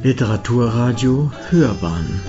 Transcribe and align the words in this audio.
Literaturradio 0.00 1.32
Hörbahn 1.50 2.20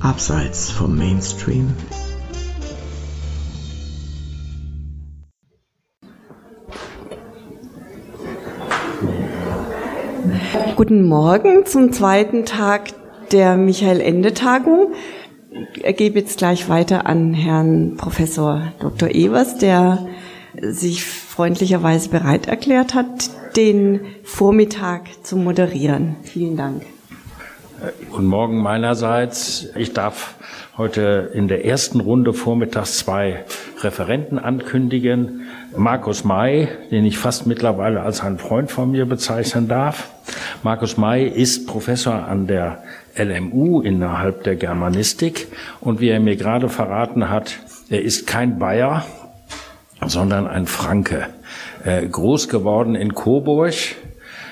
Abseits 0.00 0.70
vom 0.70 0.94
Mainstream 0.94 1.72
Guten 10.76 11.08
Morgen 11.08 11.64
zum 11.64 11.92
zweiten 11.92 12.44
Tag 12.44 12.90
der 13.32 13.56
Michael-Ende-Tagung. 13.56 14.92
Ich 15.82 15.96
gebe 15.96 16.18
jetzt 16.18 16.36
gleich 16.36 16.68
weiter 16.68 17.06
an 17.06 17.32
Herrn 17.32 17.96
Professor 17.96 18.70
Dr. 18.80 19.08
Evers, 19.08 19.56
der 19.56 20.06
sich 20.60 21.04
freundlicherweise 21.04 22.10
bereit 22.10 22.48
erklärt 22.48 22.94
hat, 22.94 23.30
den 23.56 24.00
Vormittag 24.24 25.24
zu 25.24 25.36
moderieren. 25.36 26.16
Vielen 26.22 26.56
Dank. 26.56 26.82
Guten 28.10 28.26
Morgen 28.26 28.58
meinerseits. 28.58 29.68
Ich 29.76 29.92
darf 29.92 30.34
heute 30.76 31.30
in 31.32 31.46
der 31.46 31.64
ersten 31.64 32.00
Runde 32.00 32.32
vormittags 32.32 32.98
zwei 32.98 33.44
Referenten 33.82 34.38
ankündigen. 34.38 35.42
Markus 35.76 36.24
May, 36.24 36.68
den 36.90 37.04
ich 37.04 37.18
fast 37.18 37.46
mittlerweile 37.46 38.02
als 38.02 38.20
einen 38.20 38.38
Freund 38.38 38.72
von 38.72 38.90
mir 38.90 39.06
bezeichnen 39.06 39.68
darf. 39.68 40.10
Markus 40.64 40.96
May 40.96 41.28
ist 41.28 41.68
Professor 41.68 42.14
an 42.14 42.48
der 42.48 42.82
LMU 43.16 43.80
innerhalb 43.80 44.42
der 44.42 44.56
Germanistik 44.56 45.46
und 45.80 46.00
wie 46.00 46.08
er 46.08 46.18
mir 46.18 46.36
gerade 46.36 46.68
verraten 46.68 47.30
hat, 47.30 47.58
er 47.90 48.02
ist 48.02 48.26
kein 48.26 48.58
Bayer, 48.58 49.04
sondern 50.04 50.46
ein 50.48 50.66
Franke. 50.66 51.26
Äh, 51.84 52.06
groß 52.06 52.48
geworden 52.48 52.94
in 52.94 53.14
Coburg, 53.14 53.74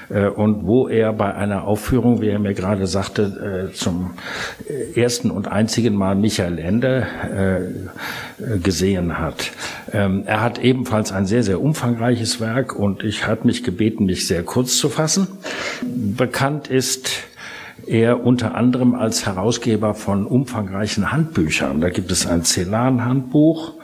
äh, 0.09 0.27
und 0.29 0.67
wo 0.67 0.89
er 0.89 1.13
bei 1.13 1.35
einer 1.35 1.65
Aufführung, 1.65 2.21
wie 2.21 2.29
er 2.29 2.39
mir 2.39 2.55
gerade 2.55 2.87
sagte, 2.87 3.71
äh, 3.71 3.75
zum 3.75 4.13
ersten 4.95 5.31
und 5.31 5.49
einzigen 5.49 5.97
Mal 5.97 6.15
Michael 6.15 6.59
Ende 6.59 7.07
gesehen 8.63 9.19
hat. 9.19 9.51
Ähm, 9.93 10.25
er 10.27 10.43
hat 10.43 10.59
ebenfalls 10.59 11.13
ein 11.13 11.27
sehr, 11.27 11.43
sehr 11.43 11.61
umfangreiches 11.61 12.41
Werk 12.41 12.75
und 12.75 13.03
ich 13.03 13.27
hat 13.27 13.45
mich 13.45 13.65
gebeten, 13.65 14.05
mich 14.05 14.27
sehr 14.27 14.43
kurz 14.43 14.77
zu 14.77 14.89
fassen. 14.89 15.27
Bekannt 15.83 16.69
ist 16.69 17.11
er 17.87 18.25
unter 18.25 18.55
anderem 18.55 18.95
als 18.95 19.27
Herausgeber 19.27 19.95
von 19.95 20.27
umfangreichen 20.27 21.13
Handbüchern. 21.13 21.81
Da 21.81 21.89
gibt 21.91 22.11
es 22.11 22.27
ein 22.27 22.45
Celan-Handbuch 22.45 23.75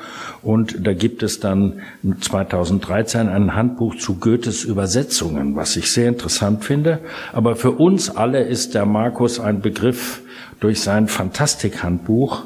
und 0.42 0.86
da 0.86 0.92
gibt 0.92 1.22
es 1.22 1.38
dann 1.38 1.82
2013 2.20 3.28
ein 3.28 3.54
Handbuch 3.54 3.96
zu 3.96 4.16
Goethes 4.16 4.64
Übersetzungen, 4.64 5.54
was 5.54 5.76
ich 5.76 5.90
sehr 5.90 6.08
interessant 6.08 6.64
finde. 6.64 6.98
Aber 7.32 7.54
für 7.54 7.70
uns 7.70 8.10
alle 8.10 8.42
ist 8.42 8.74
der 8.74 8.84
Markus 8.84 9.38
ein 9.38 9.60
Begriff 9.60 10.20
durch 10.58 10.80
sein 10.80 11.06
Fantastik-Handbuch, 11.06 12.42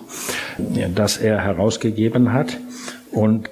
das 0.94 1.16
er 1.16 1.41
herausgegeben 1.41 2.33
hat. 2.33 2.58
Und 3.11 3.48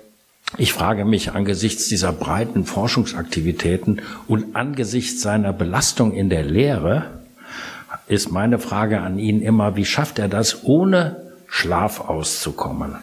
ich 0.58 0.74
frage 0.74 1.06
mich 1.06 1.32
angesichts 1.32 1.88
dieser 1.88 2.12
breiten 2.12 2.64
Forschungsaktivitäten 2.64 4.02
und 4.28 4.56
angesichts 4.56 5.22
seiner 5.22 5.54
Belastung 5.54 6.12
in 6.12 6.28
der 6.28 6.44
Lehre, 6.44 7.06
ist 8.06 8.30
meine 8.30 8.58
Frage 8.58 9.00
an 9.00 9.18
ihn 9.18 9.40
immer, 9.40 9.76
wie 9.76 9.86
schafft 9.86 10.18
er 10.18 10.28
das, 10.28 10.64
ohne 10.64 11.23
Schlaf 11.56 12.00
auszukommen. 12.00 12.96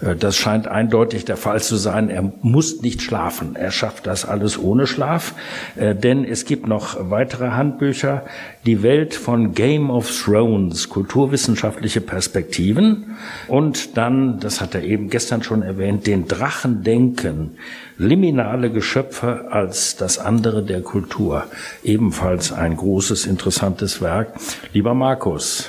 Äh, 0.00 0.16
das 0.16 0.34
scheint 0.34 0.66
eindeutig 0.66 1.26
der 1.26 1.36
Fall 1.36 1.60
zu 1.60 1.76
sein. 1.76 2.08
Er 2.08 2.22
muss 2.40 2.80
nicht 2.80 3.02
schlafen. 3.02 3.54
Er 3.54 3.70
schafft 3.70 4.06
das 4.06 4.24
alles 4.24 4.58
ohne 4.58 4.86
Schlaf. 4.86 5.34
Äh, 5.76 5.94
denn 5.94 6.24
es 6.24 6.46
gibt 6.46 6.66
noch 6.66 6.96
weitere 7.10 7.50
Handbücher. 7.50 8.24
Die 8.64 8.82
Welt 8.82 9.14
von 9.14 9.52
Game 9.52 9.90
of 9.90 10.10
Thrones, 10.10 10.88
kulturwissenschaftliche 10.88 12.00
Perspektiven. 12.00 13.18
Und 13.46 13.98
dann, 13.98 14.40
das 14.40 14.62
hat 14.62 14.74
er 14.74 14.84
eben 14.84 15.10
gestern 15.10 15.42
schon 15.42 15.60
erwähnt, 15.60 16.06
den 16.06 16.26
Drachen 16.26 16.82
denken. 16.82 17.58
Liminale 17.98 18.70
Geschöpfe 18.70 19.48
als 19.50 19.96
das 19.96 20.18
andere 20.18 20.62
der 20.62 20.80
Kultur. 20.80 21.44
Ebenfalls 21.84 22.52
ein 22.52 22.74
großes, 22.74 23.26
interessantes 23.26 24.00
Werk. 24.00 24.32
Lieber 24.72 24.94
Markus, 24.94 25.68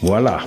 voilà. 0.00 0.42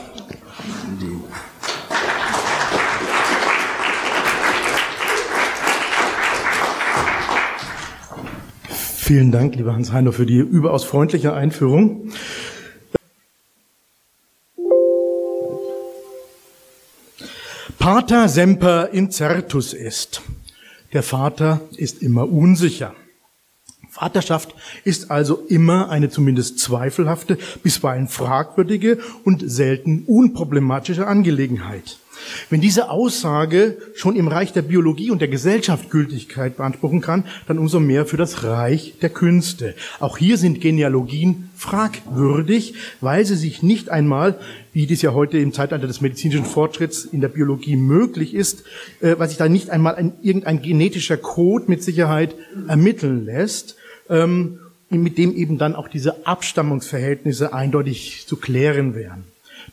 Vielen 9.03 9.31
Dank, 9.33 9.55
lieber 9.55 9.73
Hans 9.73 9.91
Heino, 9.91 10.13
für 10.13 10.25
die 10.25 10.37
überaus 10.37 10.85
freundliche 10.85 11.33
Einführung. 11.33 12.11
Pater 17.77 18.29
semper 18.29 18.89
incertus 18.89 19.73
ist. 19.73 20.21
Der 20.93 21.03
Vater 21.03 21.59
ist 21.75 22.01
immer 22.01 22.29
unsicher. 22.31 22.95
Vaterschaft 23.93 24.55
ist 24.83 25.11
also 25.11 25.43
immer 25.49 25.89
eine 25.91 26.09
zumindest 26.09 26.57
zweifelhafte, 26.57 27.37
bisweilen 27.61 28.07
fragwürdige 28.07 28.97
und 29.23 29.43
selten 29.45 30.05
unproblematische 30.07 31.05
Angelegenheit. 31.05 31.99
Wenn 32.49 32.59
diese 32.59 32.89
Aussage 32.89 33.77
schon 33.93 34.15
im 34.15 34.27
Reich 34.27 34.51
der 34.51 34.63
Biologie 34.63 35.11
und 35.11 35.19
der 35.19 35.27
Gesellschaft 35.27 35.91
Gültigkeit 35.91 36.57
beanspruchen 36.57 37.01
kann, 37.01 37.25
dann 37.45 37.59
umso 37.59 37.79
mehr 37.79 38.07
für 38.07 38.17
das 38.17 38.43
Reich 38.43 38.95
der 39.03 39.09
Künste. 39.11 39.75
Auch 39.99 40.17
hier 40.17 40.37
sind 40.37 40.59
Genealogien 40.59 41.51
fragwürdig, 41.55 42.73
weil 42.99 43.25
sie 43.27 43.35
sich 43.35 43.61
nicht 43.61 43.89
einmal, 43.89 44.39
wie 44.71 44.87
dies 44.87 45.03
ja 45.03 45.13
heute 45.13 45.37
im 45.37 45.53
Zeitalter 45.53 45.85
des 45.85 46.01
medizinischen 46.01 46.45
Fortschritts 46.45 47.05
in 47.05 47.21
der 47.21 47.27
Biologie 47.27 47.75
möglich 47.75 48.33
ist, 48.33 48.63
äh, 49.01 49.15
weil 49.19 49.29
sich 49.29 49.37
da 49.37 49.47
nicht 49.47 49.69
einmal 49.69 49.95
ein, 49.95 50.13
irgendein 50.23 50.63
genetischer 50.63 51.17
Code 51.17 51.65
mit 51.67 51.83
Sicherheit 51.83 52.33
ermitteln 52.67 53.25
lässt, 53.25 53.75
ähm, 54.09 54.59
mit 54.89 55.17
dem 55.17 55.35
eben 55.35 55.57
dann 55.57 55.75
auch 55.75 55.87
diese 55.87 56.25
Abstammungsverhältnisse 56.27 57.53
eindeutig 57.53 58.25
zu 58.27 58.37
klären 58.37 58.95
wären. 58.95 59.23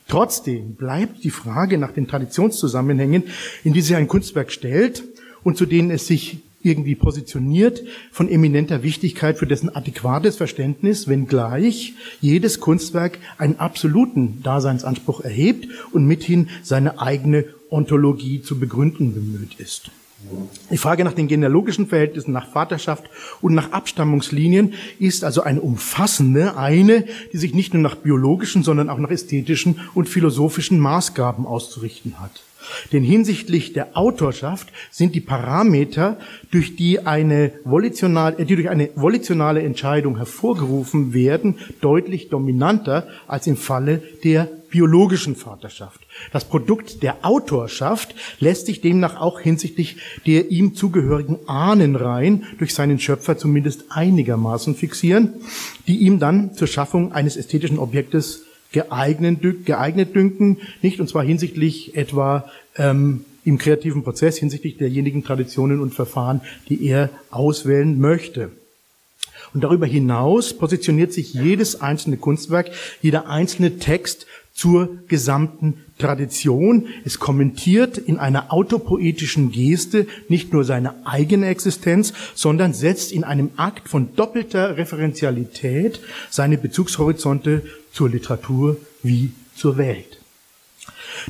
Trotzdem 0.07 0.75
bleibt 0.75 1.23
die 1.23 1.29
Frage 1.29 1.77
nach 1.77 1.91
den 1.91 2.07
Traditionszusammenhängen, 2.07 3.23
in 3.63 3.73
die 3.73 3.81
sich 3.81 3.95
ein 3.95 4.07
Kunstwerk 4.07 4.51
stellt 4.51 5.03
und 5.43 5.57
zu 5.57 5.65
denen 5.65 5.91
es 5.91 6.07
sich 6.07 6.39
irgendwie 6.63 6.95
positioniert, 6.95 7.81
von 8.11 8.29
eminenter 8.29 8.83
Wichtigkeit 8.83 9.37
für 9.37 9.47
dessen 9.47 9.75
adäquates 9.75 10.35
Verständnis, 10.35 11.07
wenngleich 11.07 11.93
jedes 12.19 12.59
Kunstwerk 12.59 13.17
einen 13.37 13.59
absoluten 13.59 14.43
Daseinsanspruch 14.43 15.21
erhebt 15.21 15.67
und 15.91 16.05
mithin 16.05 16.49
seine 16.61 16.99
eigene 16.99 17.45
Ontologie 17.69 18.41
zu 18.41 18.59
begründen 18.59 19.13
bemüht 19.13 19.59
ist. 19.59 19.91
Die 20.69 20.77
Frage 20.77 21.03
nach 21.03 21.13
den 21.13 21.27
genealogischen 21.27 21.87
Verhältnissen, 21.87 22.31
nach 22.31 22.47
Vaterschaft 22.47 23.05
und 23.41 23.53
nach 23.53 23.71
Abstammungslinien 23.71 24.73
ist 24.99 25.23
also 25.23 25.41
eine 25.41 25.61
umfassende, 25.61 26.57
eine, 26.57 27.05
die 27.33 27.37
sich 27.37 27.53
nicht 27.53 27.73
nur 27.73 27.83
nach 27.83 27.95
biologischen, 27.95 28.63
sondern 28.63 28.89
auch 28.89 28.97
nach 28.97 29.11
ästhetischen 29.11 29.79
und 29.93 30.07
philosophischen 30.07 30.79
Maßgaben 30.79 31.45
auszurichten 31.45 32.19
hat. 32.19 32.43
Denn 32.91 33.03
hinsichtlich 33.03 33.73
der 33.73 33.97
Autorschaft 33.97 34.71
sind 34.91 35.15
die 35.15 35.21
Parameter, 35.21 36.17
durch 36.51 36.75
die 36.75 37.05
eine 37.05 37.51
volitional, 37.63 38.35
die 38.35 38.55
durch 38.55 38.69
eine 38.69 38.89
volitionale 38.95 39.61
Entscheidung 39.63 40.17
hervorgerufen 40.17 41.13
werden, 41.13 41.57
deutlich 41.81 42.29
dominanter 42.29 43.07
als 43.27 43.47
im 43.47 43.57
Falle 43.57 44.03
der 44.23 44.49
biologischen 44.71 45.35
Vaterschaft. 45.35 46.01
Das 46.33 46.45
Produkt 46.45 47.03
der 47.03 47.23
Autorschaft 47.23 48.15
lässt 48.39 48.65
sich 48.65 48.81
demnach 48.81 49.19
auch 49.19 49.39
hinsichtlich 49.39 49.97
der 50.25 50.49
ihm 50.49 50.73
zugehörigen 50.73 51.37
Ahnenreihen 51.47 52.45
durch 52.57 52.73
seinen 52.73 52.99
Schöpfer 52.99 53.37
zumindest 53.37 53.85
einigermaßen 53.89 54.75
fixieren, 54.75 55.33
die 55.87 55.97
ihm 55.97 56.19
dann 56.19 56.55
zur 56.55 56.67
Schaffung 56.67 57.11
eines 57.11 57.37
ästhetischen 57.37 57.77
Objektes 57.77 58.45
geeignet, 58.71 59.43
dünken, 60.15 60.57
nicht 60.81 60.99
und 60.99 61.09
zwar 61.09 61.23
hinsichtlich 61.23 61.95
etwa 61.95 62.49
ähm, 62.77 63.25
im 63.43 63.57
kreativen 63.57 64.03
Prozess, 64.03 64.37
hinsichtlich 64.37 64.77
derjenigen 64.77 65.23
Traditionen 65.23 65.81
und 65.81 65.93
Verfahren, 65.93 66.41
die 66.69 66.85
er 66.85 67.09
auswählen 67.31 67.99
möchte. 67.99 68.51
Und 69.53 69.63
darüber 69.63 69.85
hinaus 69.85 70.53
positioniert 70.53 71.11
sich 71.11 71.33
jedes 71.33 71.81
einzelne 71.81 72.17
Kunstwerk, 72.17 72.71
jeder 73.01 73.27
einzelne 73.27 73.79
Text 73.79 74.25
zur 74.53 74.89
gesamten 75.07 75.85
Tradition. 75.97 76.87
Es 77.05 77.19
kommentiert 77.19 77.97
in 77.97 78.17
einer 78.17 78.51
autopoetischen 78.51 79.51
Geste 79.51 80.07
nicht 80.29 80.53
nur 80.53 80.63
seine 80.63 81.05
eigene 81.05 81.47
Existenz, 81.47 82.13
sondern 82.35 82.73
setzt 82.73 83.11
in 83.11 83.23
einem 83.23 83.51
Akt 83.55 83.89
von 83.89 84.15
doppelter 84.15 84.77
Referenzialität 84.77 85.99
seine 86.29 86.57
Bezugshorizonte 86.57 87.63
zur 87.91 88.09
Literatur 88.09 88.77
wie 89.03 89.31
zur 89.55 89.77
Welt. 89.77 90.21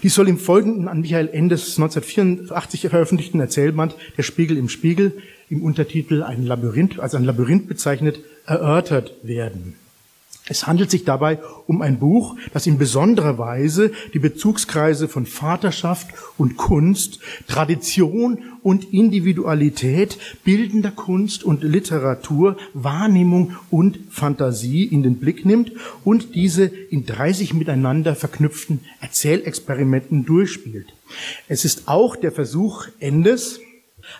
Dies 0.03 0.15
soll 0.15 0.29
im 0.29 0.37
Folgenden 0.37 0.87
an 0.87 1.01
Michael 1.01 1.29
Endes 1.29 1.77
1984 1.77 2.87
veröffentlichten 2.89 3.39
Erzählband 3.39 3.95
Der 4.17 4.23
Spiegel 4.23 4.57
im 4.57 4.69
Spiegel 4.69 5.21
im 5.49 5.63
Untertitel 5.63 6.23
ein 6.23 6.45
Labyrinth, 6.45 6.99
als 6.99 7.13
ein 7.13 7.25
Labyrinth 7.25 7.67
bezeichnet, 7.67 8.19
erörtert 8.45 9.13
werden. 9.23 9.75
Es 10.51 10.67
handelt 10.67 10.91
sich 10.91 11.05
dabei 11.05 11.39
um 11.65 11.81
ein 11.81 11.97
Buch, 11.97 12.35
das 12.51 12.67
in 12.67 12.77
besonderer 12.77 13.37
Weise 13.37 13.93
die 14.13 14.19
Bezugskreise 14.19 15.07
von 15.07 15.25
Vaterschaft 15.25 16.09
und 16.37 16.57
Kunst, 16.57 17.19
Tradition 17.47 18.39
und 18.61 18.93
Individualität, 18.93 20.17
bildender 20.43 20.91
Kunst 20.91 21.45
und 21.45 21.63
Literatur, 21.63 22.57
Wahrnehmung 22.73 23.55
und 23.69 23.97
Fantasie 24.09 24.83
in 24.83 25.03
den 25.03 25.21
Blick 25.21 25.45
nimmt 25.45 25.71
und 26.03 26.35
diese 26.35 26.65
in 26.65 27.05
30 27.05 27.53
miteinander 27.53 28.13
verknüpften 28.13 28.81
Erzählexperimenten 28.99 30.25
durchspielt. 30.25 30.87
Es 31.47 31.63
ist 31.63 31.87
auch 31.87 32.17
der 32.17 32.33
Versuch 32.33 32.87
Endes, 32.99 33.61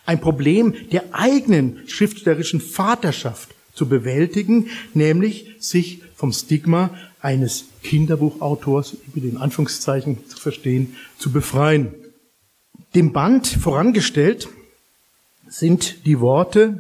ein 0.06 0.22
Problem 0.22 0.76
der 0.94 1.14
eigenen 1.14 1.82
schriftstellerischen 1.88 2.62
Vaterschaft 2.62 3.50
zu 3.74 3.88
bewältigen, 3.90 4.68
nämlich 4.94 5.56
sich 5.60 6.02
vom 6.22 6.34
Stigma 6.34 6.92
eines 7.20 7.66
Kinderbuchautors, 7.82 8.96
mit 9.16 9.24
den 9.24 9.38
Anführungszeichen 9.38 10.20
zu 10.30 10.38
verstehen, 10.38 10.96
zu 11.18 11.32
befreien. 11.32 11.96
Dem 12.94 13.12
Band 13.12 13.48
vorangestellt 13.48 14.48
sind 15.50 16.06
die 16.06 16.20
Worte 16.20 16.80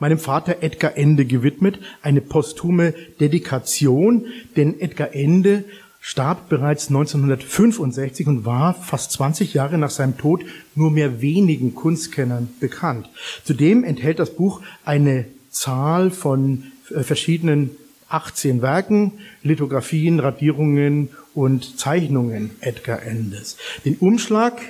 meinem 0.00 0.18
Vater 0.18 0.56
Edgar 0.62 0.96
Ende 0.96 1.24
gewidmet, 1.24 1.78
eine 2.02 2.20
posthume 2.20 2.92
Dedikation, 3.20 4.26
denn 4.56 4.80
Edgar 4.80 5.14
Ende 5.14 5.62
starb 6.00 6.48
bereits 6.48 6.88
1965 6.88 8.26
und 8.26 8.44
war 8.44 8.74
fast 8.74 9.12
20 9.12 9.54
Jahre 9.54 9.78
nach 9.78 9.90
seinem 9.90 10.18
Tod 10.18 10.44
nur 10.74 10.90
mehr 10.90 11.22
wenigen 11.22 11.76
Kunstkennern 11.76 12.48
bekannt. 12.58 13.08
Zudem 13.44 13.84
enthält 13.84 14.18
das 14.18 14.34
Buch 14.34 14.62
eine 14.84 15.26
Zahl 15.50 16.10
von 16.10 16.64
äh, 16.92 17.04
verschiedenen 17.04 17.70
18 18.10 18.62
Werken, 18.62 19.12
Lithografien, 19.42 20.20
Radierungen 20.20 21.10
und 21.34 21.78
Zeichnungen 21.78 22.50
Edgar 22.60 23.02
Endes. 23.02 23.56
Den 23.84 23.96
Umschlag, 23.96 24.60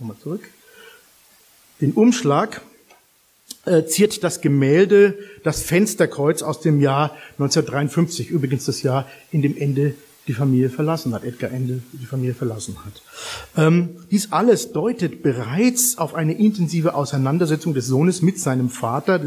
mal 0.00 0.16
zurück, 0.22 0.48
den 1.80 1.92
Umschlag 1.92 2.60
äh, 3.64 3.84
ziert 3.84 4.22
das 4.22 4.40
Gemälde 4.40 5.18
Das 5.42 5.62
Fensterkreuz 5.62 6.42
aus 6.42 6.60
dem 6.60 6.80
Jahr 6.80 7.16
1953, 7.38 8.30
übrigens 8.30 8.66
das 8.66 8.82
Jahr, 8.82 9.08
in 9.32 9.42
dem 9.42 9.56
Ende 9.56 9.94
die 10.26 10.34
Familie 10.34 10.70
verlassen 10.70 11.14
hat, 11.14 11.24
Edgar 11.24 11.50
Ende 11.50 11.82
die 11.92 12.06
Familie 12.06 12.34
verlassen 12.34 12.76
hat. 12.84 13.02
Ähm, 13.56 13.96
dies 14.10 14.32
alles 14.32 14.72
deutet 14.72 15.22
bereits 15.22 15.98
auf 15.98 16.14
eine 16.14 16.34
intensive 16.34 16.94
Auseinandersetzung 16.94 17.74
des 17.74 17.86
Sohnes 17.86 18.22
mit 18.22 18.38
seinem 18.38 18.68
Vater 18.68 19.20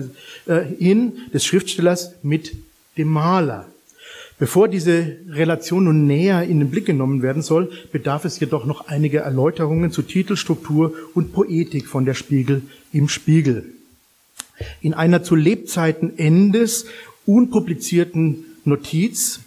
äh, 0.45 0.61
hin, 0.61 1.13
des 1.33 1.45
Schriftstellers 1.45 2.13
mit 2.21 2.55
dem 2.97 3.07
Maler. 3.07 3.67
Bevor 4.39 4.67
diese 4.67 5.17
Relation 5.29 5.85
nun 5.85 6.07
näher 6.07 6.43
in 6.43 6.59
den 6.59 6.69
Blick 6.69 6.85
genommen 6.85 7.21
werden 7.21 7.41
soll, 7.41 7.71
bedarf 7.91 8.25
es 8.25 8.39
jedoch 8.39 8.65
noch 8.65 8.87
einiger 8.87 9.21
Erläuterungen 9.21 9.91
zu 9.91 10.01
Titelstruktur 10.01 10.93
und 11.13 11.33
Poetik 11.33 11.87
von 11.87 12.05
der 12.05 12.13
Spiegel 12.13 12.63
im 12.91 13.07
Spiegel. 13.07 13.65
In 14.81 14.93
einer 14.93 15.23
zu 15.23 15.35
Lebzeiten 15.35 16.17
Endes 16.17 16.87
unpublizierten 17.25 18.45
Notiz, 18.65 19.39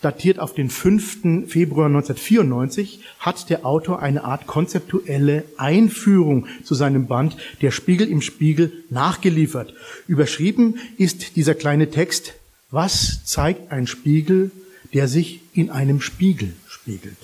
datiert 0.00 0.38
auf 0.38 0.54
den 0.54 0.70
5. 0.70 1.50
Februar 1.50 1.86
1994, 1.86 3.00
hat 3.18 3.50
der 3.50 3.66
Autor 3.66 4.00
eine 4.00 4.24
Art 4.24 4.46
konzeptuelle 4.46 5.44
Einführung 5.58 6.46
zu 6.64 6.74
seinem 6.74 7.06
Band 7.06 7.36
Der 7.60 7.70
Spiegel 7.70 8.08
im 8.08 8.22
Spiegel 8.22 8.72
nachgeliefert. 8.90 9.74
Überschrieben 10.06 10.78
ist 10.96 11.36
dieser 11.36 11.54
kleine 11.54 11.90
Text 11.90 12.34
was 12.70 13.24
zeigt 13.24 13.72
ein 13.72 13.86
Spiegel, 13.86 14.50
der 14.92 15.08
sich 15.08 15.40
in 15.52 15.70
einem 15.70 16.00
Spiegel 16.00 16.54
spiegelt? 16.68 17.16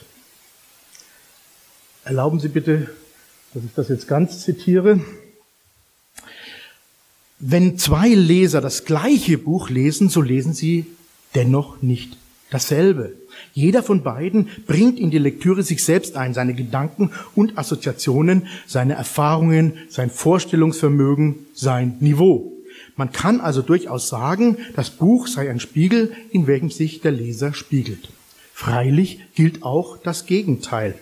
Erlauben 2.05 2.41
Sie 2.41 2.49
bitte, 2.49 2.91
dass 3.53 3.65
ich 3.65 3.75
das 3.75 3.89
jetzt 3.89 4.09
ganz 4.09 4.43
zitiere. 4.43 5.01
Wenn 7.39 7.79
zwei 7.79 8.09
Leser 8.09 8.61
das 8.61 8.85
gleiche 8.85 9.39
Buch 9.39 9.69
lesen, 9.71 10.09
so 10.09 10.23
lesen 10.23 10.55
sie 10.55 10.87
dennoch 11.35 11.83
nicht 11.83 12.17
dasselbe. 12.51 13.13
Jeder 13.53 13.83
von 13.83 14.03
beiden 14.03 14.49
bringt 14.67 14.99
in 14.99 15.11
die 15.11 15.19
Lektüre 15.19 15.63
sich 15.63 15.85
selbst 15.85 16.17
ein, 16.17 16.33
seine 16.33 16.55
Gedanken 16.55 17.11
und 17.35 17.59
Assoziationen, 17.59 18.47
seine 18.67 18.95
Erfahrungen, 18.95 19.75
sein 19.89 20.11
Vorstellungsvermögen, 20.11 21.47
sein 21.55 21.97
Niveau. 22.01 22.56
Man 22.97 23.13
kann 23.13 23.41
also 23.41 23.63
durchaus 23.63 24.09
sagen, 24.09 24.57
das 24.75 24.91
Buch 24.91 25.27
sei 25.27 25.51
ein 25.51 25.61
Spiegel, 25.61 26.13
in 26.31 26.47
welchem 26.47 26.71
sich 26.71 27.03
der 27.03 27.13
Leser 27.13 27.53
spiegelt. 27.53 28.09
Freilich 28.55 29.21
gilt 29.35 29.63
auch 29.63 29.99
das 29.99 30.25
Gegenteil. 30.25 30.95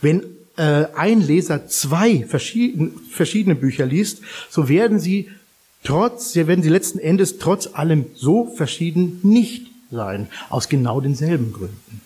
Wenn 0.00 0.22
äh, 0.56 0.86
ein 0.94 1.20
Leser 1.20 1.66
zwei 1.66 2.24
verschiedene, 2.24 2.92
verschiedene 3.10 3.56
Bücher 3.56 3.84
liest, 3.84 4.22
so 4.48 4.68
werden 4.68 5.00
sie 5.00 5.28
trotz, 5.82 6.32
sie 6.32 6.46
werden 6.46 6.62
sie 6.62 6.68
letzten 6.68 7.00
Endes 7.00 7.38
trotz 7.38 7.66
allem 7.66 8.06
so 8.14 8.46
verschieden 8.56 9.18
nicht 9.24 9.66
sein, 9.90 10.28
aus 10.50 10.68
genau 10.68 11.00
denselben 11.00 11.52
Gründen. 11.52 12.00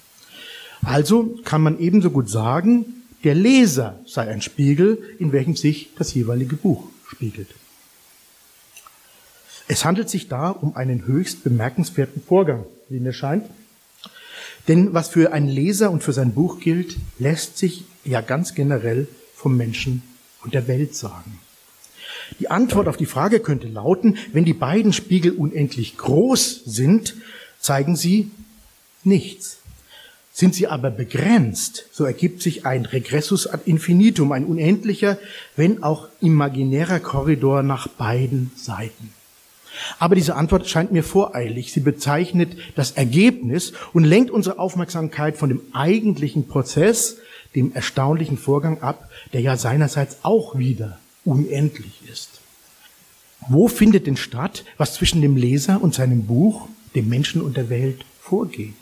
Also 0.82 1.38
kann 1.44 1.62
man 1.62 1.78
ebenso 1.78 2.10
gut 2.10 2.30
sagen, 2.30 2.86
der 3.24 3.34
Leser 3.34 4.00
sei 4.06 4.28
ein 4.28 4.42
Spiegel, 4.42 4.98
in 5.18 5.32
welchem 5.32 5.54
sich 5.54 5.90
das 5.96 6.14
jeweilige 6.14 6.56
Buch 6.56 6.88
spiegelt. 7.06 7.48
Es 9.68 9.84
handelt 9.84 10.10
sich 10.10 10.28
da 10.28 10.50
um 10.50 10.76
einen 10.76 11.06
höchst 11.06 11.44
bemerkenswerten 11.44 12.22
Vorgang, 12.22 12.64
wie 12.88 13.00
mir 13.00 13.12
scheint. 13.12 13.44
Denn 14.68 14.94
was 14.94 15.08
für 15.08 15.32
einen 15.32 15.48
Leser 15.48 15.90
und 15.90 16.02
für 16.02 16.12
sein 16.12 16.34
Buch 16.34 16.60
gilt, 16.60 16.96
lässt 17.18 17.58
sich 17.58 17.84
ja 18.04 18.20
ganz 18.20 18.54
generell 18.54 19.08
vom 19.34 19.56
Menschen 19.56 20.02
und 20.44 20.54
der 20.54 20.68
Welt 20.68 20.94
sagen. 20.94 21.38
Die 22.38 22.50
Antwort 22.50 22.88
auf 22.88 22.96
die 22.96 23.06
Frage 23.06 23.40
könnte 23.40 23.68
lauten, 23.68 24.16
wenn 24.32 24.44
die 24.44 24.54
beiden 24.54 24.92
Spiegel 24.92 25.32
unendlich 25.32 25.96
groß 25.96 26.62
sind, 26.64 27.14
zeigen 27.58 27.96
sie 27.96 28.30
nichts. 29.04 29.58
Sind 30.32 30.54
sie 30.54 30.66
aber 30.66 30.90
begrenzt, 30.90 31.86
so 31.92 32.04
ergibt 32.04 32.40
sich 32.40 32.64
ein 32.64 32.86
Regressus 32.86 33.46
ad 33.46 33.64
infinitum, 33.66 34.32
ein 34.32 34.46
unendlicher, 34.46 35.18
wenn 35.56 35.82
auch 35.82 36.08
imaginärer 36.20 37.00
Korridor 37.00 37.62
nach 37.62 37.86
beiden 37.86 38.50
Seiten. 38.56 39.12
Aber 39.98 40.14
diese 40.14 40.36
Antwort 40.36 40.68
scheint 40.68 40.92
mir 40.92 41.04
voreilig. 41.04 41.72
Sie 41.72 41.80
bezeichnet 41.80 42.56
das 42.74 42.92
Ergebnis 42.92 43.72
und 43.92 44.04
lenkt 44.04 44.30
unsere 44.30 44.58
Aufmerksamkeit 44.58 45.36
von 45.36 45.48
dem 45.48 45.60
eigentlichen 45.72 46.48
Prozess, 46.48 47.18
dem 47.54 47.74
erstaunlichen 47.74 48.38
Vorgang 48.38 48.80
ab, 48.80 49.10
der 49.32 49.40
ja 49.40 49.56
seinerseits 49.56 50.18
auch 50.22 50.56
wieder 50.56 50.98
unendlich 51.24 52.02
ist. 52.10 52.40
Wo 53.48 53.68
findet 53.68 54.06
denn 54.06 54.16
statt, 54.16 54.64
was 54.76 54.94
zwischen 54.94 55.20
dem 55.20 55.36
Leser 55.36 55.82
und 55.82 55.94
seinem 55.94 56.26
Buch, 56.26 56.68
dem 56.94 57.08
Menschen 57.08 57.42
und 57.42 57.56
der 57.56 57.70
Welt 57.70 58.04
vorgeht? 58.20 58.74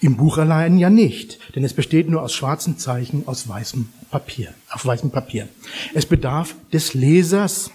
Im 0.00 0.16
Buch 0.16 0.38
allein 0.38 0.78
ja 0.78 0.90
nicht, 0.90 1.38
denn 1.54 1.62
es 1.62 1.74
besteht 1.74 2.08
nur 2.08 2.22
aus 2.22 2.32
schwarzen 2.32 2.78
Zeichen 2.78 3.28
aus 3.28 3.48
weißem 3.48 3.88
Papier, 4.10 4.52
auf 4.70 4.84
weißem 4.84 5.10
Papier. 5.10 5.48
Es 5.94 6.06
bedarf 6.06 6.56
des 6.72 6.94
Lesers, 6.94 7.70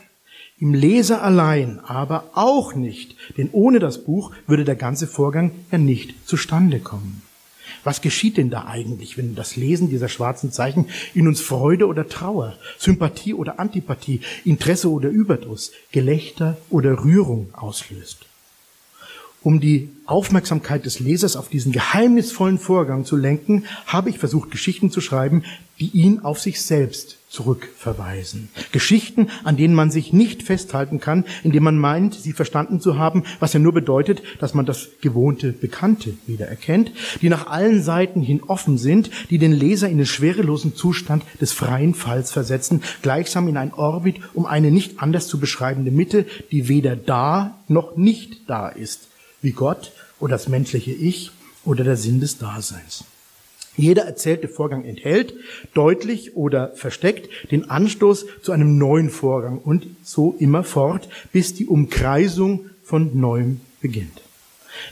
im 0.59 0.73
Leser 0.73 1.21
allein 1.21 1.79
aber 1.79 2.31
auch 2.33 2.73
nicht, 2.73 3.15
denn 3.37 3.49
ohne 3.51 3.79
das 3.79 4.03
Buch 4.03 4.31
würde 4.47 4.65
der 4.65 4.75
ganze 4.75 5.07
Vorgang 5.07 5.51
ja 5.71 5.77
nicht 5.77 6.27
zustande 6.27 6.79
kommen. 6.79 7.21
Was 7.83 8.01
geschieht 8.01 8.37
denn 8.37 8.49
da 8.49 8.65
eigentlich, 8.65 9.17
wenn 9.17 9.35
das 9.35 9.55
Lesen 9.55 9.89
dieser 9.89 10.09
schwarzen 10.09 10.51
Zeichen 10.51 10.87
in 11.13 11.27
uns 11.27 11.41
Freude 11.41 11.87
oder 11.87 12.07
Trauer, 12.07 12.57
Sympathie 12.77 13.33
oder 13.33 13.59
Antipathie, 13.59 14.21
Interesse 14.45 14.89
oder 14.89 15.09
Überdruss, 15.09 15.71
Gelächter 15.91 16.57
oder 16.69 17.03
Rührung 17.03 17.53
auslöst? 17.53 18.25
Um 19.47 19.61
die 19.61 19.87
Aufmerksamkeit 20.05 20.85
des 20.85 20.99
Lesers 20.99 21.37
auf 21.37 21.47
diesen 21.47 21.71
geheimnisvollen 21.71 22.57
Vorgang 22.57 23.05
zu 23.05 23.15
lenken, 23.15 23.63
habe 23.85 24.09
ich 24.09 24.19
versucht, 24.19 24.51
Geschichten 24.51 24.91
zu 24.91 24.99
schreiben, 24.99 25.45
die 25.79 25.87
ihn 25.87 26.19
auf 26.19 26.41
sich 26.41 26.61
selbst 26.61 27.15
zurückverweisen. 27.29 28.49
Geschichten, 28.73 29.29
an 29.45 29.55
denen 29.55 29.73
man 29.73 29.89
sich 29.89 30.11
nicht 30.11 30.43
festhalten 30.43 30.99
kann, 30.99 31.23
indem 31.45 31.63
man 31.63 31.77
meint, 31.77 32.13
sie 32.13 32.33
verstanden 32.33 32.81
zu 32.81 32.97
haben, 32.97 33.23
was 33.39 33.53
ja 33.53 33.61
nur 33.61 33.71
bedeutet, 33.73 34.21
dass 34.41 34.53
man 34.53 34.65
das 34.65 34.89
gewohnte 34.99 35.53
Bekannte 35.53 36.15
wieder 36.25 36.49
erkennt, 36.49 36.91
die 37.21 37.29
nach 37.29 37.47
allen 37.47 37.81
Seiten 37.81 38.21
hin 38.21 38.43
offen 38.43 38.77
sind, 38.77 39.09
die 39.29 39.37
den 39.37 39.53
Leser 39.53 39.87
in 39.87 39.95
den 39.95 40.05
schwerelosen 40.05 40.75
Zustand 40.75 41.23
des 41.39 41.53
freien 41.53 41.93
Falls 41.93 42.33
versetzen, 42.33 42.83
gleichsam 43.01 43.47
in 43.47 43.55
ein 43.55 43.73
Orbit 43.73 44.17
um 44.33 44.45
eine 44.45 44.71
nicht 44.71 45.01
anders 45.01 45.29
zu 45.29 45.39
beschreibende 45.39 45.91
Mitte, 45.91 46.25
die 46.51 46.67
weder 46.67 46.97
da 46.97 47.57
noch 47.69 47.95
nicht 47.95 48.49
da 48.49 48.67
ist, 48.67 49.07
wie 49.41 49.51
Gott 49.51 49.91
oder 50.19 50.31
das 50.31 50.47
menschliche 50.47 50.91
Ich 50.91 51.31
oder 51.65 51.83
der 51.83 51.97
Sinn 51.97 52.19
des 52.19 52.37
Daseins. 52.37 53.05
Jeder 53.75 54.03
erzählte 54.05 54.47
Vorgang 54.47 54.85
enthält, 54.85 55.35
deutlich 55.75 56.35
oder 56.35 56.69
versteckt, 56.75 57.29
den 57.51 57.69
Anstoß 57.69 58.25
zu 58.41 58.51
einem 58.51 58.79
neuen 58.79 59.11
Vorgang 59.11 59.59
und 59.59 59.85
so 60.01 60.35
immer 60.39 60.63
fort, 60.63 61.07
bis 61.31 61.53
die 61.53 61.67
Umkreisung 61.67 62.65
von 62.83 63.19
Neuem 63.19 63.61
beginnt. 63.79 64.21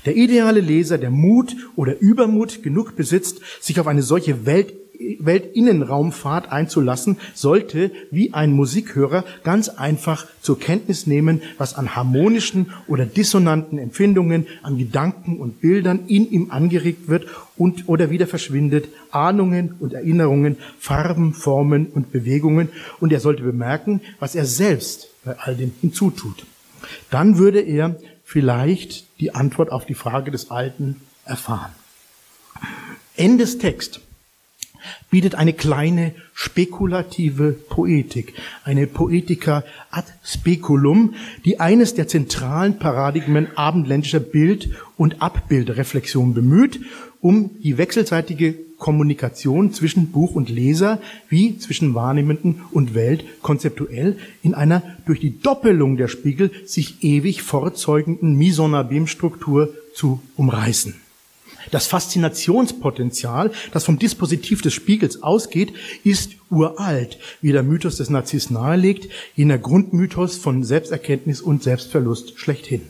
Der 0.06 0.16
ideale 0.16 0.62
Leser, 0.62 0.98
der 0.98 1.10
Mut 1.10 1.56
oder 1.76 2.00
Übermut 2.00 2.62
genug 2.62 2.96
besitzt, 2.96 3.42
sich 3.60 3.80
auf 3.80 3.88
eine 3.88 4.04
solche 4.04 4.46
Welt 4.46 4.74
Weltinnenraumfahrt 5.20 6.52
einzulassen, 6.52 7.18
sollte 7.34 7.92
wie 8.12 8.34
ein 8.34 8.52
Musikhörer 8.52 9.24
ganz 9.44 9.70
einfach 9.70 10.28
zur 10.42 10.60
Kenntnis 10.60 11.08
nehmen, 11.08 11.42
was 11.58 11.74
an 11.74 11.96
harmonischen 11.96 12.72
oder 12.88 13.06
dissonanten 13.06 13.78
Empfindungen, 13.78 14.48
an 14.64 14.78
Gedanken 14.78 15.38
und 15.38 15.62
Bildern 15.62 16.06
in 16.08 16.30
ihm 16.30 16.52
angeregt 16.52 17.08
wird 17.08 17.28
und 17.58 17.88
oder 17.88 18.10
wieder 18.10 18.28
verschwindet, 18.28 18.90
Ahnungen 19.12 19.76
und 19.80 19.94
Erinnerungen, 19.94 20.58
Farben, 20.80 21.34
Formen 21.34 21.88
und 21.88 22.12
Bewegungen 22.12 22.70
und 23.00 23.12
er 23.12 23.20
sollte 23.20 23.44
bemerken, 23.44 24.02
was 24.20 24.36
er 24.36 24.46
selbst 24.46 25.10
bei 25.24 25.38
all 25.40 25.56
dem 25.56 25.72
hinzutut. 25.82 26.46
Dann 27.10 27.38
würde 27.38 27.62
er 27.62 27.96
vielleicht 28.24 29.20
die 29.20 29.34
Antwort 29.34 29.72
auf 29.72 29.86
die 29.86 29.94
Frage 29.94 30.32
des 30.32 30.52
Alten 30.52 31.02
erfahren. 31.26 31.72
Endes 33.16 33.58
Text 33.58 34.02
bietet 35.10 35.36
eine 35.36 35.54
kleine 35.54 36.14
spekulative 36.34 37.52
Poetik, 37.54 38.34
eine 38.64 38.88
Poetica 38.88 39.64
ad 39.92 40.08
speculum, 40.24 41.16
die 41.46 41.60
eines 41.60 41.94
der 41.94 42.08
zentralen 42.08 42.80
Paradigmen 42.80 43.48
abendländischer 43.56 44.20
Bild- 44.20 44.70
und 44.98 45.22
Abbildreflexion 45.22 46.34
bemüht, 46.34 46.80
um 47.22 47.52
die 47.62 47.78
wechselseitige 47.78 48.56
Kommunikation 48.78 49.72
zwischen 49.72 50.12
Buch 50.12 50.36
und 50.36 50.50
Leser 50.50 51.00
wie 51.30 51.58
zwischen 51.58 51.96
Wahrnehmenden 51.96 52.62
und 52.72 52.94
Welt 52.94 53.24
konzeptuell 53.42 54.18
in 54.44 54.54
einer 54.54 54.84
durch 55.06 55.20
die 55.20 55.40
Doppelung 55.40 55.98
der 55.98 56.08
Spiegel 56.08 56.52
sich 56.66 57.04
ewig 57.04 57.42
fortzeugenden 57.42 58.36
Misonabim-Struktur 58.38 59.74
zu 59.94 60.22
umreißen. 60.36 61.05
Das 61.72 61.88
Faszinationspotenzial, 61.88 63.52
das 63.72 63.86
vom 63.86 64.00
Dispositiv 64.00 64.62
des 64.62 64.74
Spiegels 64.74 65.24
ausgeht, 65.24 65.74
ist 66.04 66.32
uralt, 66.50 67.18
wie 67.42 67.52
der 67.52 67.64
Mythos 67.64 67.98
des 67.98 68.10
Narziss 68.10 68.50
nahelegt, 68.50 69.10
jener 69.36 69.58
Grundmythos 69.58 70.38
von 70.38 70.64
Selbsterkenntnis 70.64 71.42
und 71.42 71.64
Selbstverlust 71.64 72.40
schlechthin. 72.40 72.82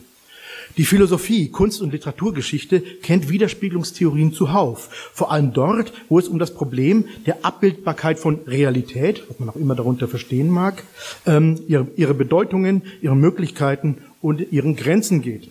Die 0.76 0.84
Philosophie, 0.84 1.48
Kunst- 1.48 1.80
und 1.80 1.92
Literaturgeschichte 1.92 2.80
kennt 2.80 3.30
Widerspiegelungstheorien 3.30 4.34
zuhauf. 4.34 5.10
Vor 5.14 5.32
allem 5.32 5.54
dort, 5.54 5.92
wo 6.10 6.18
es 6.18 6.28
um 6.28 6.38
das 6.38 6.52
Problem 6.52 7.06
der 7.24 7.46
Abbildbarkeit 7.46 8.18
von 8.18 8.40
Realität, 8.46 9.22
was 9.28 9.38
man 9.38 9.48
auch 9.48 9.56
immer 9.56 9.74
darunter 9.74 10.06
verstehen 10.06 10.50
mag, 10.50 10.82
ähm, 11.24 11.60
ihre, 11.66 11.86
ihre 11.96 12.14
Bedeutungen, 12.14 12.82
ihre 13.00 13.16
Möglichkeiten 13.16 13.98
und 14.20 14.52
ihren 14.52 14.76
Grenzen 14.76 15.22
geht. 15.22 15.48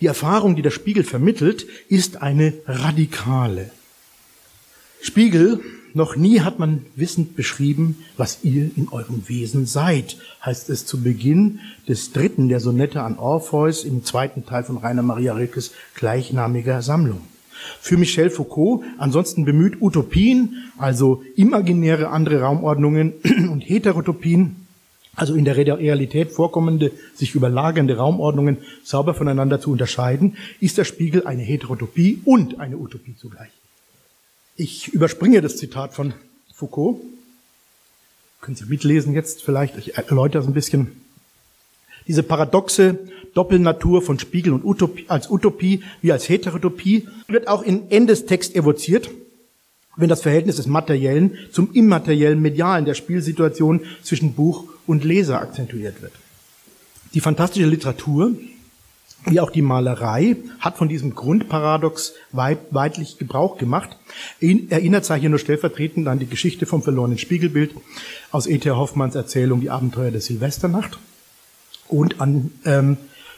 Die 0.00 0.06
Erfahrung, 0.06 0.56
die 0.56 0.62
der 0.62 0.70
Spiegel 0.70 1.04
vermittelt, 1.04 1.66
ist 1.88 2.22
eine 2.22 2.52
radikale. 2.66 3.70
Spiegel, 5.00 5.60
noch 5.96 6.16
nie 6.16 6.40
hat 6.40 6.58
man 6.58 6.84
wissend 6.96 7.36
beschrieben, 7.36 7.98
was 8.16 8.38
ihr 8.42 8.68
in 8.76 8.88
eurem 8.90 9.28
Wesen 9.28 9.64
seid, 9.64 10.16
heißt 10.44 10.68
es 10.68 10.86
zu 10.86 11.00
Beginn 11.02 11.60
des 11.86 12.10
dritten 12.10 12.48
der 12.48 12.58
Sonette 12.58 13.02
an 13.02 13.16
Orpheus 13.16 13.84
im 13.84 14.04
zweiten 14.04 14.44
Teil 14.44 14.64
von 14.64 14.78
Rainer 14.78 15.02
Maria 15.02 15.34
Rilkes 15.34 15.70
gleichnamiger 15.94 16.82
Sammlung. 16.82 17.20
Für 17.80 17.96
Michel 17.96 18.30
Foucault 18.30 18.84
ansonsten 18.98 19.44
bemüht 19.44 19.80
Utopien, 19.80 20.64
also 20.78 21.22
imaginäre 21.36 22.08
andere 22.08 22.40
Raumordnungen 22.40 23.12
und 23.50 23.60
Heterotopien, 23.60 24.63
also 25.16 25.34
in 25.34 25.44
der 25.44 25.56
Realität 25.56 26.30
vorkommende, 26.30 26.92
sich 27.14 27.34
überlagernde 27.34 27.96
Raumordnungen 27.96 28.58
sauber 28.82 29.14
voneinander 29.14 29.60
zu 29.60 29.70
unterscheiden, 29.70 30.36
ist 30.60 30.78
der 30.78 30.84
Spiegel 30.84 31.26
eine 31.26 31.42
Heterotopie 31.42 32.20
und 32.24 32.60
eine 32.60 32.76
Utopie 32.76 33.16
zugleich. 33.16 33.50
Ich 34.56 34.88
überspringe 34.88 35.40
das 35.40 35.56
Zitat 35.56 35.94
von 35.94 36.14
Foucault. 36.54 36.98
Können 38.40 38.56
Sie 38.56 38.66
mitlesen 38.66 39.14
jetzt 39.14 39.42
vielleicht? 39.42 39.76
Ich 39.78 39.96
erläutere 39.96 40.42
es 40.42 40.48
ein 40.48 40.54
bisschen. 40.54 40.92
Diese 42.06 42.22
paradoxe 42.22 42.98
Doppelnatur 43.34 44.02
von 44.02 44.18
Spiegel 44.18 44.52
und 44.52 44.64
Utopie, 44.64 45.06
als 45.08 45.30
Utopie 45.30 45.82
wie 46.02 46.12
als 46.12 46.28
Heterotopie 46.28 47.08
wird 47.26 47.48
auch 47.48 47.62
in 47.62 47.90
Endes 47.90 48.26
Text 48.26 48.54
evoziert 48.54 49.10
wenn 49.96 50.08
das 50.08 50.22
Verhältnis 50.22 50.56
des 50.56 50.66
Materiellen 50.66 51.38
zum 51.52 51.72
immateriellen 51.72 52.40
Medialen 52.40 52.84
der 52.84 52.94
Spielsituation 52.94 53.80
zwischen 54.02 54.34
Buch 54.34 54.64
und 54.86 55.04
Leser 55.04 55.40
akzentuiert 55.40 56.02
wird. 56.02 56.12
Die 57.14 57.20
fantastische 57.20 57.66
Literatur, 57.66 58.34
wie 59.26 59.40
auch 59.40 59.50
die 59.50 59.62
Malerei, 59.62 60.36
hat 60.58 60.76
von 60.76 60.88
diesem 60.88 61.14
Grundparadox 61.14 62.14
weitlich 62.32 63.18
Gebrauch 63.18 63.56
gemacht. 63.56 63.96
Erinnert 64.40 65.04
sei 65.04 65.20
hier 65.20 65.30
nur 65.30 65.38
stellvertretend 65.38 66.08
an 66.08 66.18
die 66.18 66.26
Geschichte 66.26 66.66
vom 66.66 66.82
verlorenen 66.82 67.18
Spiegelbild 67.18 67.74
aus 68.32 68.46
E.T. 68.46 68.70
Hoffmanns 68.70 69.14
Erzählung 69.14 69.60
Die 69.60 69.70
Abenteuer 69.70 70.10
der 70.10 70.20
Silvesternacht 70.20 70.98
und 71.88 72.20
an 72.20 72.50
ähm, 72.64 72.96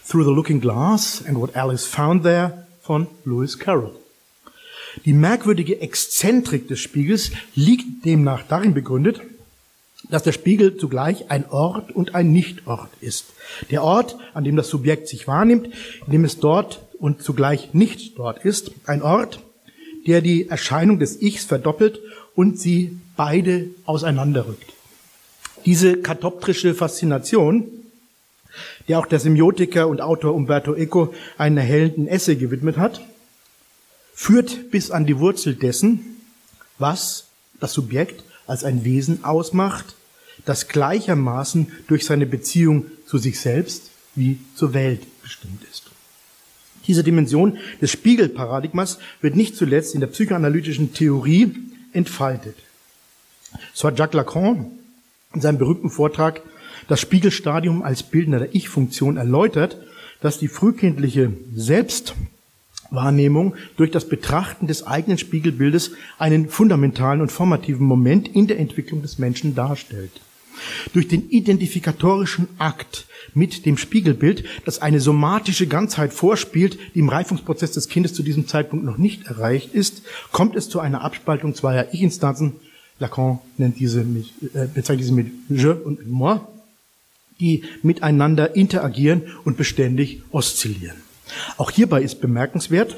Through 0.09 0.25
the 0.25 0.31
Looking 0.31 0.61
Glass 0.61 1.23
and 1.27 1.39
What 1.39 1.55
Alice 1.57 1.85
Found 1.87 2.23
There 2.23 2.67
von 2.81 3.09
Lewis 3.25 3.59
Carroll. 3.59 3.93
Die 5.05 5.13
merkwürdige 5.13 5.81
Exzentrik 5.81 6.69
des 6.69 6.81
Spiegels 6.81 7.31
liegt 7.55 8.05
demnach 8.05 8.45
darin 8.49 8.73
begründet, 8.73 9.21
dass 10.09 10.23
der 10.23 10.33
Spiegel 10.33 10.77
zugleich 10.77 11.31
ein 11.31 11.49
Ort 11.51 11.93
und 11.93 12.15
ein 12.15 12.33
Nichtort 12.33 12.91
ist. 13.01 13.27
Der 13.71 13.83
Ort, 13.83 14.17
an 14.35 14.45
dem 14.45 14.57
das 14.57 14.69
Subjekt 14.69 15.09
sich 15.09 15.27
wahrnimmt, 15.27 15.69
in 16.07 16.13
dem 16.13 16.25
es 16.25 16.39
dort 16.39 16.81
und 16.99 17.23
zugleich 17.23 17.75
nicht 17.75 18.19
dort 18.19 18.45
ist. 18.45 18.71
Ein 18.87 19.03
Ort, 19.03 19.41
der 20.07 20.21
die 20.21 20.49
Erscheinung 20.49 20.99
des 20.99 21.21
Ichs 21.21 21.45
verdoppelt 21.45 22.01
und 22.35 22.59
sie 22.59 22.99
beide 23.17 23.69
auseinanderrückt. 23.85 24.73
Diese 25.65 25.97
katoptrische 25.97 26.75
Faszination, 26.75 27.65
der 28.89 29.01
auch 29.01 29.07
der 29.07 29.19
Semiotiker 29.19 29.89
und 29.89 30.01
Autor 30.01 30.35
Umberto 30.35 30.75
Eco 30.75 31.13
einen 31.37 31.57
erhellenden 31.57 32.07
Essay 32.07 32.37
gewidmet 32.37 32.77
hat, 32.77 33.01
führt 34.15 34.71
bis 34.71 34.91
an 34.91 35.07
die 35.07 35.19
Wurzel 35.19 35.57
dessen, 35.57 36.17
was 36.79 37.27
das 37.61 37.73
Subjekt 37.73 38.23
als 38.47 38.65
ein 38.65 38.85
Wesen 38.85 39.25
ausmacht, 39.25 39.96
das 40.47 40.69
gleichermaßen 40.69 41.71
durch 41.87 42.07
seine 42.07 42.25
Beziehung 42.25 42.87
zu 43.07 43.19
sich 43.19 43.39
selbst 43.39 43.91
wie 44.15 44.39
zur 44.55 44.73
Welt 44.73 45.03
bestimmt 45.23 45.63
ist. 45.71 45.91
Diese 46.87 47.05
Dimension 47.05 47.59
des 47.83 47.91
Spiegelparadigmas 47.91 48.99
wird 49.21 49.37
nicht 49.37 49.57
zuletzt 49.57 49.95
in 49.95 50.01
der 50.01 50.07
psychoanalytischen 50.07 50.95
Theorie 50.95 51.55
entfaltet. 51.93 52.57
So 53.75 53.89
hat 53.89 53.99
Jacques 53.99 54.17
Lacan 54.17 54.71
in 55.35 55.41
seinem 55.41 55.59
berühmten 55.59 55.91
Vortrag 55.91 56.43
das 56.89 57.01
Spiegelstadium 57.01 57.83
als 57.83 58.03
Bildner 58.05 58.39
der 58.39 58.55
Ich-Funktion 58.55 59.17
erläutert, 59.17 59.77
dass 60.21 60.39
die 60.39 60.49
frühkindliche 60.49 61.33
Selbst 61.55 62.15
Wahrnehmung 62.91 63.57
durch 63.77 63.91
das 63.91 64.09
Betrachten 64.09 64.69
des 64.69 64.87
eigenen 64.87 65.19
Spiegelbildes 65.19 65.91
einen 66.19 66.49
fundamentalen 66.49 67.21
und 67.21 67.33
formativen 67.33 67.85
Moment 67.85 68.29
in 68.29 68.47
der 68.47 68.61
Entwicklung 68.61 69.03
des 69.03 69.19
Menschen 69.19 69.57
darstellt. 69.57 70.21
Durch 70.93 71.09
den 71.09 71.29
identifikatorischen 71.29 72.49
Akt 72.59 73.07
mit 73.35 73.67
dem 73.67 73.77
Spiegelbild, 73.77 74.45
das 74.65 74.81
eine 74.81 75.01
somatische 75.01 75.67
Ganzheit 75.67 76.13
vorspielt, 76.13 76.79
die 76.95 77.01
im 77.01 77.09
Reifungsprozess 77.09 77.73
des 77.73 77.89
Kindes 77.89 78.15
zu 78.15 78.23
diesem 78.23 78.49
Zeitpunkt 78.49 78.85
noch 78.85 78.99
nicht 78.99 79.27
erreicht 79.27 79.75
ist, 79.75 80.03
kommt 80.33 80.57
es 80.57 80.69
zu 80.69 80.81
einer 80.81 81.03
Abspaltung 81.03 81.55
zweier 81.55 81.89
Ich-Instanzen. 81.93 82.55
Lacan 82.99 83.39
nennt 83.59 83.79
diese 83.79 84.05
mit, 84.05 84.33
äh, 84.55 84.67
bezeichnet 84.73 85.01
diese 85.01 85.13
mit 85.13 85.33
je 85.49 85.69
und 85.69 85.99
mit 85.99 86.09
moi, 86.09 86.41
die 87.41 87.65
miteinander 87.83 88.57
interagieren 88.57 89.23
und 89.45 89.57
beständig 89.57 90.23
oszillieren. 90.31 90.97
Auch 91.59 91.71
hierbei 91.71 92.03
ist 92.03 92.21
bemerkenswert, 92.21 92.97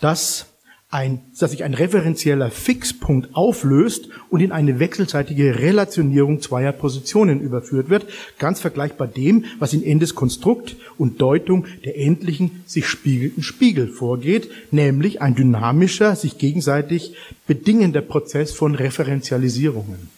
dass, 0.00 0.46
ein, 0.88 1.20
dass 1.38 1.50
sich 1.50 1.64
ein 1.64 1.74
referenzieller 1.74 2.50
Fixpunkt 2.50 3.34
auflöst 3.34 4.08
und 4.30 4.40
in 4.40 4.52
eine 4.52 4.78
wechselseitige 4.78 5.58
Relationierung 5.58 6.40
zweier 6.40 6.72
Positionen 6.72 7.40
überführt 7.40 7.90
wird, 7.90 8.06
ganz 8.38 8.60
vergleichbar 8.60 9.08
dem, 9.08 9.46
was 9.58 9.72
in 9.72 9.82
Endes 9.82 10.14
Konstrukt 10.14 10.76
und 10.96 11.20
Deutung 11.20 11.66
der 11.84 11.98
endlichen 11.98 12.62
sich 12.66 12.86
spiegelnden 12.86 13.42
Spiegel 13.42 13.88
vorgeht, 13.88 14.48
nämlich 14.70 15.20
ein 15.20 15.34
dynamischer, 15.34 16.14
sich 16.14 16.38
gegenseitig 16.38 17.14
bedingender 17.48 18.00
Prozess 18.00 18.52
von 18.52 18.76
Referenzialisierungen. 18.76 20.08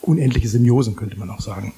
Unendliche 0.00 0.48
Semiosen 0.48 0.96
könnte 0.96 1.18
man 1.18 1.30
auch 1.30 1.40
sagen. 1.40 1.72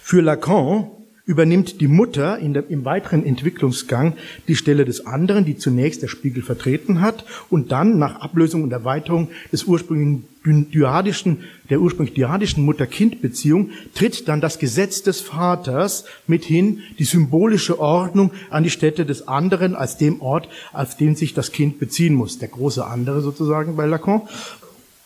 Für 0.00 0.22
Lacan 0.22 0.90
übernimmt 1.26 1.80
die 1.80 1.88
Mutter 1.88 2.38
der, 2.38 2.68
im 2.68 2.84
weiteren 2.84 3.24
Entwicklungsgang 3.24 4.14
die 4.46 4.56
Stelle 4.56 4.84
des 4.84 5.06
anderen, 5.06 5.44
die 5.44 5.56
zunächst 5.56 6.02
der 6.02 6.08
Spiegel 6.08 6.42
vertreten 6.42 7.00
hat 7.00 7.24
und 7.48 7.72
dann 7.72 7.98
nach 7.98 8.16
Ablösung 8.16 8.62
und 8.62 8.72
Erweiterung 8.72 9.28
des 9.50 9.64
ursprünglichen 9.64 10.70
dyadischen, 10.70 11.44
der 11.70 11.80
ursprünglich 11.80 12.14
dyadischen 12.14 12.64
Mutter-Kind-Beziehung 12.64 13.70
tritt 13.94 14.28
dann 14.28 14.42
das 14.42 14.58
Gesetz 14.58 15.02
des 15.02 15.22
Vaters 15.22 16.04
mit 16.26 16.44
hin, 16.44 16.80
die 16.98 17.04
symbolische 17.04 17.80
Ordnung 17.80 18.30
an 18.50 18.62
die 18.62 18.70
Stätte 18.70 19.06
des 19.06 19.26
anderen 19.26 19.74
als 19.74 19.96
dem 19.96 20.20
Ort, 20.20 20.50
auf 20.74 20.96
den 20.98 21.16
sich 21.16 21.32
das 21.32 21.52
Kind 21.52 21.78
beziehen 21.78 22.14
muss, 22.14 22.38
der 22.38 22.48
große 22.48 22.84
andere 22.84 23.22
sozusagen 23.22 23.76
bei 23.76 23.86
Lacan, 23.86 24.22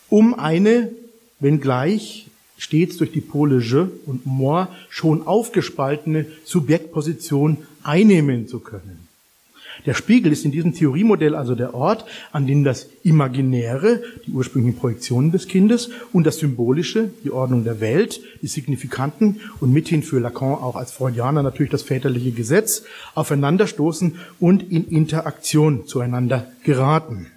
um 0.09 0.33
eine, 0.33 0.91
wenngleich 1.39 2.28
stets 2.59 2.97
durch 2.97 3.11
die 3.11 3.21
Pole 3.21 3.57
je 3.59 3.85
und 4.05 4.27
moi 4.27 4.67
schon 4.89 5.25
aufgespaltene 5.25 6.27
Subjektposition 6.43 7.57
einnehmen 7.81 8.47
zu 8.47 8.59
können. 8.59 9.07
Der 9.85 9.93
Spiegel 9.93 10.33
ist 10.33 10.43
in 10.43 10.51
diesem 10.51 10.73
Theoriemodell 10.73 11.35
also 11.35 11.55
der 11.55 11.73
Ort, 11.73 12.03
an 12.33 12.45
dem 12.45 12.65
das 12.65 12.89
Imaginäre, 13.03 14.03
die 14.25 14.31
ursprünglichen 14.31 14.77
Projektionen 14.77 15.31
des 15.31 15.47
Kindes, 15.47 15.89
und 16.11 16.27
das 16.27 16.39
Symbolische, 16.39 17.11
die 17.23 17.31
Ordnung 17.31 17.63
der 17.63 17.79
Welt, 17.79 18.19
die 18.41 18.47
Signifikanten 18.47 19.39
und 19.61 19.71
mithin 19.71 20.03
für 20.03 20.19
Lacan 20.19 20.55
auch 20.55 20.75
als 20.75 20.91
Freudianer 20.91 21.43
natürlich 21.43 21.71
das 21.71 21.83
väterliche 21.83 22.31
Gesetz, 22.31 22.83
aufeinanderstoßen 23.15 24.19
und 24.39 24.69
in 24.69 24.85
Interaktion 24.89 25.87
zueinander 25.87 26.51
geraten. 26.63 27.27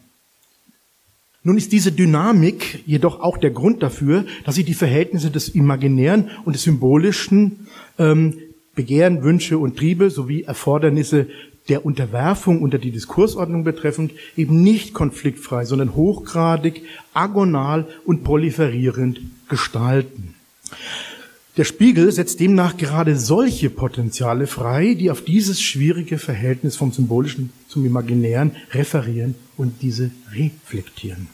Nun 1.45 1.57
ist 1.57 1.73
diese 1.73 1.91
Dynamik 1.91 2.85
jedoch 2.87 3.21
auch 3.21 3.37
der 3.37 3.51
Grund 3.51 3.83
dafür, 3.83 4.25
dass 4.45 4.55
sie 4.55 4.65
die 4.65 4.75
Verhältnisse 4.75 5.31
des 5.31 5.49
Imaginären 5.49 6.31
und 6.45 6.55
des 6.55 6.63
Symbolischen 6.63 7.67
ähm, 7.99 8.39
Begehren, 8.75 9.23
Wünsche 9.23 9.59
und 9.59 9.77
Triebe 9.77 10.09
sowie 10.09 10.45
Erfordernisse 10.45 11.27
der 11.69 11.85
Unterwerfung 11.85 12.63
unter 12.63 12.79
die 12.79 12.91
Diskursordnung 12.91 13.65
betreffend 13.65 14.13
eben 14.37 14.63
nicht 14.63 14.95
konfliktfrei, 14.95 15.65
sondern 15.65 15.95
hochgradig, 15.95 16.83
agonal 17.13 17.87
und 18.05 18.25
proliferierend 18.25 19.21
gestalten. 19.49 20.35
Der 21.59 21.65
Spiegel 21.65 22.11
setzt 22.11 22.41
demnach 22.41 22.79
gerade 22.79 23.15
solche 23.15 23.69
Potenziale 23.69 24.47
frei, 24.47 24.95
die 24.95 25.11
auf 25.11 25.23
dieses 25.23 25.61
schwierige 25.61 26.17
Verhältnis 26.17 26.77
vom 26.77 26.93
Symbolischen 26.93 27.53
zum 27.69 27.85
Imaginären 27.85 28.53
referieren 28.73 29.35
und 29.59 29.83
diese 29.83 30.11
reflektieren. 30.33 31.29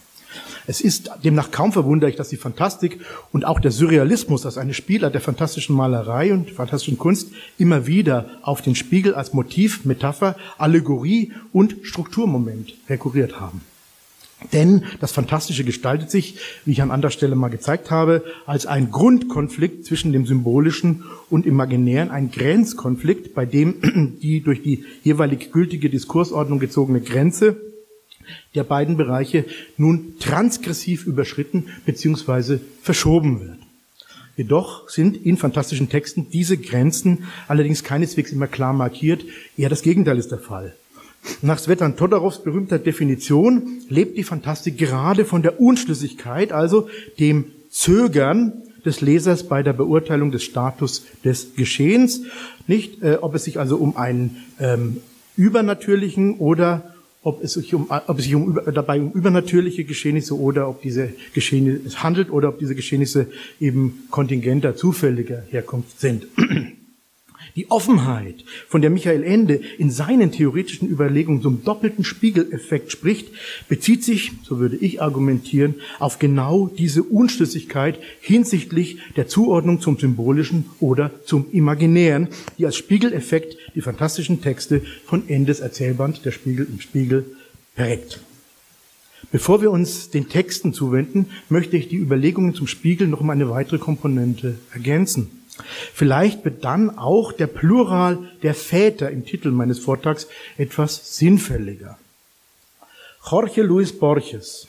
Es 0.67 0.81
ist 0.81 1.13
demnach 1.23 1.53
kaum 1.53 1.73
verwunderlich, 1.73 2.17
dass 2.17 2.31
die 2.31 2.37
Fantastik 2.37 2.99
und 3.31 3.45
auch 3.45 3.61
der 3.61 3.71
Surrealismus 3.71 4.45
als 4.45 4.59
eine 4.59 4.75
Spieler 4.75 5.09
der 5.09 5.21
fantastischen 5.21 5.77
Malerei 5.77 6.33
und 6.33 6.51
fantastischen 6.51 6.99
Kunst 6.99 7.29
immer 7.57 7.87
wieder 7.87 8.29
auf 8.43 8.61
den 8.61 8.75
Spiegel 8.75 9.15
als 9.15 9.35
Motiv, 9.35 9.85
Metapher, 9.85 10.35
Allegorie 10.59 11.33
und 11.53 11.77
Strukturmoment 11.85 12.75
rekurriert 12.89 13.39
haben. 13.39 13.61
Denn 14.53 14.85
das 15.01 15.11
Fantastische 15.11 15.65
gestaltet 15.65 16.11
sich, 16.11 16.37
wie 16.65 16.71
ich 16.71 16.81
an 16.81 16.93
anderer 16.93 17.11
Stelle 17.11 17.35
mal 17.35 17.49
gezeigt 17.49 17.91
habe, 17.91 18.25
als 18.47 18.67
ein 18.67 18.91
Grundkonflikt 18.91 19.85
zwischen 19.85 20.13
dem 20.13 20.27
Symbolischen 20.27 21.05
und 21.29 21.45
Imaginären, 21.45 22.11
ein 22.11 22.31
Grenzkonflikt, 22.31 23.35
bei 23.35 23.47
dem 23.47 24.19
die 24.23 24.41
durch 24.41 24.63
die 24.63 24.85
jeweilig 25.03 25.51
gültige 25.51 25.91
Diskursordnung 25.91 26.61
gezogene 26.61 27.01
Grenze 27.01 27.57
der 28.55 28.65
beiden 28.65 28.97
Bereiche 28.97 29.45
nun 29.77 30.15
transgressiv 30.21 31.07
überschritten 31.07 31.67
bzw. 31.87 32.59
verschoben 32.83 33.41
wird. 33.41 33.59
Jedoch 34.37 34.89
sind 34.89 35.17
in 35.27 35.37
fantastischen 35.37 35.89
Texten 35.89 36.29
diese 36.31 36.57
Grenzen 36.59 37.25
allerdings 37.49 37.83
keineswegs 37.83 38.31
immer 38.31 38.47
klar 38.47 38.73
markiert, 38.73 39.25
eher 39.57 39.69
das 39.69 39.83
Gegenteil 39.83 40.17
ist 40.17 40.31
der 40.31 40.39
Fall. 40.39 40.77
Nach 41.43 41.59
Svetan 41.59 41.97
Todorovs 41.97 42.43
berühmter 42.43 42.79
Definition 42.79 43.83
lebt 43.89 44.17
die 44.17 44.25
Fantastik 44.25 44.77
gerade 44.79 45.25
von 45.25 45.43
der 45.43 45.61
Unschlüssigkeit, 45.61 46.53
also 46.53 46.89
dem 47.19 47.47
Zögern 47.71 48.53
des 48.85 49.01
Lesers 49.01 49.45
bei 49.45 49.63
der 49.63 49.73
Beurteilung 49.73 50.31
des 50.31 50.43
Status 50.43 51.05
des 51.25 51.55
Geschehens, 51.55 52.23
nicht, 52.67 53.03
äh, 53.03 53.19
ob 53.21 53.35
es 53.35 53.45
sich 53.45 53.59
also 53.59 53.77
um 53.77 53.97
einen 53.97 54.45
ähm, 54.59 54.99
übernatürlichen 55.37 56.39
oder 56.39 56.95
ob 57.23 57.43
es 57.43 57.55
sich, 57.55 57.75
um, 57.75 57.89
ob 57.91 58.19
es 58.19 58.25
sich 58.25 58.35
um, 58.35 58.59
dabei 58.73 59.01
um 59.01 59.13
übernatürliche 59.13 59.85
Geschehnisse 59.85 60.39
oder 60.39 60.69
ob 60.69 60.83
diese 60.83 61.11
Geschehnisse 61.35 62.03
handelt 62.03 62.31
oder 62.31 62.49
ob 62.49 62.59
diese 62.59 62.75
Geschehnisse 62.75 63.27
eben 63.61 64.05
kontingenter, 64.11 64.77
zufälliger 64.77 65.43
Herkunft 65.51 66.01
sind. 66.01 66.27
Die 67.57 67.71
Offenheit, 67.71 68.45
von 68.69 68.81
der 68.83 68.91
Michael 68.91 69.23
Ende 69.23 69.61
in 69.79 69.91
seinen 69.91 70.33
theoretischen 70.33 70.89
Überlegungen 70.89 71.43
zum 71.43 71.65
doppelten 71.65 72.05
Spiegeleffekt 72.05 72.93
spricht, 72.93 73.29
bezieht 73.69 74.05
sich, 74.05 74.33
so 74.43 74.59
würde 74.59 74.77
ich 74.77 75.03
argumentieren, 75.03 75.77
auf 75.99 76.19
genau 76.19 76.69
diese 76.69 77.03
Unschlüssigkeit 77.03 77.99
hinsichtlich 78.21 78.99
der 79.17 79.29
Zuordnung 79.29 79.81
zum 79.81 79.99
Symbolischen 79.99 80.67
oder 80.81 81.11
zum 81.25 81.47
Imaginären, 81.53 82.29
die 82.59 82.67
als 82.67 82.77
Spiegeleffekt 82.77 83.57
die 83.75 83.81
fantastischen 83.81 84.43
Texte 84.43 84.83
von 85.05 85.29
Endes 85.29 85.61
Erzählband 85.61 86.25
Der 86.25 86.33
Spiegel 86.33 86.67
im 86.71 86.81
Spiegel 86.81 87.25
prägt. 87.75 88.21
Bevor 89.31 89.61
wir 89.61 89.71
uns 89.71 90.11
den 90.11 90.29
Texten 90.29 90.73
zuwenden, 90.73 91.27
möchte 91.49 91.77
ich 91.77 91.89
die 91.89 91.97
Überlegungen 91.97 92.55
zum 92.55 92.67
Spiegel 92.67 93.09
noch 93.09 93.21
um 93.21 93.29
eine 93.31 93.51
weitere 93.51 93.79
Komponente 93.79 94.59
ergänzen. 94.73 95.38
Vielleicht 95.95 96.45
wird 96.45 96.65
dann 96.65 96.99
auch 96.99 97.33
der 97.33 97.47
Plural 97.47 98.19
der 98.43 98.55
Väter 98.55 99.11
im 99.11 99.25
Titel 99.25 99.51
meines 99.51 99.79
Vortrags 99.79 100.29
etwas 100.57 101.17
sinnfälliger. 101.17 101.99
Jorge 103.31 103.63
Luis 103.63 103.99
Borges 103.99 104.69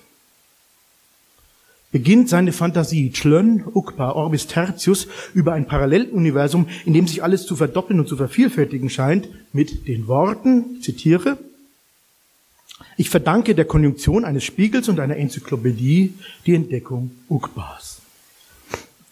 beginnt 1.92 2.30
seine 2.30 2.52
Fantasie 2.52 3.10
Tlön, 3.12 3.64
Ukpa, 3.74 4.12
Orbis 4.12 4.48
Tertius 4.48 5.08
über 5.34 5.54
ein 5.54 5.66
Paralleluniversum, 5.66 6.68
in 6.86 6.94
dem 6.94 7.08
sich 7.08 7.24
alles 7.24 7.46
zu 7.46 7.56
verdoppeln 7.56 8.00
und 8.00 8.08
zu 8.08 8.18
vervielfältigen 8.18 8.90
scheint, 8.90 9.28
mit 9.54 9.88
den 9.88 10.08
Worten, 10.08 10.82
zitiere, 10.82 11.38
ich 12.98 13.10
verdanke 13.10 13.56
der 13.56 13.66
Konjunktion 13.66 14.26
eines 14.26 14.44
Spiegels 14.44 14.90
und 14.90 15.00
einer 15.00 15.16
Enzyklopädie 15.16 16.14
die 16.46 16.56
Entdeckung 16.56 17.12
Ukpas. 17.30 17.99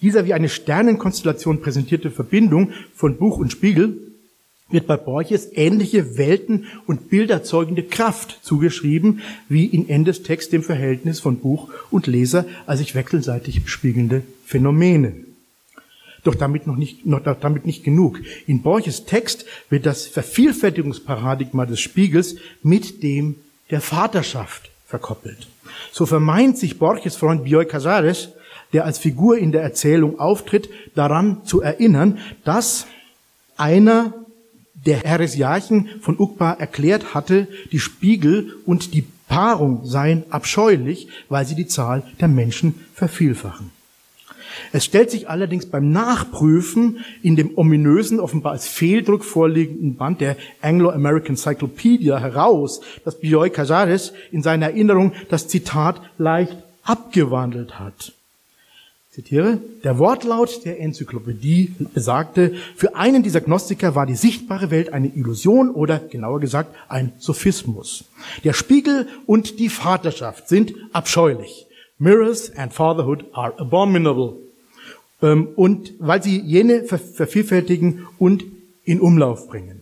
Dieser 0.02 0.26
wie 0.26 0.34
eine 0.34 0.50
Sternenkonstellation 0.50 1.62
präsentierte 1.62 2.12
Verbindung 2.12 2.72
von 2.96 3.18
Buch 3.18 3.38
und 3.38 3.52
Spiegel 3.52 3.98
wird 4.70 4.86
bei 4.86 4.98
Borges 4.98 5.50
ähnliche 5.54 6.18
Welten 6.18 6.66
und 6.86 7.10
bilderzeugende 7.10 7.84
Kraft 7.84 8.40
zugeschrieben, 8.42 9.22
wie 9.48 9.66
in 9.66 9.88
Endes 9.88 10.24
Text 10.24 10.52
dem 10.52 10.62
Verhältnis 10.62 11.20
von 11.20 11.40
Buch 11.40 11.70
und 11.90 12.08
Leser 12.08 12.46
als 12.66 12.80
sich 12.80 12.94
wechselseitig 12.94 13.64
bespiegelnde 13.64 14.24
Phänomene. 14.46 15.14
Doch 16.24 16.36
damit 16.36 16.68
noch 16.68 16.76
nicht, 16.76 17.06
noch 17.06 17.22
damit 17.22 17.66
nicht 17.66 17.86
genug. 17.86 18.20
In 18.48 18.62
Borges 18.62 19.06
Text 19.06 19.46
wird 19.70 19.86
das 19.86 20.08
Vervielfältigungsparadigma 20.08 21.66
des 21.66 21.80
Spiegels 21.80 22.36
mit 22.64 23.02
dem 23.02 23.36
der 23.72 23.80
Vaterschaft 23.80 24.70
verkoppelt. 24.86 25.48
So 25.92 26.06
vermeint 26.06 26.58
sich 26.58 26.80
Borges 26.80 27.16
Freund 27.16 27.46
Bioy 27.46 27.66
Casares 27.66 28.30
der 28.74 28.86
als 28.86 28.98
Figur 28.98 29.38
in 29.38 29.52
der 29.52 29.62
Erzählung 29.62 30.20
auftritt, 30.20 30.70
daran 30.96 31.46
zu 31.46 31.62
erinnern, 31.62 32.20
dass 32.44 32.88
einer 33.56 34.14
der 34.86 35.00
Heresiarchen 35.00 35.90
von 36.02 36.20
Ukpa 36.20 36.54
erklärt 36.54 37.14
hatte, 37.14 37.48
die 37.72 37.80
Spiegel 37.80 38.56
und 38.66 38.94
die 38.94 39.06
Paarung 39.28 39.86
seien 39.86 40.24
abscheulich, 40.30 41.10
weil 41.28 41.46
sie 41.46 41.56
die 41.56 41.68
Zahl 41.68 42.04
der 42.22 42.28
Menschen 42.28 42.76
vervielfachen. 42.94 43.72
Es 44.72 44.86
stellt 44.86 45.12
sich 45.12 45.30
allerdings 45.30 45.68
beim 45.68 45.92
Nachprüfen 45.92 47.00
in 47.22 47.36
dem 47.36 47.58
ominösen, 47.58 48.20
offenbar 48.20 48.54
als 48.54 48.68
Fehldruck 48.68 49.24
vorliegenden 49.24 49.96
Band 49.96 50.22
der 50.22 50.36
Anglo-American 50.62 51.38
Cyclopedia 51.38 52.18
heraus, 52.18 52.82
dass 53.06 53.20
Bioy 53.20 53.50
Casares 53.50 54.14
in 54.32 54.42
seiner 54.42 54.68
Erinnerung 54.68 55.14
das 55.30 55.48
Zitat 55.48 56.02
leicht 56.18 56.58
abgewandelt 56.84 57.78
hat 57.78 58.14
zitiere, 59.18 59.58
der 59.84 59.98
Wortlaut 59.98 60.64
der 60.64 60.80
Enzyklopädie 60.80 61.74
besagte, 61.92 62.54
für 62.76 62.96
einen 62.96 63.24
dieser 63.24 63.42
Gnostiker 63.42 63.96
war 63.96 64.06
die 64.06 64.16
sichtbare 64.16 64.70
Welt 64.70 64.94
eine 64.94 65.08
Illusion 65.08 65.72
oder 65.72 65.98
genauer 65.98 66.40
gesagt 66.40 66.76
ein 66.88 67.14
Sophismus. 67.18 68.04
Der 68.44 68.54
Spiegel 68.54 69.08
und 69.26 69.58
die 69.60 69.70
Vaterschaft 69.70 70.48
sind 70.48 70.76
abscheulich. 70.94 71.66
Mirrors 71.98 72.56
and 72.56 72.72
fatherhood 72.72 73.26
are 73.34 73.60
abominable. 73.60 74.36
Ähm, 75.24 75.48
und 75.56 75.94
weil 75.98 76.22
sie 76.22 76.40
jene 76.40 76.84
vervielfältigen 76.84 78.06
und 78.20 78.44
in 78.84 79.02
Umlauf 79.02 79.48
bringen. 79.48 79.77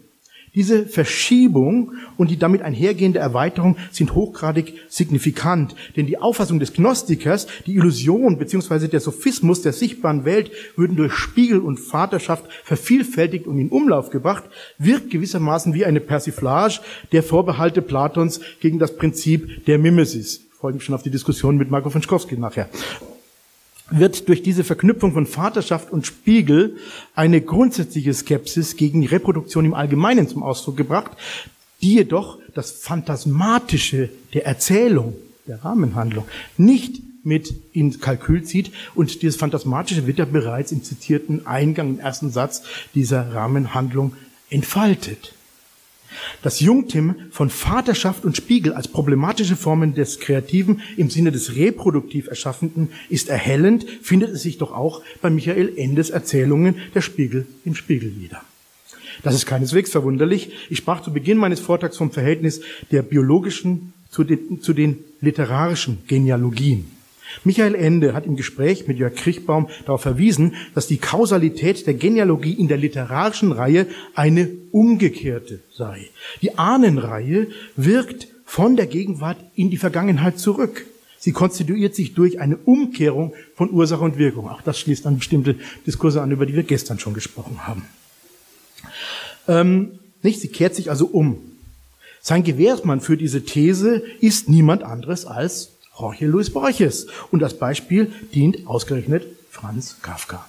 Diese 0.56 0.86
Verschiebung 0.86 1.91
und 2.18 2.32
die 2.32 2.38
damit 2.38 2.62
einhergehende 2.62 3.20
Erweiterung 3.20 3.76
sind 3.91 4.15
hochgradig 4.15 4.74
signifikant, 4.88 5.76
denn 5.96 6.08
die 6.08 6.18
Auffassung 6.18 6.60
des 6.60 6.74
Gnostikers, 6.74 7.48
die 7.65 7.76
Illusion 7.76 8.38
bzw. 8.38 8.88
der 8.88 9.02
Sophismus 9.02 9.62
der 9.62 9.74
sichtbaren 9.74 10.24
Welt 10.24 10.52
würden 10.78 10.96
durch 10.96 11.13
Spiegel 11.13 11.60
und 11.60 11.80
Vaterschaft 11.80 12.46
vervielfältigt 12.63 13.48
und 13.48 13.60
in 13.60 13.70
Umlauf 13.70 14.10
gebracht, 14.10 14.46
wirkt 14.78 15.10
gewissermaßen 15.10 15.74
wie 15.74 15.86
eine 15.86 16.00
Persiflage 16.00 16.80
der 17.12 17.22
Vorbehalte 17.22 17.82
Platons 17.82 18.39
gegen 18.62 18.80
das 18.80 18.96
Prinzip 18.96 19.65
der 19.65 19.78
Mimesis. 19.78 20.46
Ich 20.50 20.58
freue 20.58 20.74
mich 20.74 20.84
schon 20.84 20.96
auf 20.96 21.04
die 21.04 21.12
Diskussion 21.12 21.58
mit 21.58 21.70
Marco 21.70 21.89
von 21.89 22.02
Schkowski 22.02 22.38
nachher 22.38 22.70
wird 23.89 24.28
durch 24.28 24.41
diese 24.41 24.63
Verknüpfung 24.63 25.13
von 25.13 25.28
Vaterschaft 25.28 25.91
und 25.91 26.06
Spiegel 26.06 26.78
eine 27.13 27.41
grundsätzliche 27.41 28.13
Skepsis 28.13 28.78
gegen 28.78 29.02
die 29.02 29.08
Reproduktion 29.08 29.65
im 29.65 29.74
Allgemeinen 29.74 30.28
zum 30.28 30.43
Ausdruck 30.43 30.78
gebracht, 30.78 31.12
die 31.82 31.93
jedoch 31.95 32.39
das 32.54 32.71
Phantasmatische 32.71 34.10
der 34.34 34.45
Erzählung, 34.45 35.13
der 35.48 35.63
Rahmenhandlung, 35.63 36.26
nicht 36.58 37.02
mit 37.24 37.54
ins 37.74 38.00
Kalkül 38.00 38.43
zieht. 38.43 38.71
Und 38.95 39.21
dieses 39.21 39.36
Phantasmatische 39.36 40.08
wird 40.08 40.19
ja 40.19 40.26
bereits 40.26 40.71
im 40.71 40.84
zitierten 40.84 41.45
Eingang, 41.45 41.95
im 41.95 42.00
ersten 42.00 42.32
Satz 42.32 42.63
dieser 42.95 43.34
Rahmenhandlung 43.34 44.13
entfaltet. 44.50 45.35
Das 46.41 46.60
Jungtim 46.60 47.15
von 47.32 47.49
Vaterschaft 47.49 48.25
und 48.25 48.38
Spiegel 48.38 48.73
als 48.73 48.88
problematische 48.88 49.56
Formen 49.56 49.93
des 49.93 50.19
Kreativen 50.19 50.82
im 50.97 51.10
Sinne 51.10 51.32
des 51.32 51.56
reproduktiv 51.56 52.28
Erschaffenden 52.28 52.89
ist 53.10 53.30
erhellend, 53.30 53.86
findet 54.01 54.32
es 54.32 54.41
sich 54.43 54.58
doch 54.58 54.71
auch 54.71 55.01
bei 55.21 55.30
Michael 55.30 55.73
Endes 55.78 56.10
Erzählungen 56.10 56.75
der 56.93 57.01
Spiegel 57.01 57.47
im 57.65 57.75
Spiegel 57.75 58.19
wieder. 58.19 58.41
Das 59.23 59.36
ist 59.36 59.45
keineswegs 59.45 59.91
verwunderlich. 59.91 60.51
Ich 60.69 60.80
sprach 60.80 61.01
zu 61.01 61.13
Beginn 61.13 61.38
meines 61.38 61.60
Vortrags 61.60 61.97
vom 61.97 62.12
Verhältnis 62.12 62.62
der 62.91 63.01
biologischen 63.01 63.93
zu 64.10 64.23
den, 64.23 64.62
zu 64.62 64.73
den 64.73 64.99
literarischen 65.21 65.99
Genealogien. 66.08 66.94
Michael 67.44 67.76
Ende 67.76 68.14
hat 68.14 68.26
im 68.26 68.36
Gespräch 68.36 68.88
mit 68.88 68.98
Jörg 68.98 69.16
Kriechbaum 69.16 69.68
darauf 69.86 70.02
verwiesen, 70.02 70.56
dass 70.74 70.88
die 70.88 70.98
Kausalität 70.98 71.88
der 71.88 71.94
Genealogie 71.94 72.54
in 72.54 72.68
der 72.68 72.78
literarischen 72.78 73.52
Reihe 73.52 73.88
eine 74.14 74.50
umgekehrte 74.72 75.60
sei. 75.72 76.10
Die 76.42 76.58
Ahnenreihe 76.58 77.48
wirkt 77.76 78.28
von 78.46 78.76
der 78.76 78.88
Gegenwart 78.88 79.38
in 79.56 79.70
die 79.70 79.78
Vergangenheit 79.78 80.40
zurück. 80.40 80.86
Sie 81.18 81.32
konstituiert 81.32 81.96
sich 81.96 82.14
durch 82.14 82.40
eine 82.40 82.58
Umkehrung 82.58 83.34
von 83.56 83.72
Ursache 83.72 84.04
und 84.04 84.18
Wirkung. 84.18 84.48
Auch 84.48 84.62
das 84.62 84.80
schließt 84.80 85.08
an 85.08 85.18
bestimmte 85.18 85.56
Diskurse 85.88 86.22
an, 86.22 86.32
über 86.32 86.46
die 86.46 86.54
wir 86.54 86.64
gestern 86.64 87.00
schon 87.00 87.16
gesprochen 87.16 87.68
haben. 87.68 87.84
Ähm, 89.48 90.00
nicht? 90.22 90.40
Sie 90.42 90.50
kehrt 90.50 90.76
sich 90.76 90.90
also 90.90 91.08
um. 91.08 91.38
Sein 92.22 92.44
Gewährsmann 92.44 93.02
für 93.02 93.18
diese 93.18 93.44
These 93.44 94.04
ist 94.20 94.50
niemand 94.50 94.84
anderes 94.84 95.26
als 95.26 95.75
Jorge 95.97 96.25
Luis 96.25 96.51
Borges. 96.51 97.08
Und 97.31 97.39
das 97.39 97.58
Beispiel 97.58 98.12
dient 98.34 98.67
ausgerechnet 98.67 99.25
Franz 99.49 99.97
Kafka. 100.01 100.45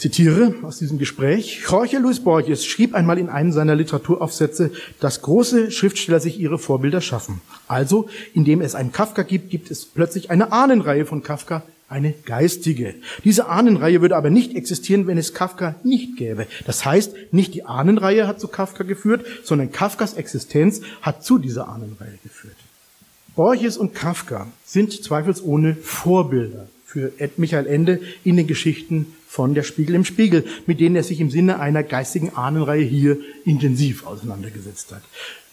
Zitiere 0.00 0.54
aus 0.62 0.78
diesem 0.78 0.98
Gespräch. 0.98 1.60
Jorge 1.68 1.98
Luis 1.98 2.20
Borges 2.20 2.64
schrieb 2.64 2.94
einmal 2.94 3.18
in 3.18 3.28
einem 3.28 3.52
seiner 3.52 3.74
Literaturaufsätze, 3.74 4.70
dass 4.98 5.20
große 5.20 5.70
Schriftsteller 5.70 6.20
sich 6.20 6.40
ihre 6.40 6.58
Vorbilder 6.58 7.02
schaffen. 7.02 7.42
Also, 7.68 8.08
indem 8.32 8.62
es 8.62 8.74
einen 8.74 8.92
Kafka 8.92 9.24
gibt, 9.24 9.50
gibt 9.50 9.70
es 9.70 9.84
plötzlich 9.84 10.30
eine 10.30 10.52
Ahnenreihe 10.52 11.04
von 11.04 11.22
Kafka, 11.22 11.64
eine 11.90 12.12
geistige. 12.24 12.94
Diese 13.24 13.48
Ahnenreihe 13.48 14.00
würde 14.00 14.16
aber 14.16 14.30
nicht 14.30 14.54
existieren, 14.54 15.06
wenn 15.06 15.18
es 15.18 15.34
Kafka 15.34 15.74
nicht 15.82 16.16
gäbe. 16.16 16.46
Das 16.64 16.86
heißt, 16.86 17.14
nicht 17.32 17.52
die 17.52 17.66
Ahnenreihe 17.66 18.26
hat 18.26 18.40
zu 18.40 18.48
Kafka 18.48 18.84
geführt, 18.84 19.26
sondern 19.44 19.70
Kafkas 19.70 20.14
Existenz 20.14 20.80
hat 21.02 21.24
zu 21.24 21.36
dieser 21.36 21.68
Ahnenreihe 21.68 22.18
geführt. 22.22 22.56
Borges 23.40 23.78
und 23.78 23.94
Kafka 23.94 24.48
sind 24.66 24.92
zweifelsohne 24.92 25.74
Vorbilder 25.74 26.68
für 26.90 27.12
Michael 27.36 27.68
Ende 27.68 28.00
in 28.24 28.36
den 28.36 28.48
Geschichten 28.48 29.06
von 29.28 29.54
Der 29.54 29.62
Spiegel 29.62 29.94
im 29.94 30.04
Spiegel, 30.04 30.44
mit 30.66 30.80
denen 30.80 30.96
er 30.96 31.04
sich 31.04 31.20
im 31.20 31.30
Sinne 31.30 31.60
einer 31.60 31.84
geistigen 31.84 32.30
Ahnenreihe 32.30 32.82
hier 32.82 33.16
intensiv 33.44 34.04
auseinandergesetzt 34.04 34.90
hat. 34.90 35.02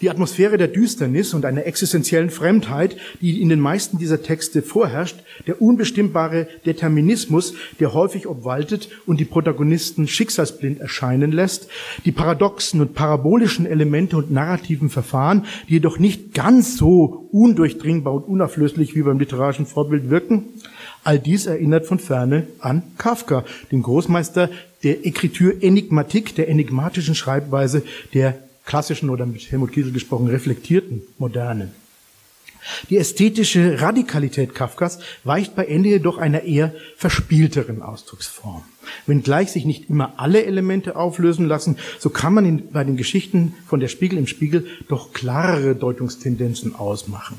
Die 0.01 0.09
Atmosphäre 0.09 0.57
der 0.57 0.67
Düsternis 0.67 1.35
und 1.35 1.45
einer 1.45 1.67
existenziellen 1.67 2.31
Fremdheit, 2.31 2.97
die 3.21 3.39
in 3.39 3.49
den 3.49 3.59
meisten 3.59 3.99
dieser 3.99 4.23
Texte 4.23 4.63
vorherrscht, 4.63 5.17
der 5.45 5.61
unbestimmbare 5.61 6.47
Determinismus, 6.65 7.53
der 7.79 7.93
häufig 7.93 8.25
obwaltet 8.25 8.89
und 9.05 9.19
die 9.19 9.25
Protagonisten 9.25 10.07
schicksalsblind 10.07 10.79
erscheinen 10.79 11.31
lässt, 11.31 11.67
die 12.03 12.11
paradoxen 12.11 12.81
und 12.81 12.95
parabolischen 12.95 13.67
Elemente 13.67 14.17
und 14.17 14.31
narrativen 14.31 14.89
Verfahren, 14.89 15.45
die 15.69 15.73
jedoch 15.73 15.99
nicht 15.99 16.33
ganz 16.33 16.77
so 16.77 17.29
undurchdringbar 17.31 18.15
und 18.15 18.23
unauflöslich 18.23 18.95
wie 18.95 19.03
beim 19.03 19.19
literarischen 19.19 19.67
Vorbild 19.67 20.09
wirken, 20.09 20.45
All 21.07 21.19
dies 21.19 21.45
erinnert 21.45 21.85
von 21.85 21.99
ferne 21.99 22.47
an 22.59 22.83
Kafka, 22.97 23.45
den 23.71 23.81
Großmeister 23.81 24.49
der 24.83 25.05
Ekritur 25.05 25.53
Enigmatik, 25.63 26.35
der 26.35 26.49
enigmatischen 26.49 27.15
Schreibweise 27.15 27.81
der 28.13 28.37
klassischen 28.65 29.09
oder 29.09 29.25
mit 29.25 29.49
Helmut 29.49 29.71
Kiesel 29.71 29.93
gesprochen 29.93 30.27
reflektierten 30.27 31.03
Moderne. 31.17 31.71
Die 32.89 32.97
ästhetische 32.97 33.79
Radikalität 33.79 34.53
Kafkas 34.53 34.99
weicht 35.23 35.55
bei 35.55 35.63
Ende 35.63 35.87
jedoch 35.87 36.17
einer 36.17 36.43
eher 36.43 36.73
verspielteren 36.97 37.81
Ausdrucksform. 37.81 38.63
Wenngleich 39.05 39.53
sich 39.53 39.63
nicht 39.63 39.89
immer 39.89 40.15
alle 40.17 40.43
Elemente 40.43 40.97
auflösen 40.97 41.45
lassen, 41.45 41.77
so 41.99 42.09
kann 42.09 42.33
man 42.33 42.45
in, 42.45 42.71
bei 42.71 42.83
den 42.83 42.97
Geschichten 42.97 43.53
von 43.65 43.79
der 43.79 43.87
Spiegel 43.87 44.19
im 44.19 44.27
Spiegel 44.27 44.67
doch 44.89 45.13
klarere 45.13 45.73
Deutungstendenzen 45.73 46.75
ausmachen. 46.75 47.37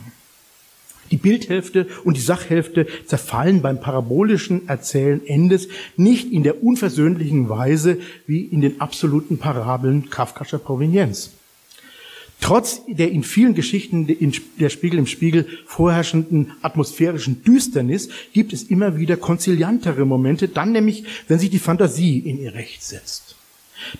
Die 1.10 1.16
Bildhälfte 1.16 1.86
und 2.04 2.16
die 2.16 2.22
Sachhälfte 2.22 2.86
zerfallen 3.06 3.62
beim 3.62 3.80
parabolischen 3.80 4.68
Erzählen 4.68 5.24
Endes 5.26 5.68
nicht 5.96 6.32
in 6.32 6.42
der 6.42 6.62
unversöhnlichen 6.62 7.48
Weise 7.48 7.98
wie 8.26 8.42
in 8.42 8.60
den 8.60 8.80
absoluten 8.80 9.38
Parabeln 9.38 10.10
Kafkascher 10.10 10.58
Provenienz. 10.58 11.30
Trotz 12.40 12.82
der 12.86 13.10
in 13.10 13.24
vielen 13.24 13.54
Geschichten 13.54 14.06
der 14.60 14.68
Spiegel 14.70 14.98
im 14.98 15.06
Spiegel 15.06 15.46
vorherrschenden 15.66 16.52
atmosphärischen 16.62 17.42
Düsternis 17.42 18.10
gibt 18.32 18.52
es 18.52 18.62
immer 18.64 18.96
wieder 18.96 19.16
konziliantere 19.16 20.04
Momente, 20.06 20.46
dann 20.46 20.72
nämlich, 20.72 21.04
wenn 21.26 21.40
sich 21.40 21.50
die 21.50 21.58
Fantasie 21.58 22.18
in 22.18 22.40
ihr 22.40 22.54
Recht 22.54 22.82
setzt. 22.82 23.34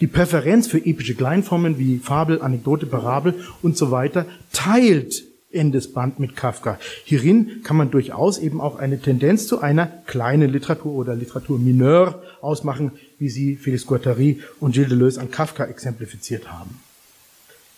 Die 0.01 0.07
Präferenz 0.07 0.69
für 0.69 0.85
epische 0.85 1.15
Kleinformen 1.15 1.79
wie 1.79 1.99
Fabel, 1.99 2.41
Anekdote, 2.41 2.87
Parabel 2.87 3.35
und 3.63 3.77
so 3.77 3.91
weiter 3.91 4.27
teilt 4.53 5.25
Endesband 5.51 6.19
mit 6.19 6.37
Kafka. 6.37 6.79
Hierin 7.05 7.63
kann 7.63 7.77
man 7.77 7.91
durchaus 7.91 8.39
eben 8.39 8.61
auch 8.61 8.77
eine 8.77 9.01
Tendenz 9.01 9.47
zu 9.47 9.61
einer 9.61 9.87
kleinen 10.07 10.51
Literatur 10.53 10.93
oder 10.93 11.15
Literatur 11.15 11.59
mineur 11.59 12.23
ausmachen, 12.41 12.93
wie 13.19 13.31
sie 13.31 13.57
Felix 13.57 13.87
Guattari 13.87 14.41
und 14.61 14.73
Gilles 14.73 14.91
Deleuze 14.91 15.21
an 15.21 15.31
Kafka 15.31 15.65
exemplifiziert 15.65 16.53
haben. 16.53 16.79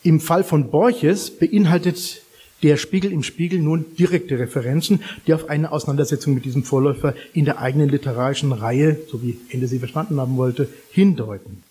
Im 0.02 0.20
Fall 0.20 0.44
von 0.44 0.70
Borches 0.70 1.30
beinhaltet 1.30 2.22
der 2.62 2.76
Spiegel 2.76 3.12
im 3.12 3.22
Spiegel 3.22 3.60
nun 3.60 3.84
direkte 3.96 4.38
Referenzen, 4.38 5.02
die 5.26 5.34
auf 5.34 5.48
eine 5.48 5.72
Auseinandersetzung 5.72 6.34
mit 6.34 6.44
diesem 6.44 6.64
Vorläufer 6.64 7.14
in 7.32 7.44
der 7.44 7.58
eigenen 7.58 7.88
literarischen 7.88 8.52
Reihe, 8.52 8.98
so 9.10 9.22
wie 9.22 9.38
Ende 9.50 9.66
sie 9.66 9.78
verstanden 9.78 10.20
haben 10.20 10.36
wollte, 10.36 10.68
hindeuten. 10.90 11.62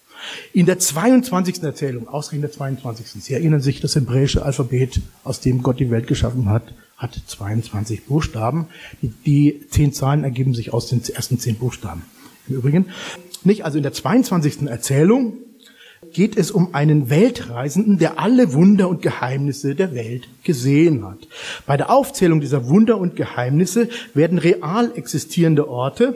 In 0.53 0.65
der 0.65 0.79
22. 0.79 1.63
Erzählung, 1.63 2.07
ausgerechnet 2.07 2.51
der 2.51 2.57
22. 2.57 3.23
Sie 3.23 3.33
erinnern 3.33 3.61
sich, 3.61 3.81
das 3.81 3.95
hebräische 3.95 4.43
Alphabet, 4.43 5.01
aus 5.23 5.39
dem 5.39 5.63
Gott 5.63 5.79
die 5.79 5.91
Welt 5.91 6.07
geschaffen 6.07 6.49
hat, 6.49 6.73
hat 6.97 7.19
22 7.27 8.05
Buchstaben. 8.05 8.67
Die, 9.01 9.13
die 9.25 9.67
zehn 9.69 9.93
Zahlen 9.93 10.23
ergeben 10.23 10.53
sich 10.53 10.73
aus 10.73 10.87
den 10.87 11.01
ersten 11.03 11.39
zehn 11.39 11.55
Buchstaben. 11.55 12.03
Im 12.47 12.55
Übrigen. 12.55 12.85
Nicht, 13.43 13.63
also 13.63 13.77
in 13.77 13.83
der 13.83 13.93
22. 13.93 14.63
Erzählung 14.67 15.33
geht 16.13 16.37
es 16.37 16.51
um 16.51 16.73
einen 16.73 17.09
Weltreisenden, 17.09 17.97
der 17.97 18.19
alle 18.19 18.53
Wunder 18.53 18.89
und 18.89 19.01
Geheimnisse 19.01 19.75
der 19.75 19.93
Welt 19.93 20.27
gesehen 20.43 21.05
hat. 21.05 21.27
Bei 21.65 21.77
der 21.77 21.89
Aufzählung 21.89 22.41
dieser 22.41 22.67
Wunder 22.67 22.97
und 22.97 23.15
Geheimnisse 23.15 23.89
werden 24.13 24.37
real 24.37 24.91
existierende 24.95 25.67
Orte, 25.67 26.15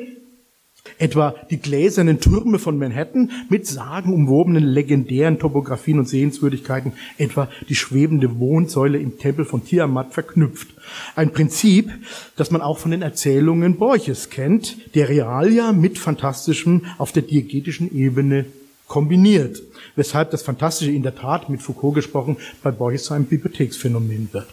Etwa 0.97 1.35
die 1.49 1.59
gläsernen 1.59 2.19
Türme 2.19 2.59
von 2.59 2.77
Manhattan 2.77 3.31
mit 3.49 3.67
sagenumwobenen 3.67 4.63
legendären 4.63 5.39
Topografien 5.39 5.99
und 5.99 6.07
Sehenswürdigkeiten, 6.07 6.93
etwa 7.17 7.49
die 7.69 7.75
schwebende 7.75 8.39
Wohnsäule 8.39 8.99
im 8.99 9.17
Tempel 9.17 9.45
von 9.45 9.65
Tiamat 9.65 10.13
verknüpft. 10.13 10.69
Ein 11.15 11.31
Prinzip, 11.31 11.91
das 12.35 12.51
man 12.51 12.61
auch 12.61 12.77
von 12.77 12.91
den 12.91 13.01
Erzählungen 13.01 13.77
Borches 13.77 14.29
kennt, 14.29 14.95
der 14.95 15.09
Realia 15.09 15.71
mit 15.71 15.97
Fantastischem 15.97 16.85
auf 16.97 17.11
der 17.11 17.23
diegetischen 17.23 17.95
Ebene 17.95 18.45
kombiniert, 18.87 19.61
weshalb 19.95 20.31
das 20.31 20.43
Fantastische 20.43 20.91
in 20.91 21.03
der 21.03 21.15
Tat, 21.15 21.49
mit 21.49 21.61
Foucault 21.61 21.95
gesprochen, 21.95 22.37
bei 22.61 22.71
Borges 22.71 23.05
zu 23.05 23.13
einem 23.13 23.25
Bibliotheksphänomen 23.25 24.29
wird. 24.31 24.47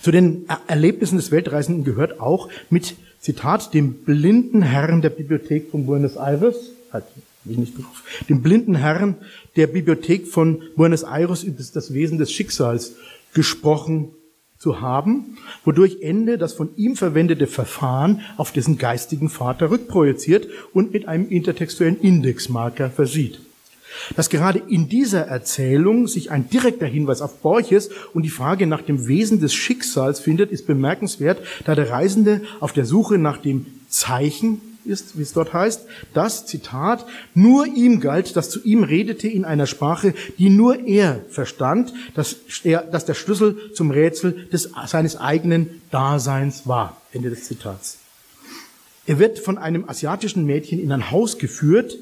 Zu 0.00 0.10
den 0.10 0.46
Erlebnissen 0.66 1.16
des 1.16 1.30
Weltreisenden 1.30 1.84
gehört 1.84 2.20
auch 2.20 2.48
mit 2.70 2.96
Zitat, 3.24 3.72
dem 3.72 3.94
blinden 4.04 4.60
Herrn 4.60 5.00
der 5.00 5.08
Bibliothek 5.08 5.70
von 5.70 5.86
Buenos 5.86 6.18
Aires, 6.18 6.72
halt 6.92 7.04
ich 7.46 7.56
nicht 7.56 7.74
drauf, 7.78 8.04
dem 8.28 8.42
blinden 8.42 8.74
Herrn 8.74 9.14
der 9.56 9.66
Bibliothek 9.66 10.28
von 10.28 10.62
Buenos 10.76 11.04
Aires 11.04 11.42
über 11.42 11.62
das 11.72 11.94
Wesen 11.94 12.18
des 12.18 12.30
Schicksals 12.30 12.96
gesprochen 13.32 14.10
zu 14.58 14.82
haben, 14.82 15.38
wodurch 15.64 16.02
Ende 16.02 16.36
das 16.36 16.52
von 16.52 16.76
ihm 16.76 16.96
verwendete 16.96 17.46
Verfahren 17.46 18.20
auf 18.36 18.52
dessen 18.52 18.76
geistigen 18.76 19.30
Vater 19.30 19.70
rückprojiziert 19.70 20.46
und 20.74 20.92
mit 20.92 21.08
einem 21.08 21.26
intertextuellen 21.30 21.98
Indexmarker 21.98 22.90
versieht. 22.90 23.40
Dass 24.16 24.30
gerade 24.30 24.62
in 24.68 24.88
dieser 24.88 25.22
Erzählung 25.26 26.06
sich 26.06 26.30
ein 26.30 26.48
direkter 26.48 26.86
Hinweis 26.86 27.20
auf 27.20 27.40
Borches 27.40 27.90
und 28.12 28.22
die 28.22 28.30
Frage 28.30 28.66
nach 28.66 28.82
dem 28.82 29.06
Wesen 29.06 29.40
des 29.40 29.54
Schicksals 29.54 30.20
findet, 30.20 30.50
ist 30.50 30.66
bemerkenswert, 30.66 31.38
da 31.64 31.74
der 31.74 31.90
Reisende 31.90 32.42
auf 32.60 32.72
der 32.72 32.84
Suche 32.84 33.18
nach 33.18 33.38
dem 33.38 33.66
Zeichen 33.88 34.60
ist, 34.84 35.18
wie 35.18 35.22
es 35.22 35.32
dort 35.32 35.52
heißt, 35.52 35.86
das, 36.12 36.46
Zitat, 36.46 37.06
nur 37.34 37.66
ihm 37.66 38.00
galt, 38.00 38.36
das 38.36 38.50
zu 38.50 38.62
ihm 38.62 38.82
redete 38.82 39.28
in 39.28 39.44
einer 39.44 39.66
Sprache, 39.66 40.14
die 40.38 40.50
nur 40.50 40.86
er 40.86 41.24
verstand, 41.30 41.92
dass, 42.14 42.36
er, 42.64 42.82
dass 42.82 43.04
der 43.04 43.14
Schlüssel 43.14 43.72
zum 43.72 43.90
Rätsel 43.90 44.48
des, 44.52 44.70
seines 44.86 45.16
eigenen 45.16 45.82
Daseins 45.90 46.66
war. 46.66 47.00
Ende 47.12 47.30
des 47.30 47.44
Zitats. 47.44 47.98
Er 49.06 49.18
wird 49.18 49.38
von 49.38 49.58
einem 49.58 49.88
asiatischen 49.88 50.46
Mädchen 50.46 50.80
in 50.80 50.90
ein 50.90 51.10
Haus 51.10 51.38
geführt, 51.38 51.96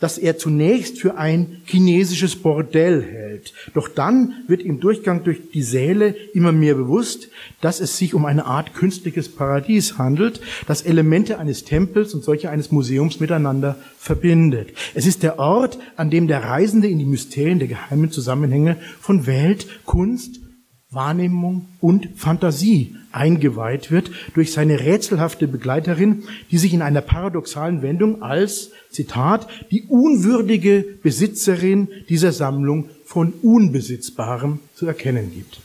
das 0.00 0.18
er 0.18 0.36
zunächst 0.36 0.98
für 0.98 1.16
ein 1.16 1.62
chinesisches 1.64 2.36
Bordell 2.36 3.02
hält. 3.02 3.54
Doch 3.74 3.88
dann 3.88 4.44
wird 4.46 4.62
im 4.62 4.80
Durchgang 4.80 5.24
durch 5.24 5.50
die 5.52 5.62
Säle 5.62 6.14
immer 6.34 6.52
mehr 6.52 6.74
bewusst, 6.74 7.28
dass 7.60 7.80
es 7.80 7.96
sich 7.96 8.12
um 8.14 8.26
eine 8.26 8.44
Art 8.44 8.74
künstliches 8.74 9.28
Paradies 9.28 9.96
handelt, 9.96 10.40
das 10.66 10.82
Elemente 10.82 11.38
eines 11.38 11.64
Tempels 11.64 12.12
und 12.14 12.24
solche 12.24 12.50
eines 12.50 12.70
Museums 12.70 13.20
miteinander 13.20 13.76
verbindet. 13.98 14.70
Es 14.94 15.06
ist 15.06 15.22
der 15.22 15.38
Ort, 15.38 15.78
an 15.96 16.10
dem 16.10 16.28
der 16.28 16.44
Reisende 16.44 16.88
in 16.88 16.98
die 16.98 17.06
Mysterien 17.06 17.58
der 17.58 17.68
geheimen 17.68 18.10
Zusammenhänge 18.10 18.76
von 19.00 19.26
Welt, 19.26 19.66
Kunst, 19.84 20.40
Wahrnehmung 20.90 21.66
und 21.80 22.08
Fantasie 22.16 22.94
eingeweiht 23.10 23.90
wird 23.90 24.10
durch 24.34 24.52
seine 24.52 24.80
rätselhafte 24.80 25.48
Begleiterin, 25.48 26.24
die 26.50 26.58
sich 26.58 26.72
in 26.72 26.82
einer 26.82 27.00
paradoxalen 27.00 27.82
Wendung 27.82 28.22
als, 28.22 28.70
Zitat, 28.90 29.48
die 29.70 29.82
unwürdige 29.88 30.84
Besitzerin 31.02 31.88
dieser 32.08 32.32
Sammlung 32.32 32.88
von 33.04 33.32
Unbesitzbarem 33.42 34.60
zu 34.74 34.86
erkennen 34.86 35.32
gibt. 35.34 35.60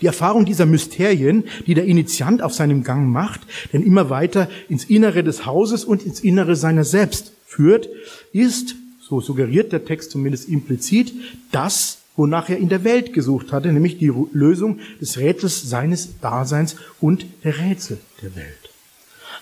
Die 0.00 0.06
Erfahrung 0.06 0.46
dieser 0.46 0.64
Mysterien, 0.64 1.44
die 1.66 1.74
der 1.74 1.84
Initiant 1.84 2.40
auf 2.40 2.54
seinem 2.54 2.82
Gang 2.82 3.08
macht, 3.08 3.42
denn 3.72 3.82
immer 3.82 4.08
weiter 4.08 4.48
ins 4.70 4.84
Innere 4.84 5.22
des 5.22 5.44
Hauses 5.44 5.84
und 5.84 6.04
ins 6.04 6.20
Innere 6.20 6.56
seiner 6.56 6.84
selbst 6.84 7.32
führt, 7.44 7.88
ist, 8.32 8.76
so 9.00 9.20
suggeriert 9.20 9.72
der 9.72 9.84
Text 9.84 10.10
zumindest 10.10 10.48
implizit, 10.48 11.12
das 11.52 11.98
wonach 12.16 12.48
er 12.48 12.58
in 12.58 12.68
der 12.68 12.84
Welt 12.84 13.12
gesucht 13.12 13.52
hatte, 13.52 13.72
nämlich 13.72 13.98
die 13.98 14.12
Lösung 14.32 14.80
des 15.00 15.18
Rätsels 15.18 15.68
seines 15.68 16.20
Daseins 16.20 16.76
und 17.00 17.26
der 17.44 17.58
Rätsel 17.58 17.98
der 18.22 18.34
Welt. 18.36 18.66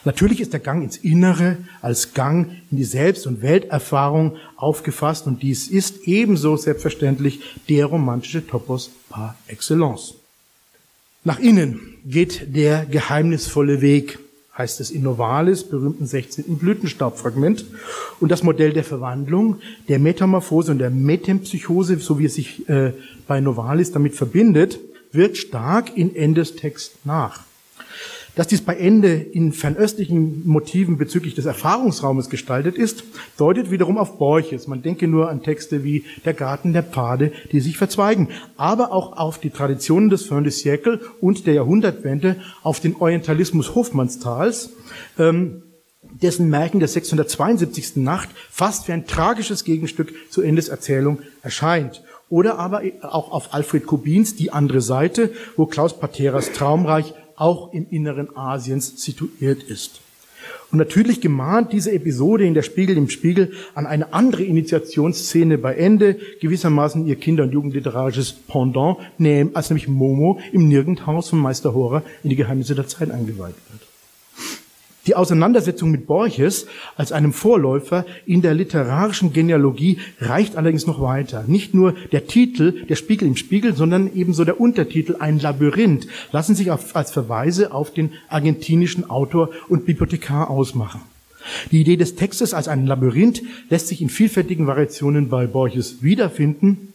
Natürlich 0.04 0.40
ist 0.40 0.52
der 0.52 0.60
Gang 0.60 0.82
ins 0.82 0.98
Innere 0.98 1.56
als 1.80 2.12
Gang 2.12 2.50
in 2.70 2.76
die 2.76 2.84
Selbst- 2.84 3.26
und 3.26 3.40
Welterfahrung 3.40 4.37
aufgefasst 4.56 5.26
und 5.26 5.42
dies 5.42 5.68
ist 5.68 6.06
ebenso 6.06 6.56
selbstverständlich 6.56 7.40
der 7.68 7.87
romantische 7.87 8.46
Topos 8.46 8.90
par 9.08 9.37
excellence. 9.46 10.14
Nach 11.24 11.38
innen 11.38 11.80
geht 12.04 12.54
der 12.54 12.84
geheimnisvolle 12.84 13.80
Weg 13.80 14.18
heißt 14.56 14.80
es 14.80 14.90
in 14.90 15.02
Novalis, 15.02 15.64
berühmten 15.64 16.06
16. 16.06 16.58
Blütenstaubfragment. 16.58 17.64
Und 18.20 18.30
das 18.30 18.42
Modell 18.42 18.72
der 18.72 18.84
Verwandlung, 18.84 19.60
der 19.88 19.98
Metamorphose 19.98 20.70
und 20.70 20.78
der 20.78 20.90
Metempsychose, 20.90 21.98
so 21.98 22.18
wie 22.18 22.26
es 22.26 22.34
sich 22.34 22.68
äh, 22.68 22.92
bei 23.26 23.40
Novalis 23.40 23.92
damit 23.92 24.14
verbindet, 24.14 24.78
wirkt 25.12 25.36
stark 25.36 25.96
in 25.96 26.14
Endes 26.14 26.56
Text 26.56 27.04
nach. 27.04 27.40
Dass 28.35 28.49
dies 28.49 28.62
bei 28.62 28.75
Ende 28.77 29.14
in 29.14 29.53
fernöstlichen 29.53 30.47
Motiven 30.47 30.99
bezüglich 30.99 31.35
des 31.35 31.47
Erfahrungsraumes 31.47 32.31
gestaltet 32.31 32.77
ist, 32.77 33.05
deutet 33.37 33.70
wiederum 33.70 33.97
auf 33.97 34.18
Borches. 34.18 34.66
Man 34.66 34.83
denke 34.83 35.07
nur 35.07 35.31
an 35.31 35.42
Texte 35.42 35.85
wie 35.85 36.05
Der 36.25 36.35
Garten 36.35 36.73
der 36.73 36.83
Pfade, 36.83 37.33
die 37.53 37.61
sich 37.61 37.77
verzweigen, 37.77 38.29
aber 38.57 38.92
auch 38.92 39.16
auf 39.16 39.38
die 39.38 39.51
Traditionen 39.51 40.11
des 40.11 40.27
Fin 40.27 40.42
de 40.42 40.53
siècle 40.53 41.01
und 41.20 41.47
der 41.47 41.55
Jahrhundertwende, 41.55 42.37
auf 42.62 42.81
den 42.81 42.97
Orientalismus 42.97 43.75
Hofmannstals, 43.77 44.70
ähm, 45.16 45.62
dessen 46.03 46.49
Märchen 46.51 46.81
der 46.81 46.88
672. 46.88 47.97
Nacht 47.97 48.31
fast 48.51 48.88
wie 48.88 48.92
ein 48.92 49.07
tragisches 49.07 49.64
Gegenstück 49.64 50.12
zu 50.31 50.42
Endes 50.42 50.68
Erzählung 50.68 51.20
erscheint. 51.42 52.03
Oder 52.31 52.59
aber 52.59 52.83
auch 53.03 53.31
auf 53.31 53.55
Alfred 53.55 53.87
Kubins 53.87 54.35
Die 54.35 54.51
andere 54.51 54.81
Seite, 54.81 55.31
wo 55.57 55.66
Klaus 55.66 55.99
Pateras 55.99 56.53
Traumreich 56.53 57.14
auch 57.37 57.73
im 57.73 57.87
Inneren 57.90 58.37
Asiens 58.37 59.03
situiert 59.03 59.62
ist. 59.62 60.01
Und 60.70 60.79
natürlich 60.79 61.20
gemahnt 61.20 61.73
diese 61.73 61.92
Episode 61.92 62.44
in 62.44 62.55
der 62.55 62.62
Spiegel 62.62 62.97
im 62.97 63.09
Spiegel 63.09 63.53
an 63.75 63.87
eine 63.87 64.12
andere 64.12 64.42
Initiationsszene 64.42 65.57
bei 65.57 65.75
Ende, 65.75 66.18
gewissermaßen 66.40 67.07
ihr 67.07 67.16
Kinder- 67.16 67.44
und 67.44 67.53
Jugendliterarisches 67.53 68.33
Pendant, 68.33 68.99
als 69.55 69.70
nämlich 69.70 69.88
Momo 69.88 70.40
im 70.53 70.68
Nirgendhaus 70.68 71.29
von 71.29 71.38
Meister 71.38 71.75
Horer 71.75 72.03
in 72.23 72.31
die 72.31 72.37
Geheimnisse 72.37 72.75
der 72.75 72.88
Zeit 72.88 73.11
eingeweiht 73.11 73.55
wird. 73.70 73.84
Die 75.06 75.16
Auseinandersetzung 75.16 75.90
mit 75.90 76.06
Borges 76.06 76.66
als 76.96 77.12
einem 77.12 77.34
Vorläufer 77.34 78.06
in 78.24 78.40
der 78.40 78.54
literarischen 78.54 79.34
Genealogie 79.34 79.98
reicht 80.18 80.56
allerdings 80.56 80.86
noch 80.86 81.00
weiter. 81.00 81.44
Nicht 81.46 81.74
nur 81.74 81.94
der 82.12 82.26
Titel, 82.26 82.86
der 82.86 82.96
Spiegel 82.96 83.28
im 83.28 83.36
Spiegel, 83.36 83.74
sondern 83.74 84.10
ebenso 84.14 84.44
der 84.44 84.60
Untertitel, 84.60 85.16
ein 85.18 85.38
Labyrinth, 85.38 86.06
lassen 86.32 86.54
sich 86.54 86.70
als 86.70 87.10
Verweise 87.10 87.72
auf 87.72 87.92
den 87.92 88.12
argentinischen 88.28 89.10
Autor 89.10 89.50
und 89.68 89.84
Bibliothekar 89.84 90.48
ausmachen. 90.48 91.02
Die 91.70 91.82
Idee 91.82 91.96
des 91.96 92.16
Textes 92.16 92.54
als 92.54 92.68
ein 92.68 92.86
Labyrinth 92.86 93.42
lässt 93.68 93.88
sich 93.88 94.00
in 94.00 94.08
vielfältigen 94.08 94.66
Variationen 94.66 95.28
bei 95.28 95.46
Borges 95.46 96.02
wiederfinden. 96.02 96.93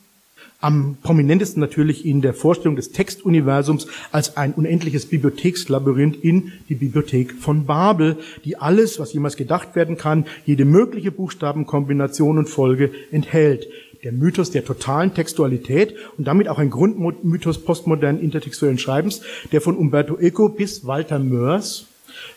Am 0.61 0.97
prominentesten 1.01 1.61
natürlich 1.61 2.05
in 2.05 2.21
der 2.21 2.33
Vorstellung 2.33 2.75
des 2.75 2.91
Textuniversums 2.91 3.87
als 4.11 4.35
ein 4.35 4.53
unendliches 4.53 5.05
Bibliothekslabyrinth 5.05 6.17
in 6.17 6.51
die 6.67 6.75
Bibliothek 6.75 7.33
von 7.33 7.65
Babel, 7.65 8.17
die 8.43 8.57
alles, 8.57 8.99
was 8.99 9.13
jemals 9.13 9.37
gedacht 9.37 9.77
werden 9.77 9.95
kann, 9.95 10.25
jede 10.45 10.65
mögliche 10.65 11.11
Buchstabenkombination 11.11 12.37
und 12.37 12.49
Folge 12.49 12.91
enthält. 13.09 13.67
Der 14.03 14.11
Mythos 14.11 14.51
der 14.51 14.65
totalen 14.65 15.13
Textualität 15.13 15.95
und 16.17 16.27
damit 16.27 16.49
auch 16.49 16.57
ein 16.57 16.69
Grundmythos 16.69 17.63
postmodernen 17.63 18.21
intertextuellen 18.21 18.79
Schreibens, 18.79 19.21
der 19.53 19.61
von 19.61 19.77
Umberto 19.77 20.17
Eco 20.17 20.49
bis 20.49 20.85
Walter 20.85 21.19
Mörs 21.19 21.87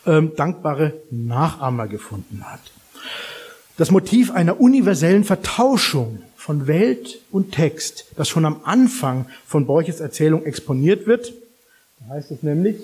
ähm, 0.06 0.30
dankbare 0.36 0.92
Nachahmer 1.10 1.88
gefunden 1.88 2.44
hat. 2.44 2.60
Das 3.78 3.90
Motiv 3.90 4.30
einer 4.30 4.60
universellen 4.60 5.24
Vertauschung 5.24 6.22
von 6.42 6.66
Welt 6.66 7.20
und 7.30 7.52
Text, 7.52 8.06
das 8.16 8.28
schon 8.28 8.44
am 8.44 8.62
Anfang 8.64 9.26
von 9.46 9.64
Borches 9.64 10.00
Erzählung 10.00 10.44
exponiert 10.44 11.06
wird. 11.06 11.32
Da 12.00 12.14
heißt 12.16 12.32
es 12.32 12.42
nämlich, 12.42 12.78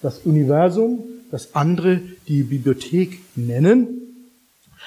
das 0.00 0.20
Universum, 0.20 1.04
das 1.30 1.54
andere 1.54 2.00
die 2.28 2.44
Bibliothek 2.44 3.20
nennen. 3.36 3.88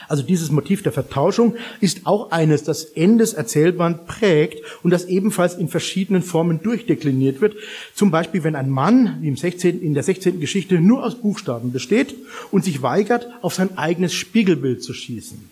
Also 0.08 0.24
dieses 0.24 0.50
Motiv 0.50 0.82
der 0.82 0.94
Vertauschung 0.94 1.54
ist 1.80 2.08
auch 2.08 2.32
eines, 2.32 2.64
das 2.64 2.86
Endes 2.86 3.34
Erzählband 3.34 4.08
prägt 4.08 4.64
und 4.82 4.90
das 4.90 5.06
ebenfalls 5.06 5.54
in 5.54 5.68
verschiedenen 5.68 6.24
Formen 6.24 6.64
durchdekliniert 6.64 7.40
wird. 7.40 7.56
Zum 7.94 8.10
Beispiel, 8.10 8.44
wenn 8.44 8.56
ein 8.56 8.72
Mann, 8.72 9.20
wie 9.22 9.28
im 9.28 9.38
16., 9.38 9.80
in 9.80 9.94
der 9.94 10.02
16. 10.02 10.40
Geschichte, 10.40 10.82
nur 10.82 11.06
aus 11.06 11.22
Buchstaben 11.22 11.72
besteht 11.72 12.16
und 12.50 12.66
sich 12.66 12.82
weigert, 12.82 13.28
auf 13.44 13.54
sein 13.54 13.78
eigenes 13.78 14.16
Spiegelbild 14.16 14.82
zu 14.82 14.96
schießen. 14.96 15.52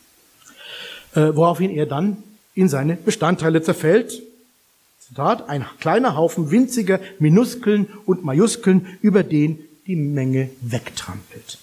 Äh, 1.14 1.36
woraufhin 1.36 1.70
er 1.70 1.86
dann 1.86 2.24
in 2.60 2.68
seine 2.68 2.98
Bestandteile 2.98 3.62
zerfällt. 3.62 4.22
Zitat, 5.00 5.48
ein 5.48 5.66
kleiner 5.80 6.18
Haufen 6.18 6.52
winziger 6.52 7.00
Minuskeln 7.18 7.88
und 8.06 8.26
Majuskeln, 8.26 8.86
über 9.02 9.24
den 9.24 9.60
die 9.88 9.96
Menge 9.96 10.50
wegtrampelt. 10.60 11.58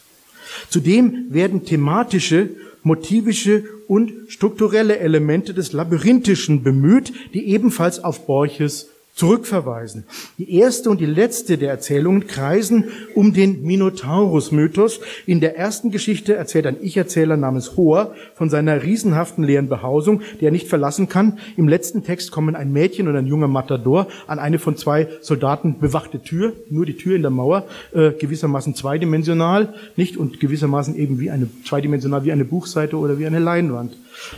Zudem 0.71 1.27
werden 1.29 1.67
thematische, 1.67 2.49
motivische 2.83 3.65
und 3.89 4.11
strukturelle 4.29 4.99
Elemente 4.99 5.53
des 5.53 5.73
Labyrinthischen 5.73 6.63
bemüht, 6.63 7.13
die 7.35 7.47
ebenfalls 7.49 8.03
auf 8.03 8.27
Borches 8.27 8.89
zurückverweisen. 9.17 10.05
Die 10.37 10.55
erste 10.59 10.91
und 10.91 11.01
die 11.01 11.07
letzte 11.07 11.57
der 11.57 11.71
Erzählungen 11.71 12.27
kreisen 12.27 12.85
um 13.15 13.33
den 13.33 13.63
Minotaurus-Mythos. 13.63 15.01
In 15.25 15.41
der 15.41 15.57
ersten 15.57 15.91
Geschichte 15.91 16.35
erzählt 16.35 16.67
ein 16.67 16.77
Ich-Erzähler 16.83 17.39
namens 17.39 17.79
Hoher 17.79 18.15
von 18.35 18.51
seiner 18.51 18.83
riesenhaften 18.83 19.43
leeren 19.43 19.71
Behausung, 19.71 20.21
die 20.39 20.45
er 20.45 20.51
nicht 20.51 20.69
verlassen 20.69 21.09
kann. 21.09 21.39
Im 21.57 21.67
letzten 21.67 22.05
Text 22.05 22.31
kommen 22.31 22.55
ein 22.55 22.73
Mädchen 22.73 23.09
und 23.09 23.17
ein 23.17 23.27
junger 23.27 23.49
Matador 23.49 24.07
an 24.27 24.39
eine 24.39 24.59
von 24.59 24.77
zwei 24.77 25.09
Soldaten 25.23 25.79
bewachte 25.79 26.21
Tür, 26.21 26.53
nur 26.69 26.85
die 26.85 26.99
Tür 26.99 27.17
in 27.17 27.23
der 27.23 27.31
Mauer, 27.31 27.67
äh, 27.95 28.11
gewissermaßen 28.13 28.75
zweidimensional, 28.75 29.73
nicht 29.97 30.19
und 30.19 30.41
gewissermaßen 30.41 30.95
eben 30.95 31.21
wie 31.21 31.31
eine 31.31 31.49
zweidimensional 31.65 32.25
wie 32.25 32.33
eine 32.33 32.45
Buchseite 32.45 32.99
oder 32.99 33.19
wie 33.19 33.27
eine 33.27 33.39
Leinwand. 33.39 33.97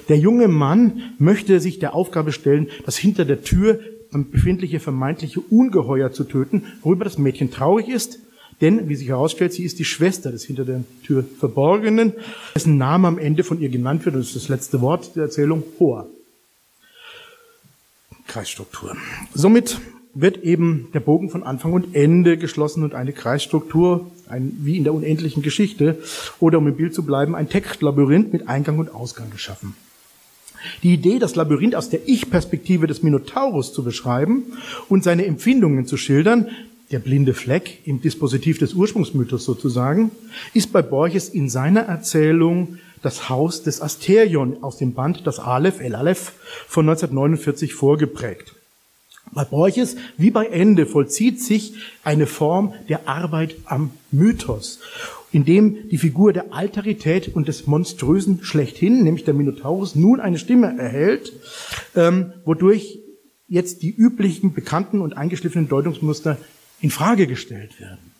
Der 0.08 0.18
junge 0.18 0.46
Mann 0.46 1.14
möchte 1.18 1.58
sich 1.58 1.80
der 1.80 1.94
Aufgabe 1.94 2.30
stellen, 2.30 2.68
dass 2.84 2.96
hinter 2.96 3.24
der 3.24 3.42
Tür 3.42 3.80
befindliche 4.10 4.80
vermeintliche 4.80 5.40
Ungeheuer 5.40 6.12
zu 6.12 6.24
töten, 6.24 6.64
worüber 6.82 7.04
das 7.04 7.18
Mädchen 7.18 7.50
traurig 7.50 7.88
ist, 7.88 8.20
denn, 8.60 8.88
wie 8.88 8.96
sich 8.96 9.08
herausstellt, 9.08 9.52
sie 9.52 9.64
ist 9.64 9.78
die 9.78 9.84
Schwester 9.84 10.32
des 10.32 10.44
hinter 10.44 10.64
der 10.64 10.82
Tür 11.04 11.24
Verborgenen, 11.38 12.12
dessen 12.54 12.76
Name 12.76 13.06
am 13.06 13.18
Ende 13.18 13.44
von 13.44 13.60
ihr 13.60 13.68
genannt 13.68 14.04
wird, 14.04 14.16
und 14.16 14.22
das 14.22 14.28
ist 14.28 14.36
das 14.36 14.48
letzte 14.48 14.80
Wort 14.80 15.14
der 15.14 15.24
Erzählung, 15.24 15.62
Hoa. 15.78 16.06
Kreisstruktur. 18.26 18.96
Somit 19.32 19.80
wird 20.14 20.38
eben 20.38 20.88
der 20.92 21.00
Bogen 21.00 21.30
von 21.30 21.44
Anfang 21.44 21.72
und 21.72 21.94
Ende 21.94 22.36
geschlossen 22.36 22.82
und 22.82 22.94
eine 22.94 23.12
Kreisstruktur, 23.12 24.10
ein, 24.28 24.52
wie 24.60 24.76
in 24.76 24.84
der 24.84 24.92
unendlichen 24.92 25.42
Geschichte, 25.42 25.98
oder 26.40 26.58
um 26.58 26.66
im 26.66 26.76
Bild 26.76 26.94
zu 26.94 27.04
bleiben, 27.04 27.34
ein 27.34 27.48
Textlabyrinth 27.48 28.32
mit 28.32 28.48
Eingang 28.48 28.78
und 28.78 28.92
Ausgang 28.92 29.30
geschaffen. 29.30 29.74
Die 30.82 30.94
Idee, 30.94 31.18
das 31.18 31.34
Labyrinth 31.34 31.74
aus 31.74 31.90
der 31.90 32.00
Ich-Perspektive 32.06 32.86
des 32.86 33.02
Minotaurus 33.02 33.72
zu 33.72 33.82
beschreiben 33.82 34.44
und 34.88 35.04
seine 35.04 35.26
Empfindungen 35.26 35.86
zu 35.86 35.96
schildern, 35.96 36.48
der 36.90 36.98
blinde 36.98 37.34
Fleck 37.34 37.80
im 37.84 38.00
Dispositiv 38.00 38.58
des 38.58 38.74
Ursprungsmythos 38.74 39.44
sozusagen, 39.44 40.10
ist 40.54 40.72
bei 40.72 40.82
Borges 40.82 41.28
in 41.28 41.48
seiner 41.48 41.82
Erzählung 41.82 42.78
das 43.02 43.28
Haus 43.28 43.62
des 43.62 43.80
Asterion 43.80 44.62
aus 44.62 44.78
dem 44.78 44.94
Band 44.94 45.26
Das 45.26 45.38
Aleph, 45.38 45.80
El 45.80 45.94
Aleph 45.94 46.32
von 46.66 46.88
1949 46.88 47.74
vorgeprägt. 47.74 48.54
Bei 49.32 49.44
Borges 49.44 49.96
wie 50.16 50.30
bei 50.30 50.46
Ende 50.46 50.86
vollzieht 50.86 51.42
sich 51.42 51.74
eine 52.02 52.26
Form 52.26 52.72
der 52.88 53.06
Arbeit 53.08 53.56
am 53.66 53.90
Mythos 54.10 54.80
in 55.32 55.44
dem 55.44 55.88
die 55.88 55.98
Figur 55.98 56.32
der 56.32 56.52
Alterität 56.52 57.34
und 57.34 57.48
des 57.48 57.66
Monströsen 57.66 58.40
schlechthin, 58.42 59.04
nämlich 59.04 59.24
der 59.24 59.34
Minotaurus, 59.34 59.94
nun 59.94 60.20
eine 60.20 60.38
Stimme 60.38 60.78
erhält, 60.78 61.32
ähm, 61.94 62.32
wodurch 62.44 62.98
jetzt 63.48 63.82
die 63.82 63.94
üblichen, 63.94 64.54
bekannten 64.54 65.00
und 65.00 65.16
eingeschliffenen 65.16 65.68
Deutungsmuster 65.68 66.38
in 66.80 66.90
Frage 66.90 67.26
gestellt 67.26 67.80
werden. 67.80 68.12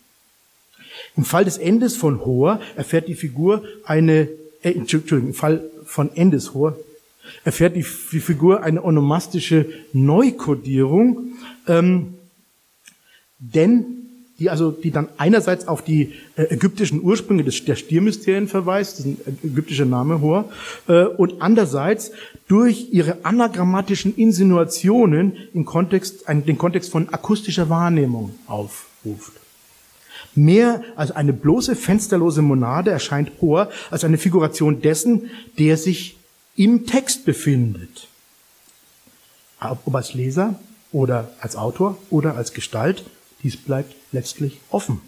Im 1.16 1.24
Fall 1.24 1.44
des 1.44 1.58
Endes 1.58 1.96
von 1.96 2.24
Hoher 2.24 2.60
erfährt 2.76 3.08
die 3.08 3.14
Figur 3.14 3.62
eine, 3.84 4.28
äh, 4.62 4.72
Entschuldigung, 4.72 5.28
im 5.28 5.34
Fall 5.34 5.64
von 5.84 6.14
Endes 6.14 6.54
Hoher 6.54 6.76
erfährt 7.44 7.76
die, 7.76 7.84
die 8.12 8.20
Figur 8.20 8.62
eine 8.62 8.82
onomastische 8.82 9.66
Neukodierung, 9.92 11.32
ähm, 11.66 12.14
denn 13.38 13.97
die 14.38 14.50
also, 14.50 14.70
die 14.70 14.92
dann 14.92 15.08
einerseits 15.16 15.66
auf 15.66 15.82
die 15.82 16.14
äh, 16.36 16.44
ägyptischen 16.44 17.02
Ursprünge 17.02 17.42
des, 17.42 17.64
der 17.64 17.74
Stiermysterien 17.74 18.46
verweist, 18.46 18.98
das 18.98 19.06
ist 19.06 19.26
ein 19.26 19.38
ägyptischer 19.42 19.84
Name 19.84 20.20
Hor, 20.20 20.50
äh, 20.86 21.04
und 21.04 21.42
andererseits 21.42 22.12
durch 22.46 22.88
ihre 22.92 23.24
anagrammatischen 23.24 24.14
Insinuationen 24.16 25.36
im 25.54 25.64
Kontext, 25.64 26.24
den 26.28 26.56
Kontext 26.56 26.92
von 26.92 27.08
akustischer 27.12 27.68
Wahrnehmung 27.68 28.34
aufruft. 28.46 29.32
Mehr 30.34 30.84
als 30.94 31.10
eine 31.10 31.32
bloße 31.32 31.74
fensterlose 31.74 32.42
Monade 32.42 32.90
erscheint 32.90 33.32
Hor 33.40 33.70
als 33.90 34.04
eine 34.04 34.18
Figuration 34.18 34.80
dessen, 34.80 35.30
der 35.58 35.76
sich 35.76 36.16
im 36.54 36.86
Text 36.86 37.24
befindet. 37.24 38.06
Ob 39.60 39.94
als 39.94 40.14
Leser 40.14 40.60
oder 40.92 41.32
als 41.40 41.56
Autor 41.56 41.98
oder 42.10 42.36
als 42.36 42.52
Gestalt, 42.52 43.04
dies 43.42 43.56
bleibt 43.56 43.94
letztlich 44.12 44.60
offen. 44.70 45.00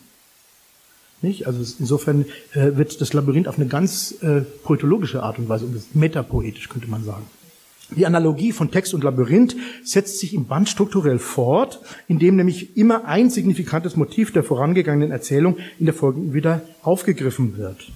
Nicht? 1.22 1.46
Also 1.46 1.60
insofern 1.78 2.24
äh, 2.54 2.76
wird 2.76 3.00
das 3.00 3.12
Labyrinth 3.12 3.48
auf 3.48 3.58
eine 3.58 3.66
ganz 3.66 4.12
äh, 4.22 4.40
poetologische 4.40 5.22
Art 5.22 5.38
und 5.38 5.48
Weise, 5.48 5.66
metapoetisch 5.92 6.68
könnte 6.68 6.88
man 6.88 7.04
sagen. 7.04 7.26
Die 7.96 8.06
Analogie 8.06 8.52
von 8.52 8.70
Text 8.70 8.94
und 8.94 9.02
Labyrinth 9.02 9.56
setzt 9.84 10.20
sich 10.20 10.32
im 10.32 10.46
Band 10.46 10.68
strukturell 10.68 11.18
fort, 11.18 11.80
indem 12.06 12.36
nämlich 12.36 12.76
immer 12.76 13.04
ein 13.04 13.30
signifikantes 13.30 13.96
Motiv 13.96 14.32
der 14.32 14.44
vorangegangenen 14.44 15.10
Erzählung 15.10 15.58
in 15.78 15.86
der 15.86 15.94
folgenden 15.94 16.32
wieder 16.32 16.62
aufgegriffen 16.82 17.56
wird. 17.56 17.90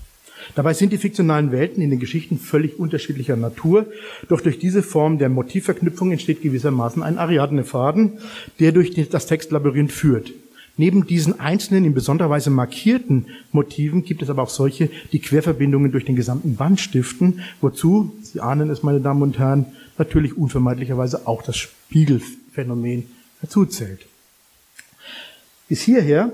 Dabei 0.55 0.75
sind 0.75 0.93
die 0.93 0.99
fiktionalen 0.99 1.53
Welten 1.53 1.83
in 1.83 1.91
den 1.91 2.01
Geschichten 2.01 2.39
völlig 2.39 2.79
unterschiedlicher 2.79 3.37
Natur, 3.37 3.87
doch 4.29 4.41
durch 4.41 4.59
diese 4.59 4.83
Form 4.83 5.19
der 5.19 5.29
Motivverknüpfung 5.29 6.13
entsteht 6.13 6.43
gewissermaßen 6.43 7.03
ein 7.03 7.19
Ariadne-Faden, 7.19 8.19
der 8.61 8.73
durch 8.73 8.95
das 9.11 9.27
Textlabyrinth 9.27 9.93
führt. 9.93 10.33
Neben 10.77 11.07
diesen 11.07 11.39
einzelnen, 11.39 11.85
in 11.85 11.95
besonderer 11.95 12.31
Weise 12.31 12.51
markierten 12.51 13.27
Motiven 13.53 14.05
gibt 14.05 14.23
es 14.23 14.31
aber 14.31 14.43
auch 14.43 14.51
solche, 14.51 14.91
die 15.13 15.21
Querverbindungen 15.21 15.93
durch 15.93 16.05
den 16.05 16.17
gesamten 16.17 16.57
Band 16.57 16.81
stiften, 16.81 17.41
wozu, 17.61 18.13
Sie 18.23 18.41
ahnen 18.41 18.71
es, 18.71 18.83
meine 18.83 19.01
Damen 19.01 19.23
und 19.23 19.39
Herren, 19.39 19.67
natürlich 19.99 20.37
unvermeidlicherweise 20.37 21.29
auch 21.29 21.43
das 21.43 21.57
Spiegelphänomen 21.57 23.07
dazuzählt. 23.41 24.01
Bis 25.69 25.83
hierher 25.83 26.33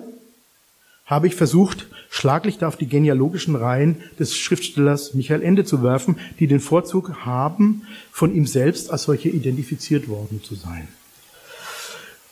habe 1.10 1.26
ich 1.26 1.34
versucht, 1.34 1.88
Schlaglichter 2.08 2.68
auf 2.68 2.76
die 2.76 2.86
genealogischen 2.86 3.56
Reihen 3.56 3.96
des 4.18 4.36
Schriftstellers 4.36 5.12
Michael 5.14 5.42
Ende 5.42 5.64
zu 5.64 5.82
werfen, 5.82 6.16
die 6.38 6.46
den 6.46 6.60
Vorzug 6.60 7.24
haben, 7.24 7.82
von 8.12 8.34
ihm 8.34 8.46
selbst 8.46 8.90
als 8.90 9.02
solche 9.02 9.28
identifiziert 9.28 10.08
worden 10.08 10.40
zu 10.42 10.54
sein. 10.54 10.88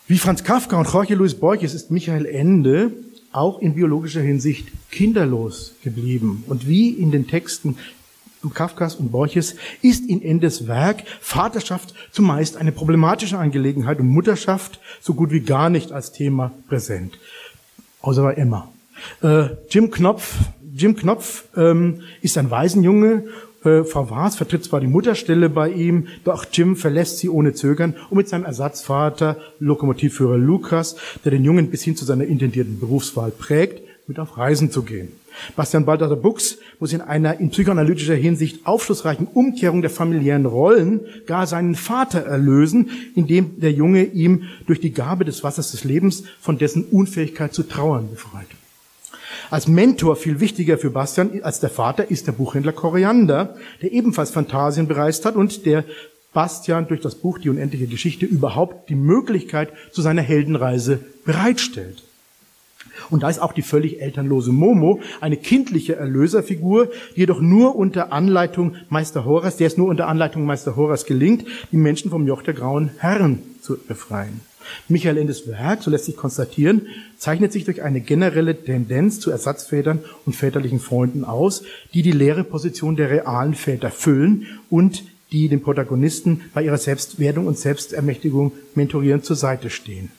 Wie 0.07 0.19
Franz 0.19 0.45
Kafka 0.45 0.79
und 0.79 0.91
Jorge 0.91 1.17
Luis 1.17 1.35
Borges 1.35 1.75
ist 1.75 1.91
Michael 1.91 2.25
Ende 2.25 2.93
auch 3.33 3.61
in 3.61 3.75
biologischer 3.75 4.23
Hinsicht 4.23 4.69
kinderlos 4.91 5.75
geblieben. 5.83 6.45
Und 6.47 6.67
wie 6.67 6.91
in 6.91 7.11
den 7.11 7.27
Texten 7.27 7.77
Kafkas 8.55 8.95
und 8.95 9.11
Borges 9.11 9.57
ist 9.83 10.09
in 10.09 10.23
Endes 10.23 10.69
Werk 10.69 11.03
Vaterschaft 11.21 11.93
zumeist 12.13 12.57
eine 12.57 12.73
problematische 12.73 13.39
Angelegenheit 13.39 13.99
und 13.99 14.09
Mutterschaft 14.09 14.81
so 15.01 15.15
gut 15.15 15.33
wie 15.33 15.41
gar 15.41 15.71
nicht 15.71 15.93
als 15.93 16.13
Thema 16.13 16.53
präsent. 16.69 17.19
Außer 18.01 18.23
bei 18.23 18.35
Emma. 18.35 18.69
Äh, 19.23 19.49
Jim 19.71 19.91
Knopf, 19.91 20.37
Jim 20.75 20.97
Knopf 20.97 21.45
ähm, 21.57 22.03
ist 22.23 22.39
ein 22.39 22.51
Waisenjunge. 22.51 23.25
Äh, 23.65 23.85
Frau 23.85 24.11
Waas 24.11 24.37
vertritt 24.37 24.65
zwar 24.65 24.81
die 24.81 24.87
Mutterstelle 24.87 25.49
bei 25.49 25.71
ihm, 25.71 26.07
doch 26.25 26.47
Jim 26.53 26.77
verlässt 26.77 27.19
sie 27.19 27.29
ohne 27.29 27.55
Zögern, 27.55 27.97
um 28.11 28.19
mit 28.19 28.29
seinem 28.29 28.45
Ersatzvater, 28.45 29.37
Lokomotivführer 29.59 30.39
Lukas, 30.39 30.97
der 31.25 31.33
den 31.33 31.45
Jungen 31.45 31.71
bis 31.71 31.83
hin 31.83 31.97
zu 31.97 32.05
seiner 32.05 32.25
intendierten 32.25 32.79
Berufswahl 32.79 33.33
prägt, 33.33 33.83
mit 34.07 34.19
auf 34.21 34.39
Reisen 34.39 34.71
zu 34.71 34.83
gehen. 34.83 35.09
Bastian 35.57 35.85
Balthasar 35.85 36.17
Buchs 36.17 36.59
muss 36.81 36.93
in 36.93 37.01
einer 37.01 37.41
in 37.41 37.51
psychoanalytischer 37.51 38.15
Hinsicht 38.15 38.67
aufschlussreichen 38.67 39.27
Umkehrung 39.27 39.81
der 39.81 39.91
familiären 39.91 40.47
Rollen 40.47 41.01
gar 41.27 41.47
seinen 41.47 41.75
Vater 41.75 42.21
erlösen, 42.21 42.91
indem 43.15 43.61
der 43.61 43.73
Junge 43.73 44.05
ihm 44.05 44.45
durch 44.67 44.81
die 44.81 44.93
Gabe 44.93 45.25
des 45.25 45.45
Wassers 45.45 45.71
des 45.71 45.85
Lebens 45.85 46.25
von 46.41 46.59
dessen 46.59 46.85
Unfähigkeit 46.85 47.55
zu 47.55 47.63
trauern 47.63 48.11
befreit. 48.11 48.49
Als 49.51 49.67
Mentor 49.67 50.17
viel 50.17 50.41
wichtiger 50.41 50.77
für 50.77 50.91
Bastian 50.91 51.43
als 51.43 51.61
der 51.61 51.71
Vater 51.71 52.11
ist 52.11 52.27
der 52.27 52.33
Buchhändler 52.33 52.73
Koriander, 52.73 53.57
der 53.81 53.93
ebenfalls 53.93 54.31
Fantasien 54.31 54.89
bereist 54.89 55.25
hat 55.25 55.37
und 55.37 55.65
der 55.65 55.85
Bastian 56.35 56.87
durch 56.87 57.01
das 57.01 57.15
Buch 57.15 57.39
Die 57.39 57.49
unendliche 57.49 57.87
Geschichte 57.87 58.27
überhaupt 58.27 58.91
die 58.91 58.95
Möglichkeit 58.95 59.73
zu 59.93 60.03
seiner 60.03 60.23
Heldenreise 60.23 61.01
bereitstellt. 61.25 62.03
Und 63.11 63.23
da 63.23 63.31
ist 63.31 63.41
auch 63.41 63.53
die 63.53 63.63
völlig 63.63 64.01
elternlose 64.01 64.53
Momo 64.53 65.01
eine 65.21 65.37
kindliche 65.37 65.97
Erlöserfigur, 65.97 66.91
die 67.15 67.21
jedoch 67.21 67.41
nur 67.41 67.77
unter 67.77 68.13
Anleitung 68.13 68.75
Meister 68.89 69.25
Horas, 69.25 69.57
der 69.57 69.67
es 69.67 69.77
nur 69.77 69.89
unter 69.89 70.09
Anleitung 70.09 70.45
Meister 70.45 70.77
Horas 70.77 71.07
gelingt, 71.07 71.47
die 71.73 71.77
Menschen 71.77 72.11
vom 72.11 72.27
Joch 72.27 72.43
der 72.43 72.55
grauen 72.55 72.91
Herren 72.99 73.41
zu 73.63 73.77
befreien. 73.77 74.41
Michael 74.89 75.19
Endes 75.19 75.47
Werk, 75.47 75.83
so 75.83 75.91
lässt 75.91 76.05
sich 76.05 76.17
konstatieren, 76.17 76.87
zeichnet 77.17 77.53
sich 77.53 77.65
durch 77.65 77.83
eine 77.83 78.01
generelle 78.01 78.55
Tendenz 78.55 79.21
zu 79.21 79.31
Ersatzvätern 79.31 80.01
und 80.27 80.37
väterlichen 80.37 80.81
Freunden 80.81 81.25
aus, 81.25 81.63
die 81.95 82.03
die 82.03 82.13
leere 82.13 82.45
Position 82.45 82.97
der 82.97 83.11
realen 83.11 83.55
Väter 83.55 83.91
füllen 83.91 84.47
und 84.69 85.05
die 85.33 85.49
den 85.49 85.63
Protagonisten 85.63 86.43
bei 86.55 86.63
ihrer 86.63 86.79
Selbstwerdung 86.79 87.47
und 87.47 87.59
Selbstermächtigung 87.59 88.53
mentorierend 88.75 89.25
zur 89.25 89.37
Seite 89.37 89.71
stehen. 89.71 90.11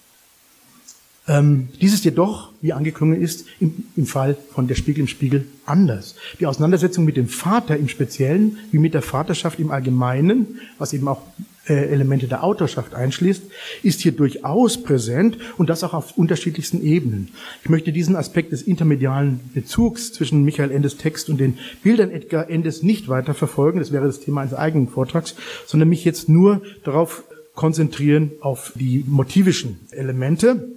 Ähm, 1.29 1.69
dies 1.79 1.93
ist 1.93 2.05
jedoch, 2.05 2.51
wie 2.61 2.73
angeklungen 2.73 3.21
ist, 3.21 3.45
im, 3.59 3.85
im 3.95 4.07
Fall 4.07 4.35
von 4.51 4.67
der 4.67 4.73
Spiegel 4.73 5.01
im 5.01 5.07
Spiegel 5.07 5.45
anders. 5.65 6.15
Die 6.39 6.47
Auseinandersetzung 6.47 7.05
mit 7.05 7.17
dem 7.17 7.27
Vater 7.27 7.77
im 7.77 7.87
Speziellen, 7.87 8.57
wie 8.71 8.79
mit 8.79 8.95
der 8.95 9.03
Vaterschaft 9.03 9.59
im 9.59 9.69
Allgemeinen, 9.69 10.59
was 10.79 10.91
eben 10.91 11.07
auch 11.07 11.21
äh, 11.67 11.73
Elemente 11.73 12.27
der 12.27 12.43
Autorschaft 12.43 12.95
einschließt, 12.95 13.43
ist 13.83 14.01
hier 14.01 14.11
durchaus 14.11 14.81
präsent 14.81 15.37
und 15.59 15.69
das 15.69 15.83
auch 15.83 15.93
auf 15.93 16.17
unterschiedlichsten 16.17 16.81
Ebenen. 16.81 17.29
Ich 17.63 17.69
möchte 17.69 17.91
diesen 17.91 18.15
Aspekt 18.15 18.51
des 18.51 18.63
intermedialen 18.63 19.39
Bezugs 19.53 20.11
zwischen 20.11 20.43
Michael 20.43 20.71
Endes 20.71 20.97
Text 20.97 21.29
und 21.29 21.39
den 21.39 21.59
Bildern 21.83 22.09
Edgar 22.09 22.49
Endes 22.49 22.81
nicht 22.81 23.07
weiter 23.07 23.35
verfolgen, 23.35 23.77
das 23.77 23.91
wäre 23.91 24.07
das 24.07 24.19
Thema 24.19 24.41
eines 24.41 24.55
eigenen 24.55 24.87
Vortrags, 24.87 25.35
sondern 25.67 25.89
mich 25.89 26.03
jetzt 26.05 26.27
nur 26.27 26.63
darauf 26.83 27.23
konzentrieren 27.53 28.31
auf 28.41 28.71
die 28.75 29.05
motivischen 29.07 29.79
Elemente 29.91 30.69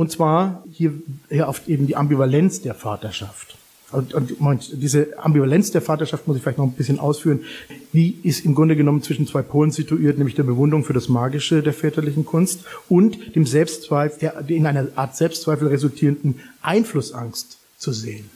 und 0.00 0.10
zwar 0.10 0.64
hier, 0.72 0.94
hier 1.28 1.46
auf 1.46 1.68
eben 1.68 1.86
die 1.86 1.94
Ambivalenz 1.94 2.62
der 2.62 2.72
Vaterschaft. 2.72 3.58
Und, 3.92 4.40
und 4.40 4.82
diese 4.82 5.18
Ambivalenz 5.18 5.72
der 5.72 5.82
Vaterschaft 5.82 6.26
muss 6.26 6.38
ich 6.38 6.42
vielleicht 6.42 6.56
noch 6.56 6.64
ein 6.64 6.72
bisschen 6.72 6.98
ausführen. 6.98 7.40
Die 7.92 8.16
ist 8.22 8.46
im 8.46 8.54
Grunde 8.54 8.76
genommen 8.76 9.02
zwischen 9.02 9.26
zwei 9.26 9.42
Polen 9.42 9.72
situiert, 9.72 10.16
nämlich 10.16 10.36
der 10.36 10.44
Bewunderung 10.44 10.84
für 10.84 10.94
das 10.94 11.10
Magische 11.10 11.62
der 11.62 11.74
väterlichen 11.74 12.24
Kunst 12.24 12.64
und 12.88 13.36
dem 13.36 13.44
Selbstzweifel, 13.44 14.18
der 14.20 14.48
in 14.48 14.66
einer 14.66 14.88
Art 14.96 15.16
Selbstzweifel 15.16 15.68
resultierenden 15.68 16.40
Einflussangst 16.62 17.58
zu 17.76 17.92
sehen. 17.92 18.30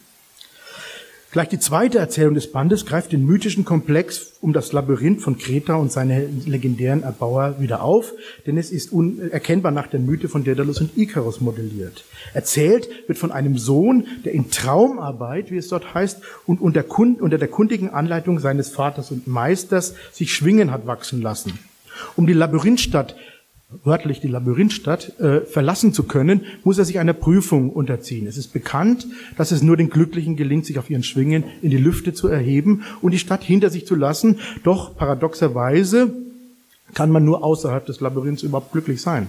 Gleich 1.35 1.49
die 1.49 1.59
zweite 1.59 1.99
Erzählung 1.99 2.35
des 2.35 2.53
Bandes 2.53 2.87
greift 2.87 3.11
den 3.11 3.27
mythischen 3.27 3.65
Komplex 3.65 4.35
um 4.41 4.53
das 4.53 4.71
Labyrinth 4.71 5.21
von 5.21 5.37
Kreta 5.37 5.75
und 5.75 5.91
seine 5.91 6.29
legendären 6.47 7.03
Erbauer 7.03 7.57
wieder 7.59 7.83
auf, 7.83 8.13
denn 8.47 8.57
es 8.57 8.71
ist 8.71 8.93
unerkennbar 8.93 9.73
nach 9.73 9.89
der 9.89 9.99
Mythe 9.99 10.29
von 10.29 10.45
Daedalus 10.45 10.81
und 10.81 10.97
Ikarus 10.97 11.41
modelliert. 11.41 12.05
Erzählt 12.35 12.89
wird 13.09 13.19
von 13.19 13.33
einem 13.33 13.59
Sohn, 13.59 14.07
der 14.25 14.33
in 14.33 14.53
Traumarbeit, 14.53 15.51
wie 15.51 15.57
es 15.57 15.67
dort 15.67 15.93
heißt, 15.93 16.23
und 16.47 16.61
unter, 16.61 16.85
unter 16.89 17.39
der 17.39 17.49
kundigen 17.49 17.91
Anleitung 17.91 18.39
seines 18.39 18.69
Vaters 18.69 19.11
und 19.11 19.27
Meisters 19.27 19.97
sich 20.13 20.33
Schwingen 20.33 20.71
hat 20.71 20.87
wachsen 20.87 21.21
lassen. 21.21 21.59
Um 22.15 22.29
die 22.29 22.33
Labyrinthstadt 22.33 23.17
wörtlich 23.83 24.21
die 24.21 24.29
Labyrinthstadt, 24.29 25.19
äh, 25.19 25.41
verlassen 25.41 25.93
zu 25.93 26.05
können, 26.05 26.43
muss 26.63 26.79
er 26.79 26.85
sich 26.85 26.99
einer 26.99 27.13
Prüfung 27.13 27.71
unterziehen. 27.71 28.27
Es 28.27 28.37
ist 28.37 28.53
bekannt, 28.53 29.07
dass 29.37 29.51
es 29.51 29.63
nur 29.63 29.77
den 29.77 29.91
Glücklichen 29.91 30.37
gelingt, 30.37 30.67
sich 30.67 30.79
auf 30.79 30.91
ihren 30.91 31.03
Schwingen 31.03 31.45
in 31.63 31.71
die 31.71 31.79
Lüfte 31.79 32.13
zu 32.13 32.29
erheben 32.29 32.83
und 33.03 33.13
die 33.13 33.19
Stadt 33.19 33.43
hinter 33.43 33.71
sich 33.71 33.87
zu 33.87 33.95
lassen. 33.95 34.39
Doch 34.63 34.97
paradoxerweise 34.97 36.13
kann 36.95 37.11
man 37.11 37.25
nur 37.25 37.43
außerhalb 37.43 37.85
des 37.87 38.01
Labyrinths 38.01 38.43
überhaupt 38.43 38.73
glücklich 38.73 39.01
sein. 39.01 39.29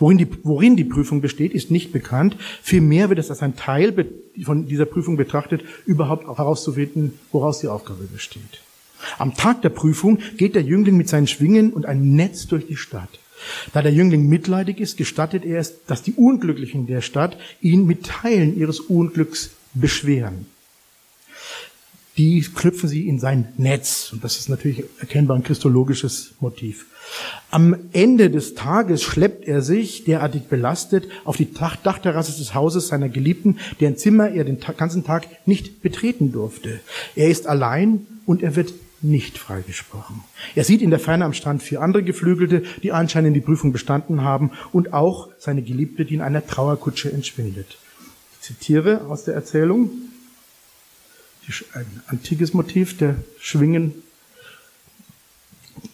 Worin 0.00 0.18
die, 0.18 0.26
worin 0.42 0.76
die 0.76 0.84
Prüfung 0.84 1.20
besteht, 1.20 1.52
ist 1.52 1.70
nicht 1.70 1.92
bekannt. 1.92 2.36
Vielmehr 2.62 3.08
wird 3.08 3.20
es 3.20 3.30
als 3.30 3.42
ein 3.42 3.54
Teil 3.54 3.94
von 4.42 4.66
dieser 4.66 4.86
Prüfung 4.86 5.16
betrachtet, 5.16 5.62
überhaupt 5.86 6.26
herauszufinden, 6.26 7.14
woraus 7.30 7.60
die 7.60 7.68
Aufgabe 7.68 8.04
besteht. 8.04 8.62
Am 9.18 9.34
Tag 9.34 9.62
der 9.62 9.70
Prüfung 9.70 10.18
geht 10.36 10.54
der 10.54 10.62
Jüngling 10.62 10.96
mit 10.96 11.08
seinen 11.08 11.28
Schwingen 11.28 11.72
und 11.72 11.86
einem 11.86 12.14
Netz 12.16 12.46
durch 12.48 12.66
die 12.66 12.76
Stadt. 12.76 13.19
Da 13.72 13.82
der 13.82 13.92
Jüngling 13.92 14.28
mitleidig 14.28 14.80
ist, 14.80 14.96
gestattet 14.96 15.44
er 15.44 15.60
es, 15.60 15.84
dass 15.86 16.02
die 16.02 16.12
Unglücklichen 16.12 16.86
der 16.86 17.00
Stadt 17.00 17.36
ihn 17.60 17.86
mit 17.86 18.06
Teilen 18.06 18.58
ihres 18.58 18.80
Unglücks 18.80 19.50
beschweren. 19.74 20.46
Die 22.16 22.42
knüpfen 22.42 22.88
sie 22.88 23.08
in 23.08 23.18
sein 23.18 23.48
Netz. 23.56 24.12
Und 24.12 24.22
das 24.22 24.36
ist 24.36 24.48
natürlich 24.48 24.84
erkennbar 24.98 25.36
ein 25.36 25.42
christologisches 25.42 26.32
Motiv. 26.40 26.86
Am 27.50 27.74
Ende 27.92 28.30
des 28.30 28.54
Tages 28.54 29.02
schleppt 29.02 29.46
er 29.46 29.62
sich, 29.62 30.04
derartig 30.04 30.42
belastet, 30.42 31.08
auf 31.24 31.36
die 31.36 31.48
Dachterrasse 31.52 32.36
des 32.36 32.54
Hauses 32.54 32.88
seiner 32.88 33.08
Geliebten, 33.08 33.58
deren 33.80 33.96
Zimmer 33.96 34.28
er 34.30 34.44
den 34.44 34.58
ganzen 34.60 35.04
Tag 35.04 35.28
nicht 35.46 35.80
betreten 35.82 36.30
durfte. 36.30 36.80
Er 37.16 37.30
ist 37.30 37.46
allein 37.46 38.06
und 38.26 38.42
er 38.42 38.54
wird 38.54 38.74
nicht 39.02 39.38
freigesprochen. 39.38 40.22
Er 40.54 40.64
sieht 40.64 40.82
in 40.82 40.90
der 40.90 40.98
Ferne 40.98 41.24
am 41.24 41.32
Strand 41.32 41.62
vier 41.62 41.80
andere 41.80 42.02
Geflügelte, 42.02 42.62
die 42.82 42.92
anscheinend 42.92 43.34
die 43.34 43.40
Prüfung 43.40 43.72
bestanden 43.72 44.22
haben 44.22 44.52
und 44.72 44.92
auch 44.92 45.28
seine 45.38 45.62
Geliebte, 45.62 46.04
die 46.04 46.14
in 46.14 46.20
einer 46.20 46.46
Trauerkutsche 46.46 47.12
entschwindet. 47.12 47.78
Ich 48.34 48.40
zitiere 48.40 49.06
aus 49.06 49.24
der 49.24 49.34
Erzählung 49.34 49.90
ein 51.74 52.02
antikes 52.06 52.54
Motiv 52.54 52.96
der 52.96 53.16
Schwingen 53.40 53.94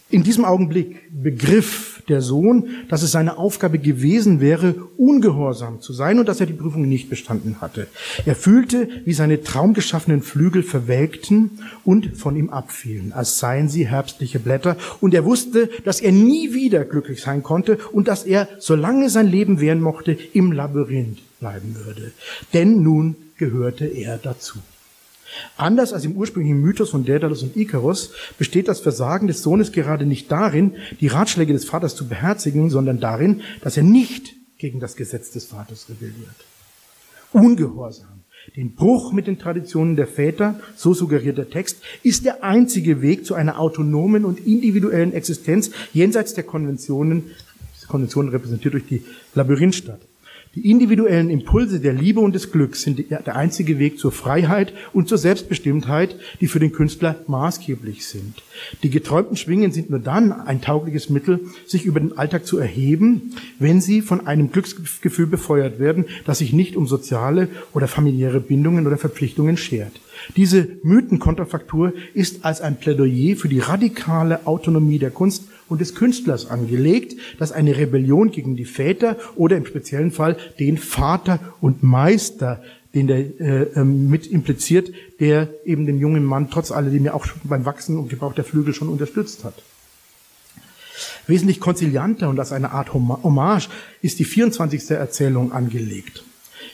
in 0.09 0.23
diesem 0.23 0.45
Augenblick 0.45 1.01
begriff 1.11 2.01
der 2.07 2.21
Sohn, 2.21 2.69
dass 2.89 3.03
es 3.03 3.11
seine 3.11 3.37
Aufgabe 3.37 3.79
gewesen 3.79 4.39
wäre, 4.39 4.75
ungehorsam 4.95 5.81
zu 5.81 5.91
sein 5.91 6.19
und 6.19 6.27
dass 6.29 6.39
er 6.39 6.45
die 6.45 6.53
Prüfung 6.53 6.87
nicht 6.87 7.09
bestanden 7.09 7.59
hatte. 7.59 7.87
Er 8.25 8.35
fühlte, 8.35 8.87
wie 9.03 9.13
seine 9.13 9.41
traumgeschaffenen 9.43 10.21
Flügel 10.21 10.63
verwelkten 10.63 11.59
und 11.83 12.15
von 12.17 12.37
ihm 12.37 12.49
abfielen, 12.49 13.11
als 13.11 13.39
seien 13.39 13.67
sie 13.67 13.87
herbstliche 13.87 14.39
Blätter. 14.39 14.77
Und 15.01 15.13
er 15.13 15.25
wusste, 15.25 15.69
dass 15.83 15.99
er 15.99 16.13
nie 16.13 16.53
wieder 16.53 16.85
glücklich 16.85 17.21
sein 17.21 17.43
konnte 17.43 17.77
und 17.91 18.07
dass 18.07 18.23
er, 18.23 18.47
solange 18.59 19.09
sein 19.09 19.27
Leben 19.27 19.59
währen 19.59 19.81
mochte, 19.81 20.17
im 20.33 20.53
Labyrinth 20.53 21.19
bleiben 21.39 21.75
würde. 21.85 22.13
Denn 22.53 22.81
nun 22.81 23.15
gehörte 23.37 23.85
er 23.85 24.17
dazu. 24.17 24.59
Anders 25.55 25.93
als 25.93 26.05
im 26.05 26.15
ursprünglichen 26.15 26.59
Mythos 26.61 26.89
von 26.89 27.05
Daedalus 27.05 27.43
und 27.43 27.55
Ikarus 27.55 28.11
besteht 28.37 28.67
das 28.67 28.79
Versagen 28.79 29.27
des 29.27 29.41
Sohnes 29.43 29.71
gerade 29.71 30.05
nicht 30.05 30.31
darin, 30.31 30.75
die 30.99 31.07
Ratschläge 31.07 31.53
des 31.53 31.65
Vaters 31.65 31.95
zu 31.95 32.07
beherzigen, 32.07 32.69
sondern 32.69 32.99
darin, 32.99 33.41
dass 33.61 33.77
er 33.77 33.83
nicht 33.83 34.33
gegen 34.57 34.79
das 34.79 34.95
Gesetz 34.95 35.31
des 35.31 35.45
Vaters 35.45 35.87
rebelliert. 35.89 36.35
Ungehorsam, 37.33 38.23
den 38.55 38.73
Bruch 38.73 39.11
mit 39.11 39.27
den 39.27 39.37
Traditionen 39.37 39.95
der 39.95 40.07
Väter, 40.07 40.59
so 40.75 40.93
suggeriert 40.93 41.37
der 41.37 41.49
Text, 41.49 41.81
ist 42.03 42.25
der 42.25 42.43
einzige 42.43 43.01
Weg 43.01 43.25
zu 43.25 43.35
einer 43.35 43.59
autonomen 43.59 44.25
und 44.25 44.45
individuellen 44.45 45.13
Existenz 45.13 45.71
jenseits 45.93 46.33
der 46.33 46.45
Konventionen, 46.45 47.31
Konventionen 47.87 48.31
repräsentiert 48.31 48.73
durch 48.73 48.87
die 48.87 49.03
Labyrinthstadt. 49.33 50.01
Die 50.57 50.71
individuellen 50.71 51.29
Impulse 51.29 51.79
der 51.79 51.93
Liebe 51.93 52.19
und 52.19 52.33
des 52.33 52.51
Glücks 52.51 52.81
sind 52.81 53.11
der 53.11 53.35
einzige 53.35 53.77
Weg 53.77 53.99
zur 53.99 54.11
Freiheit 54.11 54.73
und 54.91 55.07
zur 55.07 55.19
Selbstbestimmtheit, 55.19 56.15
die 56.41 56.47
für 56.47 56.57
den 56.57 56.71
Künstler 56.71 57.17
maßgeblich 57.27 58.07
sind. 58.07 58.41
Die 58.81 58.89
geträumten 58.89 59.37
Schwingen 59.37 59.71
sind 59.71 59.91
nur 59.91 59.99
dann 59.99 60.31
ein 60.31 60.59
taugliches 60.59 61.11
Mittel, 61.11 61.41
sich 61.67 61.85
über 61.85 61.99
den 61.99 62.17
Alltag 62.17 62.47
zu 62.47 62.57
erheben, 62.57 63.35
wenn 63.59 63.81
sie 63.81 64.01
von 64.01 64.25
einem 64.25 64.51
Glücksgefühl 64.51 65.27
befeuert 65.27 65.77
werden, 65.77 66.05
das 66.25 66.39
sich 66.39 66.53
nicht 66.53 66.75
um 66.75 66.87
soziale 66.87 67.49
oder 67.75 67.87
familiäre 67.87 68.39
Bindungen 68.39 68.87
oder 68.87 68.97
Verpflichtungen 68.97 69.57
schert. 69.57 70.01
Diese 70.37 70.67
Mythenkonterfaktur 70.81 71.93
ist 72.15 72.45
als 72.45 72.61
ein 72.61 72.79
Plädoyer 72.79 73.35
für 73.35 73.47
die 73.47 73.59
radikale 73.59 74.47
Autonomie 74.47 74.97
der 74.97 75.11
Kunst 75.11 75.43
und 75.69 75.81
des 75.81 75.95
Künstlers 75.95 76.49
angelegt, 76.49 77.15
dass 77.39 77.51
eine 77.51 77.77
Rebellion 77.77 78.31
gegen 78.31 78.55
die 78.55 78.65
Väter 78.65 79.17
oder 79.35 79.57
im 79.57 79.65
speziellen 79.65 80.11
Fall 80.11 80.37
den 80.59 80.77
Vater 80.77 81.39
und 81.61 81.83
Meister, 81.83 82.61
den 82.93 83.07
der 83.07 83.19
äh, 83.39 83.63
ähm, 83.75 84.09
mit 84.09 84.27
impliziert, 84.27 84.91
der 85.19 85.49
eben 85.65 85.85
den 85.85 85.99
jungen 85.99 86.23
Mann 86.23 86.49
trotz 86.49 86.71
alledem 86.71 87.05
ja 87.05 87.13
auch 87.13 87.27
beim 87.43 87.65
Wachsen 87.65 87.97
und 87.97 88.09
Gebrauch 88.09 88.33
der 88.33 88.43
Flügel 88.43 88.73
schon 88.73 88.89
unterstützt 88.89 89.43
hat. 89.43 89.55
Wesentlich 91.27 91.59
konzilianter 91.59 92.29
und 92.29 92.39
als 92.39 92.51
eine 92.51 92.71
Art 92.71 92.93
Hommage 92.93 93.69
ist 94.01 94.19
die 94.19 94.25
24. 94.25 94.91
Erzählung 94.91 95.51
angelegt. 95.51 96.23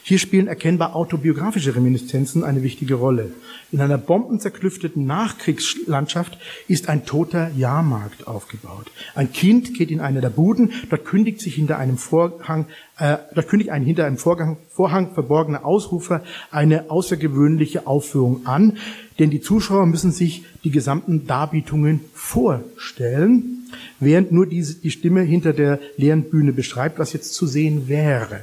Hier 0.05 0.19
spielen 0.19 0.47
erkennbar 0.47 0.97
autobiografische 0.97 1.77
Reminiszenzen 1.77 2.43
eine 2.43 2.61
wichtige 2.61 2.95
Rolle. 2.95 3.31
In 3.71 3.79
einer 3.79 3.97
bombenzerklüfteten 3.97 5.05
Nachkriegslandschaft 5.05 6.37
ist 6.67 6.89
ein 6.89 7.05
toter 7.05 7.51
Jahrmarkt 7.55 8.27
aufgebaut. 8.27 8.91
Ein 9.15 9.31
Kind 9.31 9.73
geht 9.73 9.89
in 9.91 10.01
eine 10.01 10.19
der 10.19 10.29
Buden, 10.29 10.73
dort 10.89 11.05
kündigt 11.05 11.39
sich 11.39 11.55
hinter 11.55 11.77
einem 11.77 11.97
Vorhang, 11.97 12.65
äh, 12.97 13.15
dort 13.33 13.47
kündigt 13.47 13.69
ein 13.69 13.85
hinter 13.85 14.05
einem 14.05 14.17
Vorgang, 14.17 14.57
Vorhang 14.69 15.13
verborgener 15.13 15.63
Ausrufer 15.63 16.21
eine 16.51 16.91
außergewöhnliche 16.91 17.87
Aufführung 17.87 18.45
an, 18.45 18.77
denn 19.19 19.29
die 19.29 19.39
Zuschauer 19.39 19.85
müssen 19.85 20.11
sich 20.11 20.43
die 20.65 20.71
gesamten 20.71 21.27
Darbietungen 21.27 22.01
vorstellen, 22.13 23.69
während 24.01 24.33
nur 24.33 24.47
diese, 24.47 24.81
die 24.81 24.91
Stimme 24.91 25.21
hinter 25.21 25.53
der 25.53 25.79
leeren 25.95 26.23
Bühne 26.23 26.51
beschreibt, 26.51 26.99
was 26.99 27.13
jetzt 27.13 27.35
zu 27.35 27.47
sehen 27.47 27.87
wäre. 27.87 28.41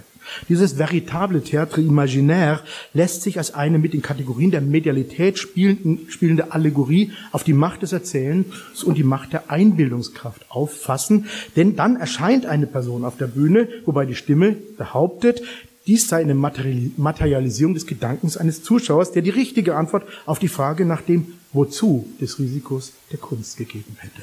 Dieses 0.49 0.78
veritable 0.78 1.41
Théâtre 1.41 1.81
imaginaire 1.81 2.61
lässt 2.95 3.22
sich 3.22 3.39
als 3.39 3.55
eine 3.55 3.78
mit 3.78 3.93
den 3.93 4.03
Kategorien 4.03 4.51
der 4.51 4.61
Medialität 4.61 5.39
spielende 5.39 6.53
Allegorie 6.53 7.12
auf 7.33 7.45
die 7.45 7.53
Macht 7.53 7.83
des 7.83 7.93
Erzählens 7.93 8.85
und 8.85 8.97
die 8.97 9.05
Macht 9.05 9.33
der 9.33 9.51
Einbildungskraft 9.51 10.47
auffassen, 10.49 11.26
denn 11.57 11.76
dann 11.76 11.97
erscheint 11.97 12.47
eine 12.47 12.66
Person 12.66 13.05
auf 13.05 13.16
der 13.16 13.26
Bühne, 13.26 13.68
wobei 13.85 14.07
die 14.07 14.14
Stimme 14.14 14.57
behauptet, 14.76 15.43
dies 15.87 16.09
sei 16.09 16.20
eine 16.20 16.35
Materialisierung 16.35 17.74
des 17.74 17.87
Gedankens 17.87 18.37
eines 18.37 18.62
Zuschauers, 18.62 19.12
der 19.12 19.22
die 19.22 19.31
richtige 19.31 19.76
Antwort 19.76 20.05
auf 20.26 20.39
die 20.39 20.49
Frage 20.49 20.85
nach 20.85 21.01
dem 21.01 21.33
Wozu 21.53 22.07
des 22.20 22.39
Risikos 22.39 22.93
der 23.11 23.18
Kunst 23.18 23.57
gegeben 23.57 23.97
hätte. 23.99 24.22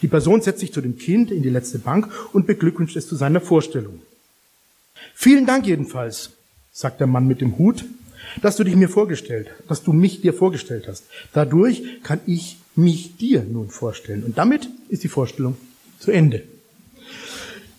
Die 0.00 0.08
Person 0.08 0.42
setzt 0.42 0.60
sich 0.60 0.72
zu 0.72 0.80
dem 0.80 0.96
Kind 0.96 1.30
in 1.30 1.42
die 1.42 1.50
letzte 1.50 1.78
Bank 1.78 2.08
und 2.32 2.46
beglückwünscht 2.46 2.96
es 2.96 3.08
zu 3.08 3.16
seiner 3.16 3.40
Vorstellung. 3.40 4.00
Vielen 5.14 5.46
Dank 5.46 5.66
jedenfalls, 5.66 6.30
sagt 6.70 7.00
der 7.00 7.06
Mann 7.06 7.26
mit 7.26 7.40
dem 7.40 7.58
Hut. 7.58 7.84
dass 8.40 8.56
du 8.56 8.64
dich 8.64 8.76
mir 8.76 8.88
vorgestellt, 8.88 9.50
dass 9.68 9.82
du 9.82 9.92
mich 9.92 10.20
dir 10.20 10.32
vorgestellt 10.32 10.86
hast. 10.88 11.04
Dadurch 11.32 11.82
kann 12.02 12.20
ich 12.26 12.58
mich 12.74 13.16
dir 13.16 13.42
nun 13.42 13.68
vorstellen. 13.68 14.24
Und 14.24 14.38
damit 14.38 14.68
ist 14.88 15.04
die 15.04 15.08
Vorstellung 15.08 15.56
zu 15.98 16.10
Ende. 16.10 16.42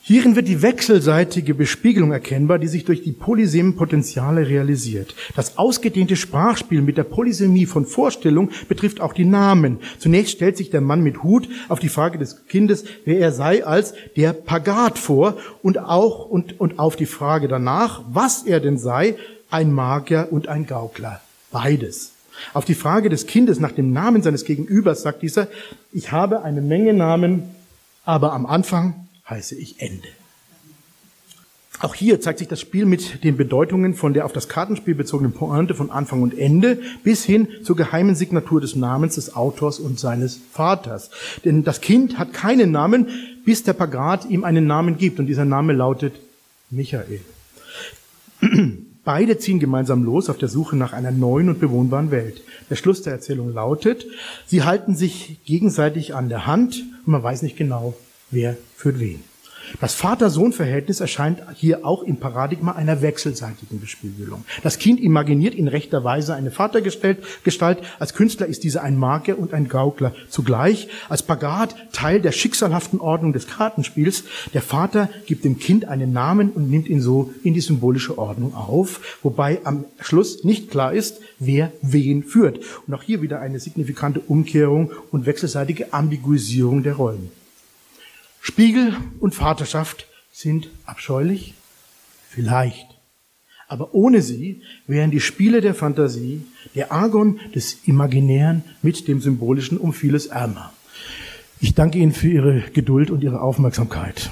Hierin 0.06 0.36
wird 0.36 0.50
die 0.50 0.62
wechselseitige 0.62 1.54
Bespiegelung 1.54 2.12
erkennbar, 2.12 2.60
die 2.60 2.68
sich 2.68 2.84
durch 2.84 3.04
die 3.04 3.14
polysemen 3.14 3.78
Potenziale 3.78 4.50
realisiert. 4.50 5.16
Das 5.34 5.58
ausgedehnte 5.58 6.18
Sprachspiel 6.18 6.82
mit 6.82 6.98
der 6.98 7.06
Polysemie 7.06 7.66
von 7.66 7.86
Vorstellung 7.86 8.50
betrifft 8.68 9.00
auch 9.00 9.14
die 9.14 9.24
Namen. 9.24 9.80
Zunächst 10.00 10.34
stellt 10.34 10.58
sich 10.58 10.70
der 10.70 10.82
Mann 10.82 11.04
mit 11.04 11.24
Hut 11.24 11.48
auf 11.70 11.80
die 11.80 11.88
Frage 11.88 12.18
des 12.18 12.46
Kindes, 12.48 12.84
wer 13.06 13.20
er 13.20 13.32
sei, 13.32 13.66
als 13.66 13.94
der 14.18 14.34
Pagat 14.34 15.00
vor 15.00 15.38
und 15.62 15.80
auch 15.80 16.26
und, 16.26 16.60
und 16.60 16.80
auf 16.80 16.98
die 16.98 17.06
Frage 17.06 17.48
danach, 17.48 18.02
was 18.12 18.44
er 18.44 18.60
denn 18.60 18.78
sei, 18.78 19.16
ein 19.50 19.72
Magier 19.72 20.28
und 20.32 20.50
ein 20.50 20.66
Gaukler. 20.66 21.22
Beides. 21.50 22.12
Auf 22.54 22.66
die 22.66 22.76
Frage 22.76 23.08
des 23.08 23.26
Kindes 23.26 23.62
nach 23.62 23.72
dem 23.72 23.94
Namen 23.94 24.22
seines 24.22 24.44
Gegenübers 24.44 25.02
sagt 25.02 25.22
dieser, 25.22 25.48
ich 25.94 26.12
habe 26.12 26.44
eine 26.44 26.60
Menge 26.60 26.94
Namen, 26.94 27.44
aber 28.04 28.34
am 28.34 28.46
Anfang 28.46 29.03
heiße 29.30 29.56
ich 29.56 29.80
Ende. 29.80 30.08
Auch 31.80 31.96
hier 31.96 32.22
zeigt 32.22 32.40
sich 32.40 32.48
das 32.48 32.62
Spiel 32.62 32.86
mit 32.86 33.24
den 33.24 33.36
Bedeutungen 33.36 33.94
von 33.94 34.14
der 34.14 34.26
auf 34.26 34.32
das 34.32 34.48
Kartenspiel 34.48 34.96
bezogenen 34.96 35.34
Pointe 35.34 35.74
von 35.74 35.92
Anfang 35.92 36.22
und 36.22 36.38
Ende 36.38 36.80
bis 37.04 37.26
hin 37.26 37.48
zur 37.64 37.76
geheimen 37.76 38.16
Signatur 38.16 38.62
des 38.62 38.76
Namens 38.76 39.16
des 39.16 39.36
Autors 39.36 39.80
und 39.80 40.00
seines 40.00 40.40
Vaters. 40.52 41.10
Denn 41.44 41.64
das 41.64 41.82
Kind 41.82 42.18
hat 42.18 42.32
keinen 42.32 42.72
Namen, 42.72 43.08
bis 43.44 43.64
der 43.64 43.74
Pagat 43.74 44.26
ihm 44.30 44.44
einen 44.44 44.68
Namen 44.68 44.98
gibt 44.98 45.20
und 45.20 45.26
dieser 45.26 45.46
Name 45.46 45.74
lautet 45.74 46.14
Michael. 46.70 47.22
Beide 49.04 49.38
ziehen 49.38 49.60
gemeinsam 49.60 50.04
los 50.04 50.30
auf 50.30 50.38
der 50.38 50.48
Suche 50.48 50.78
nach 50.78 50.94
einer 50.94 51.12
neuen 51.12 51.50
und 51.50 51.60
bewohnbaren 51.60 52.12
Welt. 52.12 52.42
Der 52.70 52.78
Schluss 52.78 53.02
der 53.02 53.12
Erzählung 53.12 53.54
lautet, 53.54 54.06
sie 54.46 54.64
halten 54.64 54.96
sich 54.96 55.40
gegenseitig 55.44 56.16
an 56.16 56.30
der 56.30 56.46
Hand 56.48 56.82
und 57.06 57.12
man 57.12 57.24
weiß 57.24 57.42
nicht 57.42 57.58
genau, 57.58 57.94
wer 58.34 58.58
führt 58.76 59.00
wen. 59.00 59.24
Das 59.80 59.96
Vater-Sohn-Verhältnis 59.96 61.00
erscheint 61.00 61.42
hier 61.56 61.86
auch 61.86 62.04
im 62.04 62.18
Paradigma 62.18 62.74
einer 62.74 63.02
wechselseitigen 63.02 63.80
Bespiegelung. 63.80 64.46
Das 64.62 64.78
Kind 64.78 65.00
imaginiert 65.00 65.56
in 65.56 65.68
rechter 65.68 66.04
Weise 66.04 66.36
eine 66.36 66.52
Vatergestalt. 66.52 67.20
Als 68.00 68.14
Künstler 68.14 68.46
ist 68.46 68.64
dieser 68.64 68.84
ein 68.84 68.98
Magier 68.98 69.40
und 69.40 69.54
ein 69.54 69.68
Gaukler 69.68 70.14
zugleich. 70.30 70.90
Als 71.10 71.24
Pagat 71.24 71.76
Teil 71.92 72.22
der 72.22 72.32
schicksalhaften 72.32 73.00
Ordnung 73.00 73.34
des 73.34 73.48
Kartenspiels. 73.48 74.24
Der 74.54 74.62
Vater 74.62 75.10
gibt 75.26 75.44
dem 75.44 75.58
Kind 75.60 75.86
einen 75.86 76.14
Namen 76.14 76.50
und 76.52 76.70
nimmt 76.70 76.88
ihn 76.88 77.02
so 77.02 77.34
in 77.44 77.54
die 77.54 77.62
symbolische 77.62 78.18
Ordnung 78.18 78.54
auf, 78.54 79.20
wobei 79.24 79.60
am 79.64 79.86
Schluss 80.00 80.44
nicht 80.44 80.70
klar 80.70 80.94
ist, 80.94 81.20
wer 81.40 81.72
wen 81.82 82.24
führt. 82.24 82.60
Und 82.86 82.94
auch 82.94 83.04
hier 83.04 83.22
wieder 83.22 83.40
eine 83.40 83.60
signifikante 83.60 84.20
Umkehrung 84.20 84.92
und 85.12 85.26
wechselseitige 85.26 85.94
Ambiguisierung 85.94 86.84
der 86.84 86.94
Rollen. 86.94 87.43
Spiegel 88.46 88.98
und 89.22 89.34
Vaterschaft 89.34 90.06
sind 90.34 90.68
abscheulich? 90.86 91.54
Vielleicht. 92.28 92.88
Aber 93.70 93.94
ohne 93.94 94.22
sie 94.22 94.64
wären 94.86 95.12
die 95.12 95.22
Spiele 95.22 95.62
der 95.62 95.74
Fantasie, 95.74 96.42
der 96.76 96.92
Argon 96.92 97.40
des 97.56 97.78
Imaginären 97.86 98.66
mit 98.82 99.08
dem 99.08 99.22
Symbolischen 99.22 99.78
um 99.78 99.94
vieles 99.94 100.26
ärmer. 100.26 100.74
Ich 101.62 101.74
danke 101.74 102.00
Ihnen 102.00 102.12
für 102.12 102.28
Ihre 102.28 102.60
Geduld 102.74 103.12
und 103.12 103.24
Ihre 103.24 103.40
Aufmerksamkeit. 103.40 104.30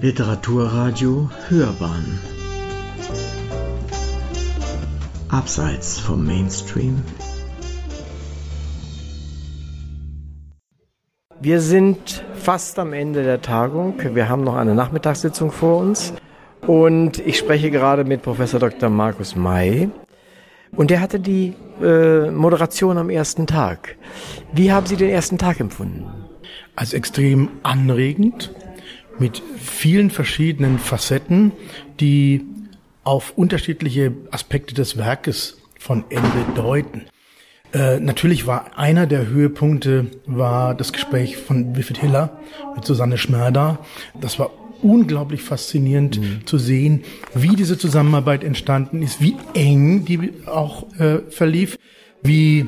Literaturradio 0.00 1.28
Hörbahn 1.48 2.20
Abseits 5.28 5.98
vom 5.98 6.24
Mainstream 6.24 7.02
Wir 11.40 11.60
sind 11.60 12.24
fast 12.34 12.78
am 12.78 12.92
Ende 12.92 13.24
der 13.24 13.42
Tagung. 13.42 13.94
Wir 14.14 14.28
haben 14.28 14.44
noch 14.44 14.54
eine 14.54 14.76
Nachmittagssitzung 14.76 15.50
vor 15.50 15.78
uns. 15.78 16.12
Und 16.64 17.18
ich 17.18 17.36
spreche 17.36 17.72
gerade 17.72 18.04
mit 18.04 18.22
Professor 18.22 18.60
Dr. 18.60 18.90
Markus 18.90 19.34
May. 19.34 19.90
Und 20.76 20.90
der 20.90 21.00
hatte 21.00 21.18
die 21.18 21.54
äh, 21.82 22.30
Moderation 22.30 22.98
am 22.98 23.10
ersten 23.10 23.48
Tag. 23.48 23.96
Wie 24.52 24.70
haben 24.70 24.86
Sie 24.86 24.96
den 24.96 25.10
ersten 25.10 25.38
Tag 25.38 25.58
empfunden? 25.58 26.06
Als 26.76 26.92
extrem 26.92 27.48
anregend, 27.64 28.54
mit 29.18 29.42
vielen 29.58 30.10
verschiedenen 30.10 30.78
Facetten, 30.78 31.52
die 32.00 32.44
auf 33.04 33.32
unterschiedliche 33.36 34.12
Aspekte 34.30 34.74
des 34.74 34.96
Werkes 34.98 35.58
von 35.78 36.04
Ende 36.10 36.44
deuten. 36.54 37.06
Äh, 37.72 38.00
natürlich 38.00 38.46
war 38.46 38.78
einer 38.78 39.06
der 39.06 39.26
Höhepunkte 39.28 40.06
war 40.26 40.74
das 40.74 40.92
Gespräch 40.92 41.36
von 41.36 41.76
Wilfried 41.76 41.98
Hiller 41.98 42.38
mit 42.74 42.84
Susanne 42.84 43.18
Schmerda. 43.18 43.78
Das 44.20 44.38
war 44.38 44.50
unglaublich 44.82 45.42
faszinierend 45.42 46.20
mhm. 46.20 46.46
zu 46.46 46.58
sehen, 46.58 47.02
wie 47.34 47.56
diese 47.56 47.78
Zusammenarbeit 47.78 48.44
entstanden 48.44 49.02
ist, 49.02 49.20
wie 49.20 49.36
eng 49.54 50.04
die 50.04 50.32
auch 50.46 50.86
äh, 50.98 51.18
verlief, 51.30 51.78
wie 52.22 52.66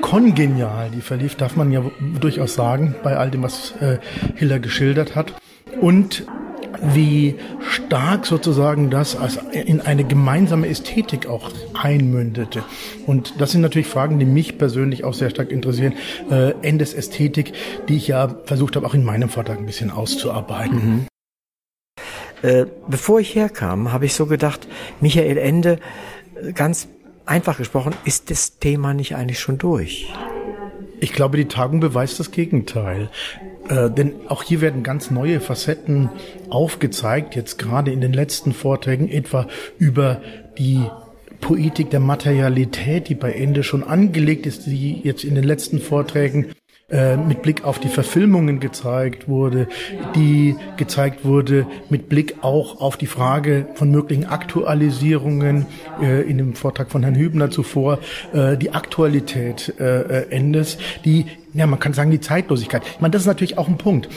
kongenial 0.00 0.90
die 0.90 1.00
verlief, 1.00 1.34
darf 1.34 1.56
man 1.56 1.70
ja 1.70 1.82
durchaus 2.20 2.54
sagen, 2.54 2.94
bei 3.02 3.16
all 3.16 3.30
dem, 3.30 3.42
was 3.42 3.72
äh, 3.80 3.98
Hiller 4.36 4.58
geschildert 4.58 5.14
hat 5.14 5.34
und 5.80 6.24
wie 6.94 7.36
stark 7.60 8.26
sozusagen 8.26 8.90
das 8.90 9.16
in 9.52 9.80
eine 9.80 10.04
gemeinsame 10.04 10.68
Ästhetik 10.68 11.26
auch 11.26 11.50
einmündete. 11.74 12.62
Und 13.06 13.40
das 13.40 13.52
sind 13.52 13.60
natürlich 13.60 13.88
Fragen, 13.88 14.18
die 14.18 14.24
mich 14.24 14.56
persönlich 14.56 15.04
auch 15.04 15.14
sehr 15.14 15.30
stark 15.30 15.50
interessieren. 15.50 15.94
Äh, 16.30 16.52
Endes 16.62 16.94
Ästhetik, 16.94 17.52
die 17.88 17.96
ich 17.96 18.08
ja 18.08 18.36
versucht 18.44 18.76
habe, 18.76 18.86
auch 18.86 18.94
in 18.94 19.04
meinem 19.04 19.28
Vortrag 19.28 19.58
ein 19.58 19.66
bisschen 19.66 19.90
auszuarbeiten. 19.90 20.76
Mhm. 20.76 21.06
Äh, 22.42 22.66
bevor 22.88 23.20
ich 23.20 23.34
herkam, 23.34 23.92
habe 23.92 24.06
ich 24.06 24.14
so 24.14 24.26
gedacht, 24.26 24.66
Michael 25.00 25.36
Ende, 25.36 25.78
äh, 26.42 26.52
ganz 26.52 26.88
einfach 27.26 27.58
gesprochen, 27.58 27.94
ist 28.04 28.30
das 28.30 28.58
Thema 28.58 28.94
nicht 28.94 29.14
eigentlich 29.14 29.40
schon 29.40 29.58
durch? 29.58 30.12
Ich 31.00 31.12
glaube, 31.12 31.36
die 31.36 31.46
Tagung 31.46 31.80
beweist 31.80 32.18
das 32.20 32.30
Gegenteil. 32.30 33.10
Äh, 33.70 33.88
denn 33.88 34.14
auch 34.28 34.42
hier 34.42 34.60
werden 34.60 34.82
ganz 34.82 35.10
neue 35.10 35.40
Facetten 35.40 36.10
aufgezeigt, 36.50 37.36
jetzt 37.36 37.56
gerade 37.58 37.92
in 37.92 38.00
den 38.00 38.12
letzten 38.12 38.52
Vorträgen, 38.52 39.08
etwa 39.08 39.46
über 39.78 40.20
die 40.58 40.84
Poetik 41.40 41.90
der 41.90 42.00
Materialität, 42.00 43.08
die 43.08 43.14
bei 43.14 43.32
Ende 43.32 43.62
schon 43.62 43.84
angelegt 43.84 44.44
ist, 44.44 44.66
die 44.66 45.00
jetzt 45.04 45.24
in 45.24 45.36
den 45.36 45.44
letzten 45.44 45.78
Vorträgen 45.78 46.52
äh, 46.90 47.16
mit 47.16 47.42
Blick 47.42 47.64
auf 47.64 47.78
die 47.78 47.88
Verfilmungen 47.88 48.60
gezeigt 48.60 49.28
wurde, 49.28 49.68
die 50.14 50.56
gezeigt 50.76 51.24
wurde 51.24 51.66
mit 51.88 52.08
Blick 52.08 52.36
auch 52.42 52.80
auf 52.80 52.96
die 52.96 53.06
Frage 53.06 53.66
von 53.74 53.90
möglichen 53.90 54.26
Aktualisierungen 54.26 55.66
äh, 56.02 56.22
in 56.22 56.38
dem 56.38 56.54
Vortrag 56.54 56.90
von 56.90 57.02
Herrn 57.02 57.14
Hübner 57.14 57.50
zuvor, 57.50 57.98
äh, 58.32 58.56
die 58.56 58.72
Aktualität 58.72 59.74
äh, 59.78 60.00
äh 60.00 60.30
Endes, 60.30 60.78
die 61.04 61.26
ja, 61.52 61.66
man 61.66 61.80
kann 61.80 61.92
sagen, 61.92 62.10
die 62.10 62.20
Zeitlosigkeit. 62.20 62.82
Ich 62.86 63.00
meine, 63.00 63.10
das 63.10 63.22
ist 63.22 63.26
natürlich 63.26 63.58
auch 63.58 63.68
ein 63.68 63.76
Punkt. 63.76 64.08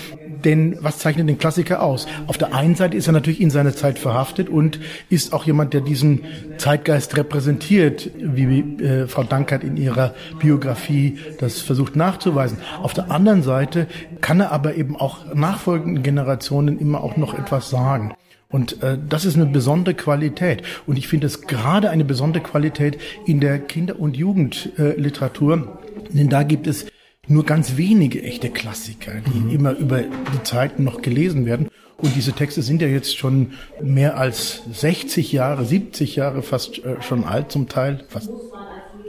Denn 0.46 0.78
was 0.82 1.00
zeichnet 1.00 1.30
den 1.30 1.38
Klassiker 1.38 1.82
aus? 1.82 2.08
Auf 2.28 2.38
der 2.38 2.54
einen 2.54 2.76
Seite 2.76 2.98
ist 2.98 3.08
er 3.08 3.14
natürlich 3.14 3.42
in 3.42 3.50
seiner 3.50 3.76
Zeit 3.76 4.00
verhaftet 4.00 4.50
und 4.50 4.80
ist 5.10 5.34
auch 5.34 5.46
jemand, 5.46 5.74
der 5.74 5.82
diesen 5.82 6.22
Zeitgeist 6.58 7.16
repräsentiert, 7.18 8.12
wie 8.18 8.60
äh, 8.84 9.08
Frau 9.08 9.24
Dankert 9.24 9.64
in 9.64 9.78
ihrer 9.78 10.14
Biografie 10.40 11.18
das 11.40 11.62
versucht 11.62 11.96
nachzuweisen. 11.96 12.58
Auf 12.82 12.94
der 12.94 13.12
anderen 13.12 13.44
Seite 13.44 13.88
kann 14.22 14.40
er 14.40 14.52
aber 14.52 14.76
eben 14.76 14.96
auch 14.96 15.34
nachfolgenden 15.34 16.04
Generationen 16.04 16.80
immer 16.80 17.04
auch 17.04 17.18
noch 17.18 17.38
etwas 17.38 17.70
sagen. 17.70 18.14
Und 18.54 18.84
äh, 18.84 19.00
das 19.10 19.26
ist 19.26 19.36
eine 19.36 19.48
besondere 19.48 19.96
Qualität. 19.96 20.62
Und 20.86 20.98
ich 20.98 21.08
finde 21.08 21.26
es 21.26 21.42
gerade 21.42 21.90
eine 21.90 22.06
besondere 22.06 22.44
Qualität 22.44 23.00
in 23.26 23.40
der 23.40 23.58
Kinder- 23.58 24.00
und 24.00 24.16
Jugendliteratur. 24.16 25.80
Äh, 26.12 26.16
denn 26.16 26.30
da 26.30 26.44
gibt 26.44 26.68
es 26.68 26.86
nur 27.28 27.46
ganz 27.46 27.78
wenige 27.78 28.22
echte 28.22 28.50
Klassiker, 28.50 29.14
die 29.34 29.40
mhm. 29.40 29.50
immer 29.50 29.72
über 29.72 30.02
die 30.02 30.44
Zeiten 30.44 30.84
noch 30.84 31.02
gelesen 31.02 31.46
werden. 31.46 31.70
Und 31.98 32.16
diese 32.16 32.34
Texte 32.34 32.62
sind 32.62 32.82
ja 32.82 32.88
jetzt 32.88 33.18
schon 33.18 33.54
mehr 33.82 34.18
als 34.18 34.64
60 34.74 35.32
Jahre, 35.32 35.64
70 35.64 36.18
Jahre 36.18 36.42
fast 36.42 36.84
äh, 36.84 37.02
schon 37.02 37.24
alt 37.24 37.52
zum 37.52 37.70
Teil, 37.70 38.04
fast 38.10 38.30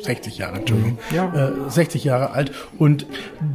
60 0.01 0.39
Jahre, 0.39 0.59
Entschuldigung, 0.59 0.99
mhm. 1.11 1.17
ja. 1.17 1.67
äh, 1.67 1.71
60 1.71 2.05
Jahre 2.05 2.31
alt. 2.31 2.53
Und 2.79 3.07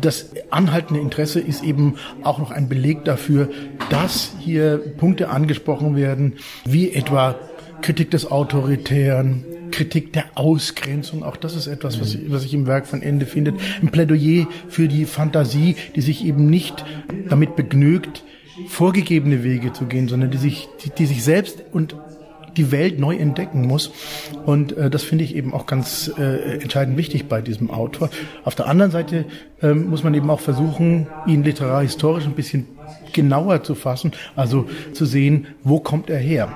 das 0.01 0.31
anhaltende 0.49 0.99
Interesse 0.99 1.39
ist 1.39 1.63
eben 1.63 1.95
auch 2.23 2.39
noch 2.39 2.51
ein 2.51 2.67
Beleg 2.67 3.05
dafür, 3.05 3.49
dass 3.89 4.33
hier 4.39 4.77
Punkte 4.97 5.29
angesprochen 5.29 5.95
werden, 5.95 6.33
wie 6.65 6.91
etwa 6.91 7.35
Kritik 7.81 8.11
des 8.11 8.29
Autoritären, 8.29 9.45
Kritik 9.79 10.11
der 10.11 10.25
Ausgrenzung. 10.35 11.23
Auch 11.23 11.37
das 11.37 11.55
ist 11.55 11.67
etwas, 11.67 12.01
was, 12.01 12.17
was 12.27 12.41
sich 12.41 12.53
im 12.53 12.67
Werk 12.67 12.85
von 12.85 13.01
Ende 13.01 13.25
findet. 13.25 13.55
Ein 13.81 13.87
Plädoyer 13.87 14.45
für 14.67 14.89
die 14.89 15.05
Fantasie, 15.05 15.77
die 15.95 16.01
sich 16.01 16.25
eben 16.25 16.49
nicht 16.49 16.83
damit 17.29 17.55
begnügt, 17.55 18.25
vorgegebene 18.67 19.41
Wege 19.41 19.71
zu 19.71 19.85
gehen, 19.85 20.09
sondern 20.09 20.31
die 20.31 20.37
sich, 20.37 20.67
die, 20.83 20.89
die 20.89 21.05
sich 21.05 21.23
selbst 21.23 21.63
und 21.71 21.95
die 22.57 22.73
Welt 22.73 22.99
neu 22.99 23.15
entdecken 23.15 23.65
muss. 23.65 23.91
Und 24.45 24.75
äh, 24.75 24.89
das 24.89 25.03
finde 25.03 25.23
ich 25.23 25.33
eben 25.33 25.53
auch 25.53 25.65
ganz 25.65 26.11
äh, 26.17 26.59
entscheidend 26.59 26.97
wichtig 26.97 27.27
bei 27.27 27.41
diesem 27.41 27.71
Autor. 27.71 28.09
Auf 28.43 28.55
der 28.55 28.67
anderen 28.67 28.91
Seite 28.91 29.23
ähm, 29.61 29.89
muss 29.89 30.03
man 30.03 30.13
eben 30.13 30.29
auch 30.29 30.41
versuchen, 30.41 31.07
ihn 31.25 31.45
literarhistorisch 31.45 32.25
ein 32.25 32.33
bisschen 32.33 32.67
genauer 33.13 33.63
zu 33.63 33.75
fassen, 33.75 34.11
also 34.35 34.67
zu 34.91 35.05
sehen, 35.05 35.47
wo 35.63 35.79
kommt 35.79 36.09
er 36.09 36.19
her 36.19 36.49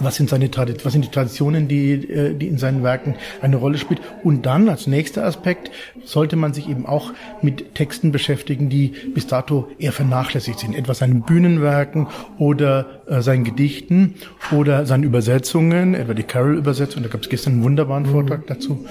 was 0.00 0.16
sind 0.16 0.28
seine 0.28 0.50
Traditionen, 0.50 0.84
was 0.84 0.92
sind 0.92 1.04
die 1.04 1.10
Traditionen, 1.10 1.68
die, 1.68 1.92
äh, 1.92 2.34
die 2.34 2.48
in 2.48 2.58
seinen 2.58 2.82
Werken 2.82 3.14
eine 3.40 3.56
Rolle 3.56 3.78
spielt. 3.78 4.00
Und 4.22 4.46
dann 4.46 4.68
als 4.68 4.86
nächster 4.86 5.24
Aspekt 5.24 5.70
sollte 6.04 6.36
man 6.36 6.52
sich 6.52 6.68
eben 6.68 6.86
auch 6.86 7.12
mit 7.42 7.74
Texten 7.74 8.12
beschäftigen, 8.12 8.68
die 8.68 8.92
bis 9.14 9.26
dato 9.26 9.68
eher 9.78 9.92
vernachlässigt 9.92 10.58
sind, 10.58 10.74
etwa 10.74 10.94
seinen 10.94 11.22
Bühnenwerken 11.22 12.08
oder 12.38 13.02
äh, 13.06 13.22
seinen 13.22 13.44
Gedichten 13.44 14.14
oder 14.52 14.86
seinen 14.86 15.04
Übersetzungen, 15.04 15.94
etwa 15.94 16.14
die 16.14 16.22
Carol-Übersetzung, 16.22 17.02
da 17.02 17.08
gab 17.08 17.22
es 17.22 17.28
gestern 17.28 17.54
einen 17.54 17.64
wunderbaren 17.64 18.06
Vortrag 18.06 18.46
dazu, 18.46 18.86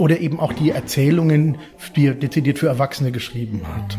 oder 0.00 0.18
eben 0.20 0.40
auch 0.40 0.54
die 0.54 0.70
Erzählungen, 0.70 1.58
die 1.94 2.06
er 2.06 2.14
dezidiert 2.14 2.58
für 2.58 2.68
Erwachsene 2.68 3.12
geschrieben 3.12 3.60
hat. 3.68 3.98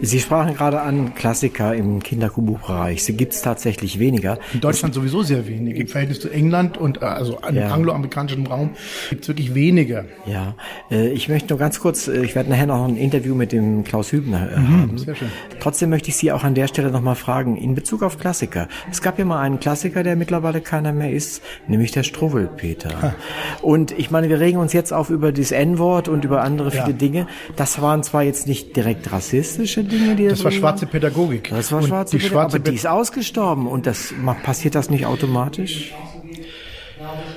Sie 0.00 0.20
sprachen 0.20 0.54
gerade 0.54 0.80
an 0.80 1.14
Klassiker 1.14 1.74
im 1.74 2.00
Kinderbuchbereich. 2.00 3.02
Sie 3.02 3.16
gibt 3.16 3.32
es 3.32 3.42
tatsächlich 3.42 3.98
weniger. 3.98 4.38
In 4.54 4.60
Deutschland 4.60 4.94
das 4.94 5.02
sowieso 5.02 5.22
sehr 5.22 5.48
wenig. 5.48 5.76
Im 5.76 5.88
Verhältnis 5.88 6.20
zu 6.20 6.30
England 6.30 6.78
und 6.78 7.02
äh, 7.02 7.06
also 7.06 7.38
im 7.46 7.56
ja. 7.56 7.72
angloamerikanischen 7.72 8.46
Raum 8.46 8.70
gibt 9.10 9.22
es 9.22 9.28
wirklich 9.28 9.54
weniger. 9.54 10.04
Ja, 10.26 10.54
äh, 10.92 11.08
ich 11.08 11.28
möchte 11.28 11.48
nur 11.48 11.58
ganz 11.58 11.80
kurz, 11.80 12.06
äh, 12.06 12.24
ich 12.24 12.36
werde 12.36 12.48
nachher 12.48 12.66
noch 12.66 12.86
ein 12.86 12.96
Interview 12.96 13.34
mit 13.34 13.50
dem 13.50 13.82
Klaus 13.82 14.12
Hübner 14.12 14.50
mhm, 14.56 14.80
haben. 14.80 14.98
Sehr 14.98 15.16
schön. 15.16 15.28
Trotzdem 15.58 15.90
möchte 15.90 16.08
ich 16.08 16.16
Sie 16.16 16.30
auch 16.30 16.44
an 16.44 16.54
der 16.54 16.68
Stelle 16.68 16.92
nochmal 16.92 17.16
fragen, 17.16 17.56
in 17.56 17.74
Bezug 17.74 18.04
auf 18.04 18.18
Klassiker. 18.18 18.68
Es 18.92 19.02
gab 19.02 19.18
ja 19.18 19.24
mal 19.24 19.40
einen 19.40 19.58
Klassiker, 19.58 20.04
der 20.04 20.14
mittlerweile 20.14 20.60
keiner 20.60 20.92
mehr 20.92 21.10
ist, 21.10 21.42
nämlich 21.66 21.90
der 21.90 22.04
Struwwelpeter. 22.04 23.16
Und 23.62 23.90
ich 23.98 24.12
meine, 24.12 24.28
wir 24.28 24.38
regen 24.38 24.58
uns 24.58 24.72
jetzt 24.72 24.92
auf 24.92 25.10
über 25.16 25.32
das 25.32 25.50
N-Wort 25.50 26.08
und 26.08 26.24
über 26.24 26.42
andere 26.42 26.70
viele 26.70 26.88
ja. 26.88 26.92
Dinge. 26.92 27.26
Das 27.56 27.80
waren 27.82 28.02
zwar 28.02 28.22
jetzt 28.22 28.46
nicht 28.46 28.76
direkt 28.76 29.10
rassistische 29.10 29.82
Dinge, 29.82 30.14
die 30.14 30.28
das 30.28 30.44
war 30.44 30.52
schwarze 30.52 30.86
Pädagogik. 30.86 31.50
Das 31.50 31.72
war 31.72 31.82
schwarze 31.82 32.18
Pädagogik, 32.18 32.54
aber 32.54 32.58
die 32.58 32.74
ist 32.74 32.86
ausgestorben 32.86 33.66
und 33.66 33.86
das 33.86 34.14
passiert 34.42 34.74
das 34.74 34.90
nicht 34.90 35.06
automatisch? 35.06 35.92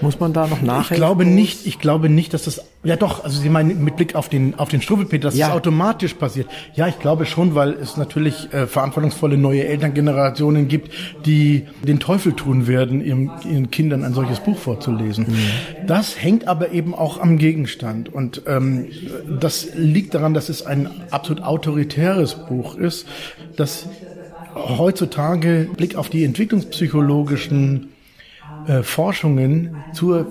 Muss 0.01 0.19
man 0.19 0.33
da 0.33 0.47
noch 0.47 0.61
nachhelfen? 0.61 0.93
Ich 0.93 0.97
glaube 0.97 1.25
nicht, 1.25 1.65
ich 1.65 1.79
glaube 1.79 2.09
nicht, 2.09 2.33
dass 2.33 2.43
das, 2.43 2.63
ja 2.83 2.95
doch, 2.95 3.23
also 3.23 3.39
Sie 3.39 3.49
meinen 3.49 3.83
mit 3.83 3.95
Blick 3.95 4.15
auf 4.15 4.29
den, 4.29 4.57
auf 4.57 4.69
den 4.69 4.81
Struwwelpeter, 4.81 5.27
dass 5.27 5.37
ja. 5.37 5.47
das 5.47 5.55
automatisch 5.55 6.13
passiert. 6.13 6.47
Ja, 6.75 6.87
ich 6.87 6.99
glaube 6.99 7.25
schon, 7.25 7.55
weil 7.55 7.73
es 7.73 7.97
natürlich 7.97 8.53
äh, 8.53 8.67
verantwortungsvolle 8.67 9.37
neue 9.37 9.65
Elterngenerationen 9.65 10.67
gibt, 10.67 10.91
die 11.25 11.67
den 11.83 11.99
Teufel 11.99 12.33
tun 12.33 12.67
werden, 12.67 13.03
ihren, 13.03 13.31
ihren 13.49 13.71
Kindern 13.71 14.03
ein 14.03 14.13
solches 14.13 14.39
Buch 14.39 14.57
vorzulesen. 14.57 15.25
Mhm. 15.27 15.87
Das 15.87 16.21
hängt 16.21 16.47
aber 16.47 16.71
eben 16.71 16.93
auch 16.93 17.19
am 17.19 17.37
Gegenstand 17.37 18.13
und 18.13 18.43
ähm, 18.47 18.87
das 19.39 19.69
liegt 19.75 20.13
daran, 20.13 20.33
dass 20.33 20.49
es 20.49 20.65
ein 20.65 20.89
absolut 21.11 21.43
autoritäres 21.43 22.35
Buch 22.35 22.75
ist, 22.75 23.07
das 23.55 23.87
heutzutage 24.55 25.69
Blick 25.75 25.95
auf 25.95 26.09
die 26.09 26.23
entwicklungspsychologischen 26.23 27.89
äh, 28.67 28.83
Forschungen 28.83 29.75
zur 29.93 30.27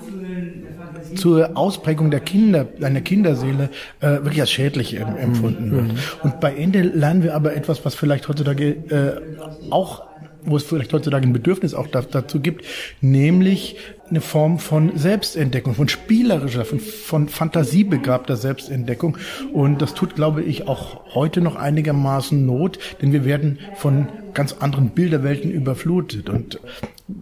zur 1.15 1.57
Ausprägung 1.57 2.11
der 2.11 2.19
Kinder, 2.19 2.67
einer 2.81 3.01
Kinderseele 3.01 3.69
äh, 3.99 4.07
wirklich 4.07 4.41
als 4.41 4.51
schädlich 4.51 4.95
empfunden 4.99 5.71
wird. 5.71 5.87
Mhm. 5.87 5.97
Und 6.21 6.39
bei 6.39 6.53
Ende 6.53 6.81
lernen 6.81 7.23
wir 7.23 7.35
aber 7.35 7.55
etwas, 7.55 7.83
was 7.83 7.95
vielleicht 7.95 8.27
heutzutage 8.27 8.69
äh, 8.89 9.71
auch 9.71 10.03
wo 10.43 10.57
es 10.57 10.63
vielleicht 10.63 10.93
heutzutage 10.93 11.27
ein 11.27 11.33
Bedürfnis 11.33 11.73
auch 11.73 11.87
dazu 11.87 12.39
gibt, 12.39 12.65
nämlich 13.01 13.75
eine 14.09 14.21
Form 14.21 14.57
von 14.57 14.97
Selbstentdeckung, 14.97 15.75
von 15.75 15.89
spielerischer, 15.89 16.65
von, 16.65 16.79
von 16.79 17.29
fantasiebegabter 17.29 18.37
Selbstentdeckung. 18.37 19.17
Und 19.53 19.81
das 19.81 19.93
tut, 19.93 20.15
glaube 20.15 20.41
ich, 20.41 20.67
auch 20.67 21.13
heute 21.13 21.41
noch 21.41 21.55
einigermaßen 21.55 22.45
Not, 22.45 22.79
denn 23.01 23.11
wir 23.11 23.25
werden 23.25 23.59
von 23.75 24.07
ganz 24.33 24.55
anderen 24.59 24.89
Bilderwelten 24.91 25.51
überflutet. 25.51 26.29
Und 26.29 26.59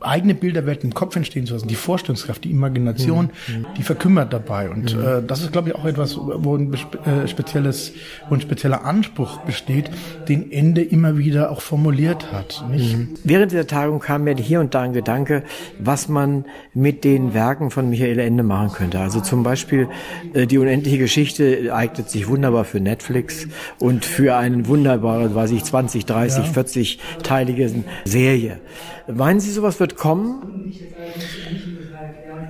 eigene 0.02 0.36
Bilderwelten 0.36 0.90
im 0.90 0.94
Kopf 0.94 1.16
entstehen 1.16 1.46
zu 1.46 1.54
lassen, 1.54 1.68
die 1.68 1.76
Vorstellungskraft, 1.76 2.44
die 2.44 2.52
Imagination, 2.52 3.32
mhm. 3.48 3.66
die 3.78 3.84
verkümmert 3.84 4.34
dabei. 4.34 4.70
Und 4.70 4.96
mhm. 4.96 5.02
äh, 5.02 5.22
das 5.26 5.42
ist, 5.42 5.52
glaube 5.52 5.70
ich, 5.70 5.76
auch 5.76 5.86
etwas, 5.86 6.18
wo 6.18 6.56
ein 6.56 6.74
äh, 6.74 7.28
spezielles, 7.28 7.94
wo 8.30 8.36
ein 8.36 8.42
spezieller 8.42 8.86
Anspruch 8.86 9.40
besteht, 9.40 9.90
den 10.28 10.52
Ende 10.52 10.82
immer 10.82 11.18
wieder 11.18 11.52
auch 11.52 11.62
formuliert 11.62 12.32
hat. 12.32 12.64
Mhm. 12.70 13.10
Während 13.24 13.52
dieser 13.52 13.68
Tagung 13.68 14.00
kam 14.00 14.24
mir 14.24 14.36
hier 14.36 14.60
und 14.60 14.76
da 14.76 14.82
ein 14.82 14.94
Gedanke, 14.94 15.44
was 15.80 16.10
man 16.10 16.46
mit 16.74 17.04
den 17.04 17.34
Werken 17.34 17.72
von 17.72 17.90
Michael 17.90 18.20
Ende 18.20 18.44
machen 18.44 18.72
könnte. 18.72 19.00
Also 19.00 19.22
zum 19.22 19.44
Beispiel 19.44 19.88
äh, 20.34 20.48
die 20.48 20.58
unendliche 20.58 20.98
Geschichte 20.98 21.74
eignet 21.74 22.10
sich 22.10 22.28
wunderbar 22.28 22.66
für 22.66 22.80
Netflix 22.80 23.48
und 23.80 24.06
für 24.06 24.36
einen 24.36 24.68
wunderbaren, 24.68 25.34
weiß 25.34 25.52
ich, 25.52 25.64
20, 25.64 26.06
30, 26.06 26.46
ja. 26.46 26.52
40 26.52 27.00
teiligen 27.24 27.86
Serie. 28.06 28.60
Meinen 29.08 29.40
Sie, 29.40 29.52
sowas 29.52 29.77
wird 29.80 29.96
kommen? 29.96 30.74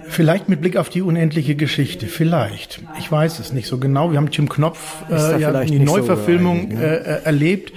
Vielleicht 0.08 0.50
mit 0.50 0.62
Blick 0.62 0.78
auf 0.78 0.90
die 0.90 1.02
unendliche 1.02 1.56
Geschichte, 1.56 2.08
vielleicht. 2.08 2.82
Ich 2.98 3.12
weiß 3.12 3.40
es 3.40 3.54
nicht 3.54 3.68
so 3.68 3.78
genau. 3.78 4.12
Wir 4.12 4.18
haben 4.18 4.32
Tim 4.32 4.50
Knopf 4.50 5.04
äh, 5.10 5.40
ja, 5.40 5.64
die 5.64 5.80
Neuverfilmung 5.80 6.72
so 6.72 6.78
ne? 6.78 6.84
äh, 6.84 7.24
erlebt. 7.24 7.74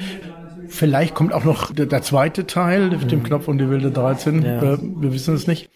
Vielleicht 0.68 1.14
kommt 1.14 1.32
auch 1.32 1.44
noch 1.44 1.72
der, 1.72 1.86
der 1.86 2.02
zweite 2.02 2.46
Teil, 2.46 2.90
mhm. 2.90 3.08
Tim 3.08 3.22
Knopf 3.24 3.48
und 3.48 3.58
die 3.58 3.68
wilde 3.68 3.90
13. 3.90 4.42
Ja. 4.42 4.74
Äh, 4.74 4.78
wir 4.80 5.12
wissen 5.12 5.34
es 5.34 5.46
nicht. 5.46 5.68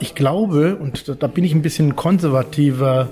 Ich 0.00 0.14
glaube, 0.14 0.76
und 0.76 1.08
da, 1.08 1.14
da 1.14 1.26
bin 1.28 1.44
ich 1.44 1.54
ein 1.54 1.62
bisschen 1.62 1.96
konservativer 1.96 3.08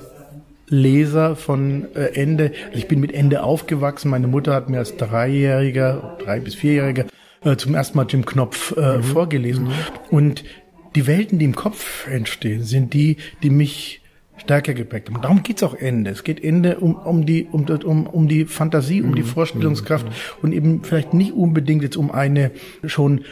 Leser 0.69 1.37
von 1.37 1.87
äh, 1.95 2.21
Ende. 2.21 2.53
Also 2.67 2.79
ich 2.79 2.89
bin 2.89 3.01
mit 3.01 3.13
Ende 3.13 3.43
aufgewachsen. 3.43 4.11
Meine 4.11 4.27
Mutter 4.27 4.55
hat 4.55 4.69
mir 4.69 4.79
als 4.79 4.97
Dreijähriger, 4.97 6.17
drei 6.25 6.41
bis 6.41 6.55
vierjähriger 6.55 7.05
äh, 7.45 7.57
zum 7.57 7.75
ersten 7.75 7.97
Mal 7.97 8.07
Jim 8.09 8.25
Knopf 8.25 8.77
äh, 8.77 8.99
mhm. 8.99 9.03
vorgelesen. 9.03 9.65
Mhm. 9.65 9.73
Und 10.11 10.45
die 10.95 11.07
Welten, 11.07 11.39
die 11.39 11.45
im 11.45 11.57
Kopf 11.57 12.07
entstehen, 12.07 12.63
sind 12.63 12.95
die, 12.95 13.17
die 13.43 13.51
mich 13.51 14.01
stärker 14.37 14.75
geprägt 14.75 15.11
haben. 15.11 15.23
Darum 15.23 15.43
geht's 15.43 15.63
auch 15.63 15.75
Ende. 15.75 16.11
Es 16.11 16.25
geht 16.25 16.43
Ende 16.43 16.79
um, 16.79 16.97
um, 16.97 17.25
die, 17.25 17.47
um, 17.51 17.65
um, 17.67 18.07
um 18.07 18.29
die 18.29 18.45
Fantasie, 18.45 19.01
um 19.03 19.15
die 19.15 19.23
mhm. 19.23 19.27
Vorstellungskraft 19.27 20.07
mhm. 20.07 20.13
und 20.43 20.53
eben 20.53 20.83
vielleicht 20.83 21.15
nicht 21.15 21.33
unbedingt 21.33 21.83
jetzt 21.83 21.97
um 21.97 22.11
eine 22.11 22.51
schon 22.85 23.25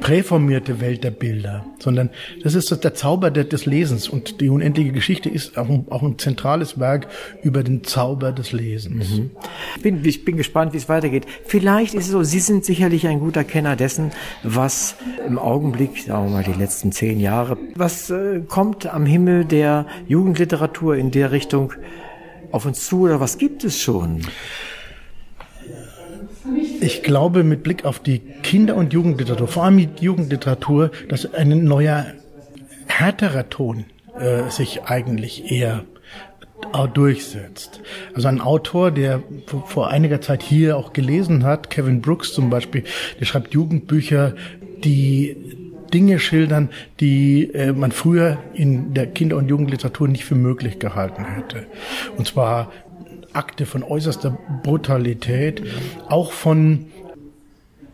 präformierte 0.00 0.80
Welt 0.80 1.04
der 1.04 1.10
Bilder, 1.10 1.64
sondern 1.78 2.10
das 2.42 2.54
ist 2.54 2.84
der 2.84 2.94
Zauber 2.94 3.30
des 3.30 3.66
Lesens 3.66 4.08
und 4.08 4.40
die 4.40 4.48
unendliche 4.48 4.92
Geschichte 4.92 5.28
ist 5.28 5.56
auch 5.56 5.68
ein, 5.68 5.86
auch 5.90 6.02
ein 6.02 6.18
zentrales 6.18 6.78
Werk 6.78 7.08
über 7.42 7.62
den 7.62 7.84
Zauber 7.84 8.32
des 8.32 8.52
Lesens. 8.52 9.10
Mhm. 9.10 9.30
Ich, 9.76 9.82
bin, 9.82 10.04
ich 10.04 10.24
bin 10.24 10.36
gespannt, 10.36 10.72
wie 10.74 10.76
es 10.76 10.88
weitergeht. 10.88 11.26
Vielleicht 11.44 11.94
ist 11.94 12.06
es 12.06 12.10
so, 12.10 12.22
Sie 12.22 12.40
sind 12.40 12.64
sicherlich 12.64 13.06
ein 13.06 13.20
guter 13.20 13.44
Kenner 13.44 13.76
dessen, 13.76 14.10
was 14.42 14.96
im 15.26 15.38
Augenblick, 15.38 15.98
sagen 16.02 16.26
wir 16.26 16.32
mal 16.32 16.44
die 16.44 16.58
letzten 16.58 16.92
zehn 16.92 17.18
Jahre, 17.18 17.56
was 17.74 18.10
äh, 18.10 18.40
kommt 18.46 18.86
am 18.86 19.06
Himmel 19.06 19.44
der 19.44 19.86
Jugendliteratur 20.08 20.96
in 20.96 21.10
der 21.10 21.32
Richtung 21.32 21.72
auf 22.52 22.66
uns 22.66 22.86
zu 22.86 23.02
oder 23.02 23.20
was 23.20 23.38
gibt 23.38 23.64
es 23.64 23.80
schon? 23.80 24.22
Ich 26.80 27.02
glaube, 27.02 27.44
mit 27.44 27.62
Blick 27.62 27.84
auf 27.84 27.98
die 27.98 28.18
Kinder- 28.18 28.74
und 28.74 28.92
Jugendliteratur, 28.92 29.48
vor 29.48 29.64
allem 29.64 29.76
die 29.76 30.04
Jugendliteratur, 30.04 30.90
dass 31.08 31.32
ein 31.34 31.64
neuer, 31.64 32.06
härterer 32.86 33.48
Ton 33.50 33.84
äh, 34.18 34.50
sich 34.50 34.84
eigentlich 34.84 35.50
eher 35.50 35.84
durchsetzt. 36.94 37.80
Also 38.14 38.28
ein 38.28 38.40
Autor, 38.40 38.90
der 38.90 39.22
vor 39.66 39.90
einiger 39.90 40.20
Zeit 40.20 40.42
hier 40.42 40.76
auch 40.76 40.92
gelesen 40.92 41.42
hat, 41.42 41.70
Kevin 41.70 42.00
Brooks 42.00 42.32
zum 42.32 42.50
Beispiel, 42.50 42.84
der 43.18 43.24
schreibt 43.24 43.54
Jugendbücher, 43.54 44.34
die 44.84 45.36
Dinge 45.92 46.18
schildern, 46.18 46.70
die 47.00 47.52
äh, 47.52 47.72
man 47.72 47.92
früher 47.92 48.38
in 48.54 48.94
der 48.94 49.06
Kinder- 49.06 49.36
und 49.36 49.48
Jugendliteratur 49.48 50.08
nicht 50.08 50.24
für 50.24 50.34
möglich 50.34 50.78
gehalten 50.78 51.24
hätte. 51.24 51.66
Und 52.16 52.26
zwar 52.26 52.70
Akte 53.32 53.66
von 53.66 53.82
äußerster 53.82 54.38
Brutalität, 54.62 55.62
auch 56.08 56.32
von 56.32 56.86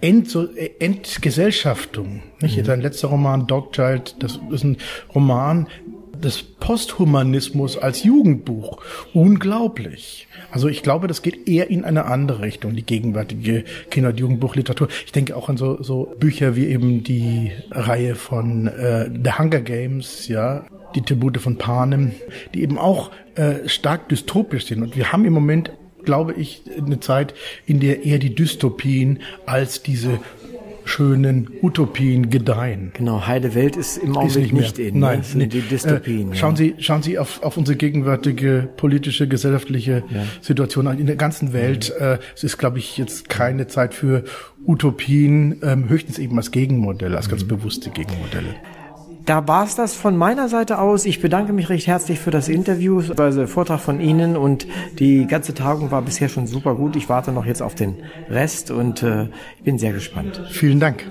Ent 0.00 0.36
Entgesellschaftung. 0.78 2.22
Nicht? 2.40 2.58
Mhm. 2.58 2.64
Sein 2.64 2.80
letzter 2.80 3.08
Roman, 3.08 3.46
Dogchild, 3.46 4.16
das 4.20 4.38
ist 4.50 4.64
ein 4.64 4.76
Roman, 5.14 5.68
des 6.22 6.42
Posthumanismus 6.42 7.76
als 7.76 8.02
Jugendbuch. 8.02 8.82
Unglaublich. 9.14 10.28
Also 10.50 10.68
ich 10.68 10.82
glaube, 10.82 11.08
das 11.08 11.22
geht 11.22 11.48
eher 11.48 11.70
in 11.70 11.84
eine 11.84 12.06
andere 12.06 12.42
Richtung, 12.42 12.74
die 12.74 12.84
gegenwärtige 12.84 13.64
Kinder- 13.90 14.10
und 14.10 14.20
Jugendbuchliteratur. 14.20 14.88
Ich 15.04 15.12
denke 15.12 15.36
auch 15.36 15.48
an 15.48 15.56
so, 15.56 15.82
so 15.82 16.14
Bücher 16.18 16.56
wie 16.56 16.66
eben 16.66 17.04
die 17.04 17.52
Reihe 17.70 18.14
von 18.14 18.66
äh, 18.66 19.10
The 19.10 19.32
Hunger 19.38 19.60
Games, 19.60 20.28
ja, 20.28 20.64
die 20.96 21.02
Tribute 21.02 21.38
von 21.38 21.58
Panem, 21.58 22.12
die 22.54 22.62
eben 22.62 22.78
auch 22.78 23.12
äh, 23.36 23.68
stark 23.68 24.08
dystopisch 24.08 24.66
sind. 24.66 24.82
Und 24.82 24.96
wir 24.96 25.12
haben 25.12 25.24
im 25.24 25.32
Moment 25.32 25.70
glaube 26.06 26.32
ich, 26.32 26.62
eine 26.78 27.00
Zeit, 27.00 27.34
in 27.66 27.80
der 27.80 28.04
eher 28.06 28.18
die 28.18 28.34
Dystopien 28.34 29.18
als 29.44 29.82
diese 29.82 30.20
schönen 30.86 31.50
Utopien 31.62 32.30
gedeihen. 32.30 32.92
Genau, 32.94 33.26
heile 33.26 33.54
Welt 33.54 33.76
ist 33.76 33.96
im 33.98 34.16
Augenblick 34.16 34.46
ist 34.46 34.52
nicht, 34.52 34.78
nicht 34.78 34.78
in. 34.78 35.00
Nein, 35.00 35.18
ne? 35.18 35.26
nee. 35.34 35.46
die 35.46 35.60
Dystopien. 35.60 36.32
Äh, 36.32 36.36
schauen 36.36 36.52
ja. 36.52 36.58
Sie, 36.58 36.74
schauen 36.78 37.02
Sie 37.02 37.18
auf, 37.18 37.42
auf 37.42 37.56
unsere 37.56 37.76
gegenwärtige 37.76 38.68
politische, 38.76 39.26
gesellschaftliche 39.26 40.04
ja. 40.08 40.24
Situation 40.40 40.86
in 40.96 41.06
der 41.06 41.16
ganzen 41.16 41.52
Welt. 41.52 41.92
Mhm. 41.98 42.06
Äh, 42.06 42.18
es 42.34 42.44
ist, 42.44 42.56
glaube 42.56 42.78
ich, 42.78 42.96
jetzt 42.96 43.28
keine 43.28 43.66
Zeit 43.66 43.94
für 43.94 44.22
Utopien, 44.64 45.60
ähm, 45.62 45.88
höchstens 45.88 46.20
eben 46.20 46.36
als 46.36 46.52
Gegenmodell, 46.52 47.16
als 47.16 47.26
mhm. 47.26 47.30
ganz 47.32 47.44
bewusste 47.44 47.90
Gegenmodelle. 47.90 48.54
Da 49.26 49.48
war 49.48 49.64
es 49.64 49.74
das 49.74 49.94
von 49.94 50.16
meiner 50.16 50.48
Seite 50.48 50.78
aus. 50.78 51.04
Ich 51.04 51.20
bedanke 51.20 51.52
mich 51.52 51.68
recht 51.68 51.88
herzlich 51.88 52.20
für 52.20 52.30
das 52.30 52.48
Interview, 52.48 53.02
also 53.16 53.48
Vortrag 53.48 53.80
von 53.80 54.00
Ihnen 54.00 54.36
und 54.36 54.68
die 55.00 55.26
ganze 55.26 55.52
Tagung 55.52 55.90
war 55.90 56.02
bisher 56.02 56.28
schon 56.28 56.46
super 56.46 56.76
gut. 56.76 56.94
Ich 56.94 57.08
warte 57.08 57.32
noch 57.32 57.44
jetzt 57.44 57.60
auf 57.60 57.74
den 57.74 57.96
Rest 58.30 58.70
und 58.70 59.02
äh, 59.02 59.24
ich 59.58 59.64
bin 59.64 59.78
sehr 59.78 59.92
gespannt. 59.92 60.40
Vielen 60.52 60.78
Dank. 60.78 61.10